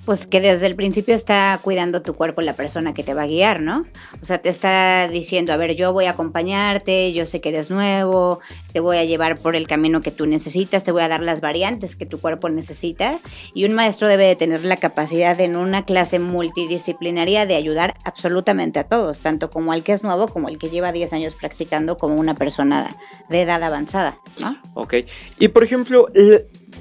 pues 0.10 0.26
que 0.26 0.42
desde 0.42 0.66
el 0.66 0.74
principio 0.74 1.14
está 1.14 1.60
cuidando 1.62 2.02
tu 2.02 2.16
cuerpo 2.16 2.42
la 2.42 2.56
persona 2.56 2.96
que 2.96 3.04
te 3.04 3.14
va 3.14 3.22
a 3.22 3.28
guiar, 3.28 3.62
¿no? 3.62 3.86
O 4.24 4.26
sea, 4.26 4.40
te 4.40 4.50
está 4.50 5.08
diciendo, 5.08 5.54
a 5.54 5.58
ver, 5.58 5.76
yo 5.76 5.94
voy 5.94 6.06
a 6.06 6.10
acompañarte, 6.10 7.14
yo 7.14 7.28
sé 7.28 7.42
que 7.42 7.50
eres 7.50 7.70
nuevo, 7.70 8.40
te 8.74 8.80
voy 8.80 8.98
a 8.98 9.04
llevar 9.04 9.38
por 9.38 9.56
el 9.56 9.68
camino 9.68 10.02
que 10.02 10.10
tú 10.10 10.26
necesitas, 10.26 10.84
te 10.84 10.92
voy 10.92 11.04
a 11.04 11.10
dar 11.10 11.22
las 11.22 11.42
variantes 11.42 11.96
que 11.96 12.08
tu 12.08 12.20
cuerpo 12.20 12.50
necesita. 12.50 13.20
Y 13.54 13.66
un 13.66 13.74
maestro 13.74 14.08
debe 14.08 14.24
de 14.24 14.36
tener 14.36 14.66
la 14.66 14.78
capacidad 14.78 15.40
en 15.40 15.56
una 15.56 15.86
clase 15.86 16.18
multidisciplinaria 16.18 17.46
de 17.46 17.54
ayudar 17.54 17.96
absolutamente 18.04 18.80
a 18.80 18.86
todos, 18.86 19.22
tanto 19.22 19.52
como 19.52 19.74
al 19.74 19.84
que 19.84 19.94
es 19.94 20.02
nuevo, 20.02 20.28
como 20.28 20.50
el 20.50 20.58
que 20.58 20.72
lleva 20.72 20.92
10 20.92 21.14
años 21.14 21.36
practicando, 21.36 21.98
como 21.98 22.16
una 22.16 22.34
persona 22.34 22.96
de 23.30 23.42
edad 23.44 23.62
avanzada, 23.62 24.18
¿no? 24.42 24.58
Ok. 24.74 24.96
Y 25.38 25.50
por 25.50 25.64
ejemplo, 25.64 26.08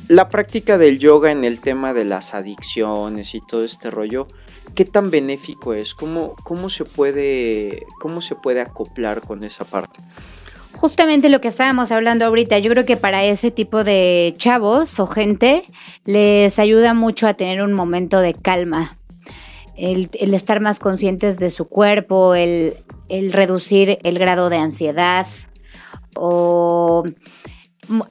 la 0.08 0.28
práctica 0.28 0.78
del 0.78 0.98
yoga 0.98 1.30
en 1.30 1.44
el 1.44 1.60
tema 1.60 1.92
de 1.92 2.04
las 2.04 2.34
adicciones 2.34 3.34
y 3.34 3.40
todo 3.46 3.64
este 3.64 3.90
rollo, 3.90 4.26
¿qué 4.74 4.84
tan 4.84 5.10
benéfico 5.10 5.74
es? 5.74 5.94
¿Cómo, 5.94 6.34
cómo, 6.44 6.70
se, 6.70 6.84
puede, 6.84 7.86
cómo 8.00 8.22
se 8.22 8.34
puede 8.34 8.62
acoplar 8.62 9.20
con 9.20 9.44
esa 9.44 9.64
parte? 9.64 10.00
Justamente 10.72 11.28
lo 11.28 11.40
que 11.40 11.48
estábamos 11.48 11.92
hablando 11.92 12.24
ahorita, 12.24 12.58
yo 12.58 12.70
creo 12.70 12.86
que 12.86 12.96
para 12.96 13.24
ese 13.24 13.50
tipo 13.50 13.84
de 13.84 14.34
chavos 14.38 14.98
o 14.98 15.06
gente 15.06 15.62
les 16.04 16.58
ayuda 16.58 16.94
mucho 16.94 17.26
a 17.26 17.34
tener 17.34 17.62
un 17.62 17.72
momento 17.72 18.20
de 18.20 18.32
calma, 18.32 18.96
el, 19.76 20.08
estar 20.34 20.60
más 20.60 20.78
conscientes 20.78 21.38
de 21.38 21.50
su 21.50 21.68
cuerpo, 21.68 22.34
el, 22.34 22.76
el 23.08 23.32
reducir 23.32 23.98
el 24.02 24.18
grado 24.18 24.48
de 24.50 24.56
ansiedad 24.56 25.26
o 26.14 27.04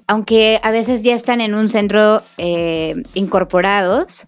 aunque 0.08 0.60
a 0.64 0.72
veces 0.72 1.04
ya 1.04 1.14
están 1.14 1.42
en 1.42 1.54
un 1.54 1.70
centro 1.70 2.24
eh, 2.38 2.96
incorporados, 3.14 4.24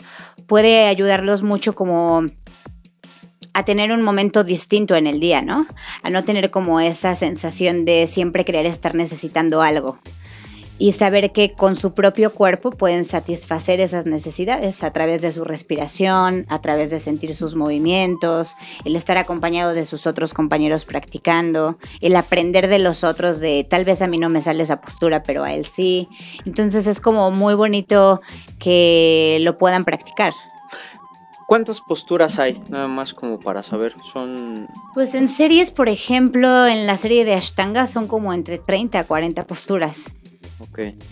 puede 0.47 0.87
ayudarlos 0.87 1.43
mucho 1.43 1.73
como 1.73 2.23
a 3.53 3.65
tener 3.65 3.91
un 3.91 4.01
momento 4.01 4.43
distinto 4.43 4.95
en 4.95 5.07
el 5.07 5.19
día, 5.19 5.41
¿no? 5.41 5.65
A 6.03 6.09
no 6.09 6.23
tener 6.23 6.51
como 6.51 6.79
esa 6.79 7.15
sensación 7.15 7.83
de 7.85 8.07
siempre 8.07 8.45
querer 8.45 8.65
estar 8.65 8.95
necesitando 8.95 9.61
algo 9.61 9.99
y 10.79 10.93
saber 10.93 11.31
que 11.31 11.51
con 11.51 11.75
su 11.75 11.93
propio 11.93 12.31
cuerpo 12.31 12.71
pueden 12.71 13.03
satisfacer 13.03 13.81
esas 13.81 14.05
necesidades 14.05 14.81
a 14.81 14.91
través 14.91 15.21
de 15.21 15.33
su 15.33 15.43
respiración, 15.43 16.45
a 16.47 16.61
través 16.61 16.89
de 16.89 16.99
sentir 16.99 17.35
sus 17.35 17.55
movimientos, 17.55 18.55
el 18.85 18.95
estar 18.95 19.17
acompañado 19.17 19.73
de 19.73 19.85
sus 19.85 20.07
otros 20.07 20.33
compañeros 20.33 20.85
practicando, 20.85 21.77
el 21.99 22.15
aprender 22.15 22.69
de 22.69 22.79
los 22.79 23.03
otros 23.03 23.41
de 23.41 23.67
tal 23.69 23.83
vez 23.83 24.01
a 24.01 24.07
mí 24.07 24.17
no 24.17 24.29
me 24.29 24.41
sale 24.41 24.63
esa 24.63 24.79
postura, 24.79 25.21
pero 25.21 25.43
a 25.43 25.53
él 25.53 25.65
sí. 25.65 26.07
Entonces 26.45 26.87
es 26.87 27.01
como 27.01 27.29
muy 27.29 27.55
bonito 27.55 28.21
que 28.57 29.39
lo 29.41 29.57
puedan 29.57 29.83
practicar. 29.83 30.33
¿Cuántas 31.49 31.81
posturas 31.81 32.37
hay? 32.37 32.61
Nada 32.69 32.87
más 32.87 33.15
como 33.15 33.39
para 33.39 33.63
saber. 33.63 33.95
Son. 34.13 34.67
Pues 34.93 35.15
en 35.15 35.27
series, 35.27 35.71
por 35.71 35.89
ejemplo, 35.89 36.67
en 36.67 36.85
la 36.85 36.95
serie 36.95 37.25
de 37.25 37.33
Ashtanga 37.33 37.87
son 37.87 38.07
como 38.07 38.33
entre 38.33 38.59
30 38.59 38.99
a 38.99 39.03
40 39.05 39.47
posturas. 39.47 40.11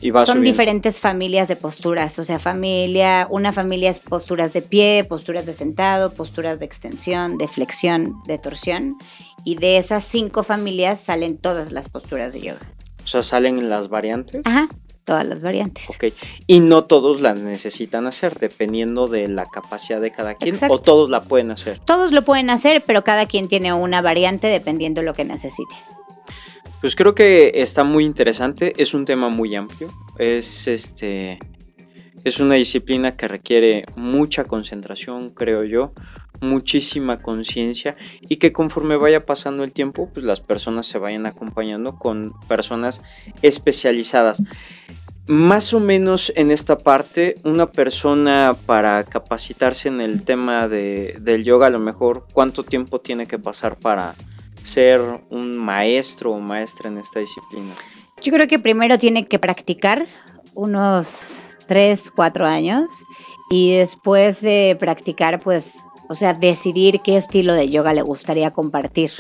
Y 0.02 0.12
va 0.12 0.26
Son 0.26 0.41
diferentes 0.41 1.00
familias 1.00 1.48
de 1.48 1.56
posturas, 1.56 2.18
o 2.20 2.24
sea, 2.24 2.39
familia, 2.39 3.28
una 3.30 3.54
familia 3.54 3.89
es 3.89 4.00
posturas 4.00 4.54
de 4.54 4.62
pie, 4.62 5.06
posturas 5.08 5.45
de 5.45 5.54
sentado, 5.54 6.14
posturas 6.14 6.60
de 6.60 6.66
extensión, 6.66 7.38
de 7.38 7.48
flexión, 7.48 8.22
de 8.28 8.38
torsión, 8.38 8.98
y 9.43 9.56
de 9.56 9.78
esas 9.78 10.04
cinco 10.04 10.43
familias 10.43 11.00
salen 11.00 11.38
todas 11.38 11.72
las 11.72 11.89
posturas 11.89 12.34
de 12.34 12.41
yoga. 12.41 12.60
O 13.04 13.08
sea, 13.08 13.24
salen 13.24 13.70
las 13.70 13.88
variantes. 13.88 14.41
Ajá, 14.43 14.68
todas 15.06 15.26
las 15.26 15.41
variantes. 15.41 15.89
Ok, 15.91 16.14
y 16.45 16.60
no 16.60 16.84
todos 16.84 17.22
las 17.22 17.39
necesitan 17.39 18.06
hacer, 18.06 18.38
dependiendo 18.38 19.08
de 19.08 19.30
la 19.30 19.45
capacidad 19.45 20.02
de 20.02 20.12
cada 20.12 20.36
quien, 20.36 20.58
o 20.68 20.80
todos 20.80 21.10
la 21.10 21.24
pueden 21.24 21.52
hacer. 21.52 21.80
Todos 21.80 22.12
lo 22.12 22.24
pueden 22.24 22.50
hacer, 22.50 22.84
pero 22.86 23.06
cada 23.06 23.26
quien 23.26 23.48
tiene 23.48 23.72
una 23.72 24.02
variante 24.02 24.48
dependiendo 24.48 25.00
de 25.00 25.06
lo 25.06 25.14
que 25.14 25.24
necesite. 25.24 25.74
Pues 26.82 26.95
creo 26.95 27.15
que 27.15 27.51
está 27.55 27.84
muy 27.84 28.05
interesante, 28.05 28.73
es 28.78 28.93
un 28.93 29.05
tema 29.05 29.30
muy 29.30 29.55
amplio, 29.55 29.88
es 30.17 30.67
este 30.67 31.39
es 32.23 32.39
una 32.39 32.55
disciplina 32.55 33.13
que 33.13 33.28
requiere 33.28 33.86
mucha 33.95 34.43
concentración, 34.43 35.30
creo 35.30 35.63
yo, 35.63 35.93
muchísima 36.41 37.21
conciencia 37.21 37.95
y 38.21 38.38
que 38.38 38.51
conforme 38.51 38.95
vaya 38.97 39.21
pasando 39.21 39.63
el 39.63 39.71
tiempo, 39.71 40.09
pues 40.13 40.25
las 40.25 40.41
personas 40.41 40.88
se 40.88 40.99
vayan 40.99 41.25
acompañando 41.25 41.97
con 41.97 42.34
personas 42.47 43.01
especializadas. 43.41 44.43
Más 45.28 45.73
o 45.73 45.80
menos 45.80 46.32
en 46.36 46.51
esta 46.51 46.78
parte, 46.78 47.36
una 47.43 47.71
persona 47.71 48.55
para 48.65 49.03
capacitarse 49.03 49.89
en 49.89 49.99
el 49.99 50.23
tema 50.23 50.67
de, 50.67 51.17
del 51.19 51.43
yoga, 51.43 51.67
a 51.67 51.71
lo 51.71 51.80
mejor, 51.80 52.28
¿cuánto 52.32 52.63
tiempo 52.63 52.99
tiene 52.99 53.28
que 53.28 53.38
pasar 53.38 53.78
para, 53.78 54.15
ser 54.68 55.01
un 55.30 55.57
maestro 55.57 56.32
o 56.32 56.39
maestra 56.39 56.89
en 56.89 56.97
esta 56.97 57.20
disciplina? 57.20 57.74
Yo 58.22 58.34
creo 58.34 58.47
que 58.47 58.59
primero 58.59 58.97
tiene 58.97 59.26
que 59.26 59.39
practicar 59.39 60.07
unos 60.55 61.43
3, 61.68 62.11
4 62.11 62.45
años 62.45 63.03
y 63.49 63.78
después 63.78 64.41
de 64.41 64.76
practicar, 64.80 65.39
pues, 65.39 65.80
o 66.09 66.13
sea, 66.13 66.34
decidir 66.34 67.01
qué 67.01 67.18
estilo 67.18 67.53
de 67.53 67.70
yoga 67.70 67.93
le 67.93 68.01
gustaría 68.01 68.51
compartir. 68.51 69.11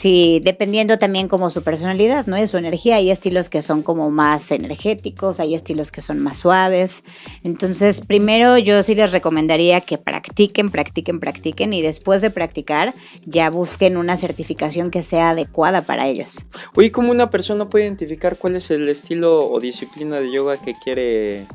Sí, 0.00 0.40
dependiendo 0.42 0.96
también 0.96 1.28
como 1.28 1.50
su 1.50 1.62
personalidad, 1.62 2.24
¿no? 2.24 2.36
De 2.36 2.46
su 2.46 2.56
energía. 2.56 2.96
Hay 2.96 3.10
estilos 3.10 3.50
que 3.50 3.60
son 3.60 3.82
como 3.82 4.10
más 4.10 4.50
energéticos, 4.50 5.40
hay 5.40 5.54
estilos 5.54 5.92
que 5.92 6.00
son 6.00 6.20
más 6.20 6.38
suaves. 6.38 7.04
Entonces, 7.44 8.00
primero 8.00 8.56
yo 8.56 8.82
sí 8.82 8.94
les 8.94 9.12
recomendaría 9.12 9.82
que 9.82 9.98
practiquen, 9.98 10.70
practiquen, 10.70 11.20
practiquen 11.20 11.74
y 11.74 11.82
después 11.82 12.22
de 12.22 12.30
practicar 12.30 12.94
ya 13.26 13.50
busquen 13.50 13.98
una 13.98 14.16
certificación 14.16 14.90
que 14.90 15.02
sea 15.02 15.30
adecuada 15.30 15.82
para 15.82 16.08
ellos. 16.08 16.46
Oye, 16.76 16.90
¿cómo 16.90 17.10
una 17.10 17.28
persona 17.28 17.68
puede 17.68 17.84
identificar 17.84 18.38
cuál 18.38 18.56
es 18.56 18.70
el 18.70 18.88
estilo 18.88 19.50
o 19.50 19.60
disciplina 19.60 20.18
de 20.18 20.32
yoga 20.32 20.56
que 20.56 20.72
quiere 20.82 21.46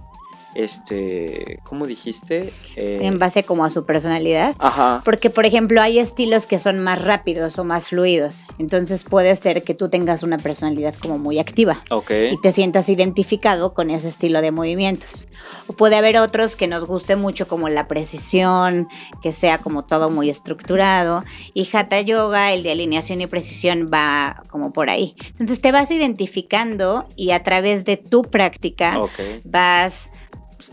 este, 0.55 1.59
¿cómo 1.63 1.85
dijiste? 1.85 2.53
Eh, 2.75 2.99
en 3.01 3.19
base 3.19 3.43
como 3.43 3.65
a 3.65 3.69
su 3.69 3.85
personalidad. 3.85 4.55
Ajá. 4.59 5.01
Porque, 5.05 5.29
por 5.29 5.45
ejemplo, 5.45 5.81
hay 5.81 5.99
estilos 5.99 6.47
que 6.47 6.59
son 6.59 6.79
más 6.79 7.03
rápidos 7.03 7.59
o 7.59 7.63
más 7.63 7.89
fluidos. 7.89 8.45
Entonces 8.57 9.03
puede 9.03 9.35
ser 9.35 9.61
que 9.61 9.73
tú 9.73 9.89
tengas 9.89 10.23
una 10.23 10.37
personalidad 10.37 10.95
como 10.95 11.19
muy 11.19 11.39
activa. 11.39 11.83
Ok. 11.91 12.11
Y 12.31 12.41
te 12.41 12.51
sientas 12.51 12.89
identificado 12.89 13.73
con 13.73 13.89
ese 13.91 14.07
estilo 14.07 14.41
de 14.41 14.51
movimientos. 14.51 15.27
O 15.67 15.73
puede 15.73 15.97
haber 15.97 16.17
otros 16.17 16.55
que 16.55 16.67
nos 16.67 16.85
guste 16.85 17.15
mucho 17.15 17.47
como 17.47 17.69
la 17.69 17.87
precisión, 17.87 18.87
que 19.21 19.33
sea 19.33 19.59
como 19.59 19.83
todo 19.85 20.09
muy 20.09 20.29
estructurado. 20.29 21.23
Y 21.53 21.67
Hatha 21.71 22.01
Yoga, 22.01 22.53
el 22.53 22.63
de 22.63 22.71
alineación 22.71 23.21
y 23.21 23.27
precisión, 23.27 23.89
va 23.93 24.41
como 24.49 24.71
por 24.71 24.89
ahí. 24.89 25.15
Entonces 25.31 25.61
te 25.61 25.71
vas 25.71 25.91
identificando 25.91 27.05
y 27.15 27.31
a 27.31 27.43
través 27.43 27.85
de 27.85 27.97
tu 27.97 28.21
práctica 28.23 28.97
vas 29.43 30.11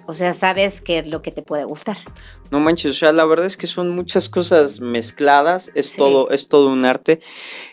o 0.06 0.14
sea, 0.14 0.32
sabes 0.32 0.80
qué 0.80 0.98
es 0.98 1.06
lo 1.06 1.22
que 1.22 1.32
te 1.32 1.42
puede 1.42 1.64
gustar. 1.64 1.98
No 2.50 2.60
manches, 2.60 2.92
o 2.92 2.94
sea, 2.94 3.12
la 3.12 3.24
verdad 3.24 3.46
es 3.46 3.56
que 3.56 3.66
son 3.66 3.90
muchas 3.90 4.28
cosas 4.28 4.80
mezcladas, 4.80 5.70
es 5.74 5.96
todo, 5.96 6.30
es 6.30 6.48
todo 6.48 6.68
un 6.68 6.84
arte. 6.84 7.20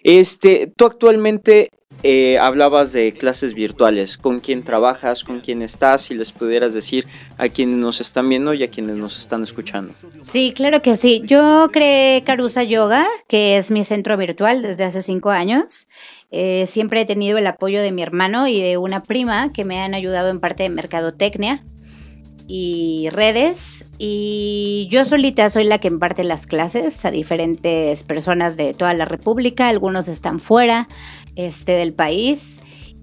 Este, 0.03 0.71
tú 0.75 0.85
actualmente 0.85 1.69
eh, 2.01 2.37
hablabas 2.37 2.93
de 2.93 3.11
clases 3.11 3.53
virtuales, 3.53 4.17
con 4.17 4.39
quién 4.39 4.63
trabajas, 4.63 5.25
con 5.25 5.41
quién 5.41 5.61
estás, 5.61 6.03
si 6.03 6.15
les 6.15 6.31
pudieras 6.31 6.73
decir 6.73 7.05
a 7.37 7.49
quienes 7.49 7.75
nos 7.75 7.99
están 7.99 8.29
viendo 8.29 8.53
y 8.53 8.63
a 8.63 8.69
quienes 8.69 8.95
nos 8.95 9.17
están 9.17 9.43
escuchando. 9.43 9.93
Sí, 10.21 10.53
claro 10.55 10.81
que 10.81 10.95
sí. 10.95 11.23
Yo 11.25 11.69
creé 11.73 12.23
Carusa 12.23 12.63
Yoga, 12.63 13.05
que 13.27 13.57
es 13.57 13.69
mi 13.69 13.83
centro 13.83 14.15
virtual 14.15 14.61
desde 14.61 14.85
hace 14.85 15.01
cinco 15.01 15.31
años. 15.31 15.87
Eh, 16.31 16.67
siempre 16.67 17.01
he 17.01 17.05
tenido 17.05 17.37
el 17.37 17.47
apoyo 17.47 17.81
de 17.81 17.91
mi 17.91 18.01
hermano 18.01 18.47
y 18.47 18.61
de 18.61 18.77
una 18.77 19.03
prima 19.03 19.51
que 19.51 19.65
me 19.65 19.81
han 19.81 19.93
ayudado 19.93 20.29
en 20.29 20.39
parte 20.39 20.63
de 20.63 20.69
mercadotecnia 20.69 21.65
y 22.49 23.09
redes. 23.11 23.85
Y 23.99 24.87
yo 24.89 25.05
solita 25.05 25.49
soy 25.49 25.63
la 25.65 25.77
que 25.77 25.87
imparte 25.87 26.23
las 26.25 26.47
clases 26.47 27.05
a 27.05 27.11
diferentes 27.11 28.03
personas 28.03 28.57
de 28.57 28.73
toda 28.73 28.93
la 28.95 29.05
República, 29.05 29.69
algunos 29.69 30.09
están 30.09 30.41
fuera 30.41 30.89
este, 31.37 31.73
del 31.73 31.93
país. 31.93 32.59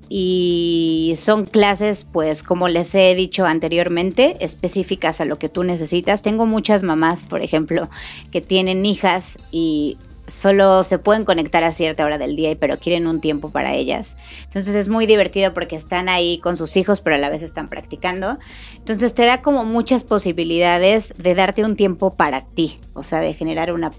Y 0.09 1.15
son 1.17 1.47
clases 1.47 2.05
pues 2.05 2.45
como 2.45 2.69
les 2.69 2.95
he 2.95 3.15
dicho 3.17 3.45
anteriormente 3.45 4.37
específicas 4.41 5.21
a 5.21 5.25
lo 5.25 5.39
que 5.39 5.49
tú 5.49 5.65
necesitas. 5.65 6.23
Tengo 6.23 6.47
muchas 6.47 6.83
mamás, 6.83 7.25
por 7.25 7.43
ejemplo, 7.43 7.89
que 8.31 8.41
tienen 8.41 8.87
hijas 8.87 9.37
y 9.51 9.97
solo 10.27 10.85
se 10.85 10.99
pueden 10.99 11.25
conectar 11.25 11.65
a 11.65 11.73
cierta 11.73 12.05
hora 12.05 12.19
del 12.19 12.37
día, 12.37 12.57
pero 12.59 12.79
quieren 12.79 13.07
un 13.07 13.21
tiempo 13.21 13.51
para 13.51 13.75
ellas. 13.75 14.17
Entonces 14.45 14.75
es 14.75 14.89
muy 14.89 15.07
divertido 15.07 15.55
porque 15.55 15.77
están 15.77 16.09
ahí 16.09 16.39
con 16.43 16.57
sus 16.57 16.77
hijos, 16.77 17.01
pero 17.01 17.17
a 17.17 17.19
la 17.19 17.29
vez 17.29 17.43
están 17.43 17.69
practicando. 17.69 18.39
Entonces 18.77 19.15
te 19.15 19.25
da 19.25 19.43
como 19.43 19.65
muchas 19.65 20.05
posibilidades 20.05 21.15
de 21.19 21.35
darte 21.35 21.65
un 21.65 21.77
tiempo 21.77 22.15
para 22.15 22.43
ti, 22.43 22.81
o 22.95 23.03
sea, 23.03 23.21
de 23.21 23.35
generar 23.35 23.73
una, 23.73 23.93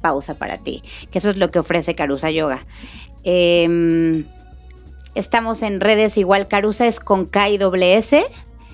pausa 0.00 0.34
para 0.34 0.58
ti, 0.58 0.82
que 1.10 1.18
eso 1.18 1.30
es 1.30 1.36
lo 1.36 1.50
que 1.50 1.58
ofrece 1.58 1.94
Carusa 1.94 2.30
Yoga. 2.30 2.64
Em, 3.24 4.26
estamos 5.14 5.62
en 5.62 5.80
redes 5.80 6.16
igual, 6.18 6.48
Carusa 6.48 6.86
es 6.86 7.00
con 7.00 7.26
K 7.26 7.50
y 7.50 7.58
S 7.82 8.24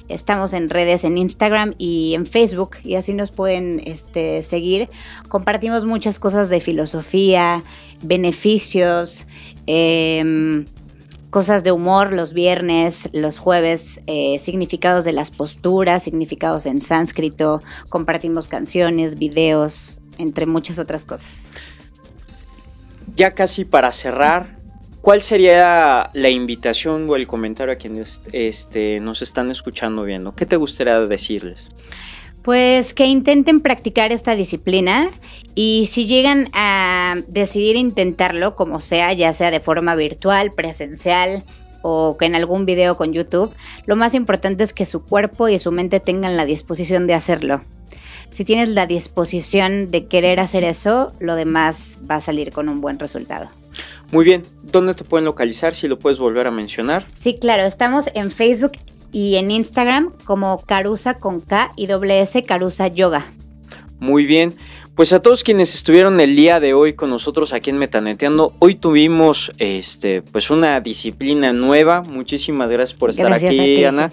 Estamos 0.08 0.52
en 0.54 0.70
redes 0.70 1.04
en 1.04 1.18
Instagram 1.18 1.74
y 1.78 2.14
en 2.14 2.26
Facebook 2.26 2.76
y 2.82 2.94
así 2.94 3.12
nos 3.12 3.30
pueden 3.30 3.80
este, 3.84 4.42
seguir. 4.42 4.88
Compartimos 5.28 5.84
muchas 5.84 6.18
cosas 6.18 6.48
de 6.48 6.60
filosofía, 6.60 7.62
beneficios, 8.02 9.26
em, 9.66 10.64
cosas 11.30 11.62
de 11.62 11.72
humor 11.72 12.12
los 12.12 12.32
viernes, 12.32 13.10
los 13.12 13.38
jueves, 13.38 14.00
eh, 14.06 14.38
significados 14.38 15.04
de 15.04 15.12
las 15.12 15.30
posturas, 15.30 16.02
significados 16.02 16.66
en 16.66 16.80
sánscrito, 16.80 17.62
compartimos 17.88 18.48
canciones, 18.48 19.18
videos, 19.18 20.00
entre 20.16 20.46
muchas 20.46 20.78
otras 20.78 21.04
cosas. 21.04 21.50
Ya 23.14 23.34
casi 23.34 23.64
para 23.64 23.92
cerrar, 23.92 24.57
¿Cuál 25.08 25.22
sería 25.22 26.10
la 26.12 26.28
invitación 26.28 27.08
o 27.08 27.16
el 27.16 27.26
comentario 27.26 27.72
a 27.72 27.76
quienes 27.76 28.20
este, 28.32 29.00
nos 29.00 29.22
están 29.22 29.50
escuchando 29.50 30.04
viendo? 30.04 30.34
¿Qué 30.34 30.44
te 30.44 30.56
gustaría 30.56 31.00
decirles? 31.00 31.70
Pues 32.42 32.92
que 32.92 33.06
intenten 33.06 33.60
practicar 33.60 34.12
esta 34.12 34.36
disciplina 34.36 35.08
y 35.54 35.86
si 35.86 36.06
llegan 36.06 36.50
a 36.52 37.14
decidir 37.26 37.76
intentarlo, 37.76 38.54
como 38.54 38.80
sea, 38.80 39.14
ya 39.14 39.32
sea 39.32 39.50
de 39.50 39.60
forma 39.60 39.94
virtual, 39.94 40.52
presencial 40.52 41.42
o 41.80 42.14
en 42.20 42.34
algún 42.34 42.66
video 42.66 42.98
con 42.98 43.14
YouTube, 43.14 43.54
lo 43.86 43.96
más 43.96 44.12
importante 44.12 44.62
es 44.62 44.74
que 44.74 44.84
su 44.84 45.06
cuerpo 45.06 45.48
y 45.48 45.58
su 45.58 45.72
mente 45.72 46.00
tengan 46.00 46.36
la 46.36 46.44
disposición 46.44 47.06
de 47.06 47.14
hacerlo. 47.14 47.62
Si 48.30 48.44
tienes 48.44 48.68
la 48.68 48.84
disposición 48.84 49.90
de 49.90 50.04
querer 50.04 50.38
hacer 50.38 50.64
eso, 50.64 51.14
lo 51.18 51.34
demás 51.34 51.98
va 52.10 52.16
a 52.16 52.20
salir 52.20 52.52
con 52.52 52.68
un 52.68 52.82
buen 52.82 52.98
resultado. 52.98 53.48
Muy 54.10 54.24
bien, 54.24 54.42
¿dónde 54.62 54.94
te 54.94 55.04
pueden 55.04 55.26
localizar? 55.26 55.74
Si 55.74 55.86
lo 55.86 55.98
puedes 55.98 56.18
volver 56.18 56.46
a 56.46 56.50
mencionar. 56.50 57.06
Sí, 57.12 57.36
claro, 57.38 57.64
estamos 57.64 58.06
en 58.14 58.30
Facebook 58.30 58.72
y 59.12 59.36
en 59.36 59.50
Instagram 59.50 60.12
como 60.24 60.62
Carusa 60.64 61.14
con 61.18 61.40
K 61.40 61.70
y 61.76 61.86
doble 61.86 62.20
S 62.22 62.42
Carusa 62.42 62.88
Yoga. 62.88 63.26
Muy 64.00 64.26
bien, 64.26 64.54
pues 64.94 65.12
a 65.12 65.20
todos 65.20 65.44
quienes 65.44 65.74
estuvieron 65.74 66.20
el 66.20 66.34
día 66.36 66.58
de 66.58 66.74
hoy 66.74 66.94
con 66.94 67.10
nosotros 67.10 67.52
aquí 67.52 67.70
en 67.70 67.78
Metaneteando, 67.78 68.54
hoy 68.58 68.74
tuvimos 68.74 69.52
este 69.58 70.22
pues 70.22 70.50
una 70.50 70.80
disciplina 70.80 71.52
nueva. 71.52 72.02
Muchísimas 72.02 72.70
gracias 72.70 72.98
por 72.98 73.10
estar 73.10 73.32
aquí, 73.32 73.84
Ana. 73.84 74.08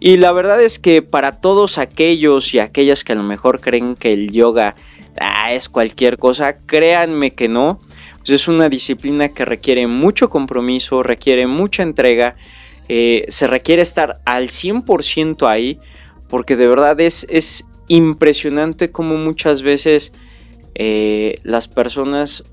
Y 0.00 0.16
la 0.16 0.32
verdad 0.32 0.60
es 0.60 0.78
que 0.78 1.00
para 1.00 1.40
todos 1.40 1.78
aquellos 1.78 2.52
y 2.54 2.58
aquellas 2.58 3.04
que 3.04 3.12
a 3.12 3.16
lo 3.16 3.22
mejor 3.22 3.60
creen 3.60 3.94
que 3.94 4.12
el 4.12 4.30
yoga 4.30 4.74
ah, 5.20 5.52
es 5.52 5.68
cualquier 5.68 6.18
cosa, 6.18 6.56
créanme 6.58 7.30
que 7.30 7.48
no. 7.48 7.78
Pues, 8.28 8.42
es 8.42 8.48
una 8.48 8.68
disciplina 8.68 9.30
que 9.30 9.46
requiere 9.46 9.86
mucho 9.86 10.28
compromiso, 10.28 11.02
requiere 11.02 11.46
mucha 11.46 11.82
entrega, 11.82 12.36
eh, 12.86 13.24
se 13.28 13.46
requiere 13.46 13.80
estar 13.80 14.20
al 14.26 14.50
100% 14.50 15.48
ahí, 15.48 15.78
porque 16.28 16.54
de 16.54 16.66
verdad 16.66 17.00
es, 17.00 17.26
es 17.30 17.64
impresionante 17.86 18.90
cómo 18.90 19.16
muchas 19.16 19.62
veces 19.62 20.12
eh, 20.74 21.36
las 21.42 21.68
personas 21.68 22.44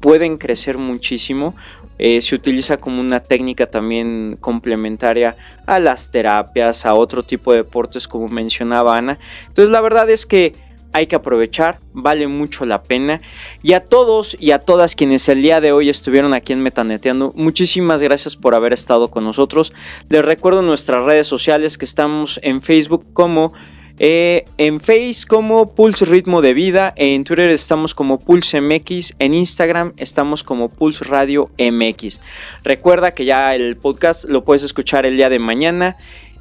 pueden 0.00 0.36
crecer 0.36 0.76
muchísimo. 0.76 1.54
Eh, 1.96 2.20
se 2.20 2.34
utiliza 2.34 2.76
como 2.76 3.00
una 3.00 3.20
técnica 3.20 3.70
también 3.70 4.36
complementaria 4.38 5.36
a 5.64 5.78
las 5.78 6.10
terapias, 6.10 6.84
a 6.84 6.92
otro 6.92 7.22
tipo 7.22 7.52
de 7.52 7.58
deportes 7.58 8.06
como 8.06 8.28
mencionaba 8.28 8.98
Ana. 8.98 9.18
Entonces 9.46 9.70
la 9.70 9.80
verdad 9.80 10.10
es 10.10 10.26
que 10.26 10.52
hay 10.94 11.08
que 11.08 11.16
aprovechar, 11.16 11.80
vale 11.92 12.28
mucho 12.28 12.64
la 12.64 12.84
pena. 12.84 13.20
Y 13.62 13.72
a 13.72 13.80
todos 13.80 14.36
y 14.38 14.52
a 14.52 14.60
todas 14.60 14.94
quienes 14.94 15.28
el 15.28 15.42
día 15.42 15.60
de 15.60 15.72
hoy 15.72 15.90
estuvieron 15.90 16.32
aquí 16.32 16.52
en 16.52 16.62
Metaneteando, 16.62 17.32
muchísimas 17.34 18.00
gracias 18.00 18.36
por 18.36 18.54
haber 18.54 18.72
estado 18.72 19.10
con 19.10 19.24
nosotros. 19.24 19.72
Les 20.08 20.24
recuerdo 20.24 20.62
nuestras 20.62 21.04
redes 21.04 21.26
sociales 21.26 21.76
que 21.76 21.84
estamos 21.84 22.40
en 22.42 22.62
Facebook 22.62 23.04
como... 23.12 23.52
Eh, 24.00 24.44
en 24.58 24.80
Face 24.80 25.20
como 25.28 25.72
Pulse 25.72 26.04
Ritmo 26.04 26.42
de 26.42 26.52
Vida, 26.52 26.92
en 26.96 27.22
Twitter 27.22 27.48
estamos 27.50 27.94
como 27.94 28.18
Pulse 28.18 28.60
MX, 28.60 29.14
en 29.20 29.34
Instagram 29.34 29.92
estamos 29.98 30.42
como 30.42 30.68
Pulse 30.68 31.04
Radio 31.04 31.48
MX. 31.60 32.20
Recuerda 32.64 33.14
que 33.14 33.24
ya 33.24 33.54
el 33.54 33.76
podcast 33.76 34.24
lo 34.24 34.42
puedes 34.42 34.64
escuchar 34.64 35.06
el 35.06 35.16
día 35.16 35.28
de 35.28 35.38
mañana 35.38 35.96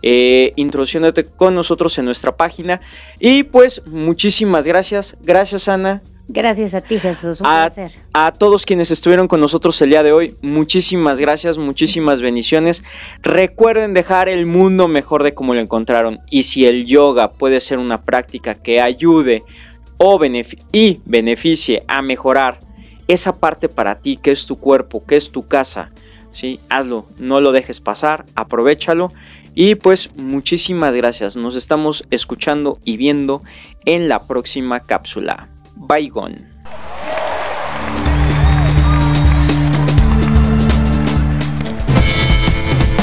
eh, 0.06 0.52
introduciéndote 0.58 1.24
con 1.24 1.56
nosotros 1.56 1.98
en 1.98 2.06
nuestra 2.06 2.36
página. 2.36 2.82
Y 3.20 3.44
pues 3.44 3.82
muchísimas 3.86 4.68
gracias. 4.68 5.18
Gracias 5.24 5.70
Ana. 5.70 6.02
Gracias 6.28 6.74
a 6.74 6.82
ti 6.82 7.00
Jesús, 7.00 7.42
un 7.42 7.48
a, 7.48 7.66
placer. 7.66 7.92
A 8.14 8.32
todos 8.32 8.66
quienes 8.66 8.92
estuvieron 8.92 9.28
con 9.28 9.40
nosotros 9.40 9.82
el 9.82 9.90
día 9.90 10.04
de 10.04 10.14
hoy, 10.14 10.36
muchísimas 10.42 11.20
gracias, 11.20 11.58
muchísimas 11.58 12.22
bendiciones. 12.22 12.84
Recuerden 13.22 13.94
dejar 13.94 14.30
el 14.30 14.46
mundo 14.46 14.88
mejor 14.88 15.24
de 15.24 15.34
como 15.34 15.54
lo 15.54 15.62
encontraron. 15.62 16.20
Y 16.30 16.44
si 16.44 16.66
el 16.66 16.86
yoga 16.86 17.32
puede 17.32 17.62
ser 17.62 17.80
una 17.80 18.04
práctica 18.04 18.56
que 18.56 18.82
ayude 18.82 19.44
o 19.98 20.20
y 20.72 21.02
beneficie 21.06 21.84
a 21.88 22.02
mejorar 22.02 22.60
esa 23.08 23.40
parte 23.40 23.70
para 23.70 24.00
ti, 24.00 24.18
que 24.18 24.32
es 24.32 24.46
tu 24.46 24.60
cuerpo, 24.60 25.06
que 25.06 25.16
es 25.16 25.32
tu 25.32 25.48
casa, 25.48 25.92
¿sí? 26.34 26.60
hazlo, 26.70 27.06
no 27.20 27.40
lo 27.40 27.52
dejes 27.54 27.80
pasar, 27.80 28.26
aprovechalo 28.36 29.14
y 29.56 29.76
pues 29.76 30.12
muchísimas 30.16 30.94
gracias. 30.96 31.36
Nos 31.36 31.56
estamos 31.56 32.06
escuchando 32.12 32.80
y 32.84 32.98
viendo 32.98 33.42
en 33.86 34.10
la 34.10 34.28
próxima 34.28 34.80
cápsula. 34.80 35.50
Bye 35.76 36.12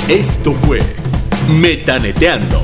Esto 0.09 0.53
fue 0.53 0.81
Metaneteando. 1.61 2.61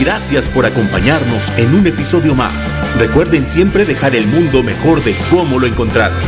Gracias 0.00 0.48
por 0.48 0.66
acompañarnos 0.66 1.50
en 1.56 1.74
un 1.74 1.86
episodio 1.86 2.34
más. 2.34 2.74
Recuerden 2.96 3.44
siempre 3.44 3.84
dejar 3.84 4.14
el 4.14 4.26
mundo 4.26 4.62
mejor 4.62 5.02
de 5.02 5.16
cómo 5.30 5.58
lo 5.58 5.66
encontraron. 5.66 6.18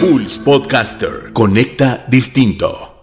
Pulse 0.00 0.40
Podcaster. 0.40 1.32
Conecta 1.34 2.06
distinto. 2.08 2.97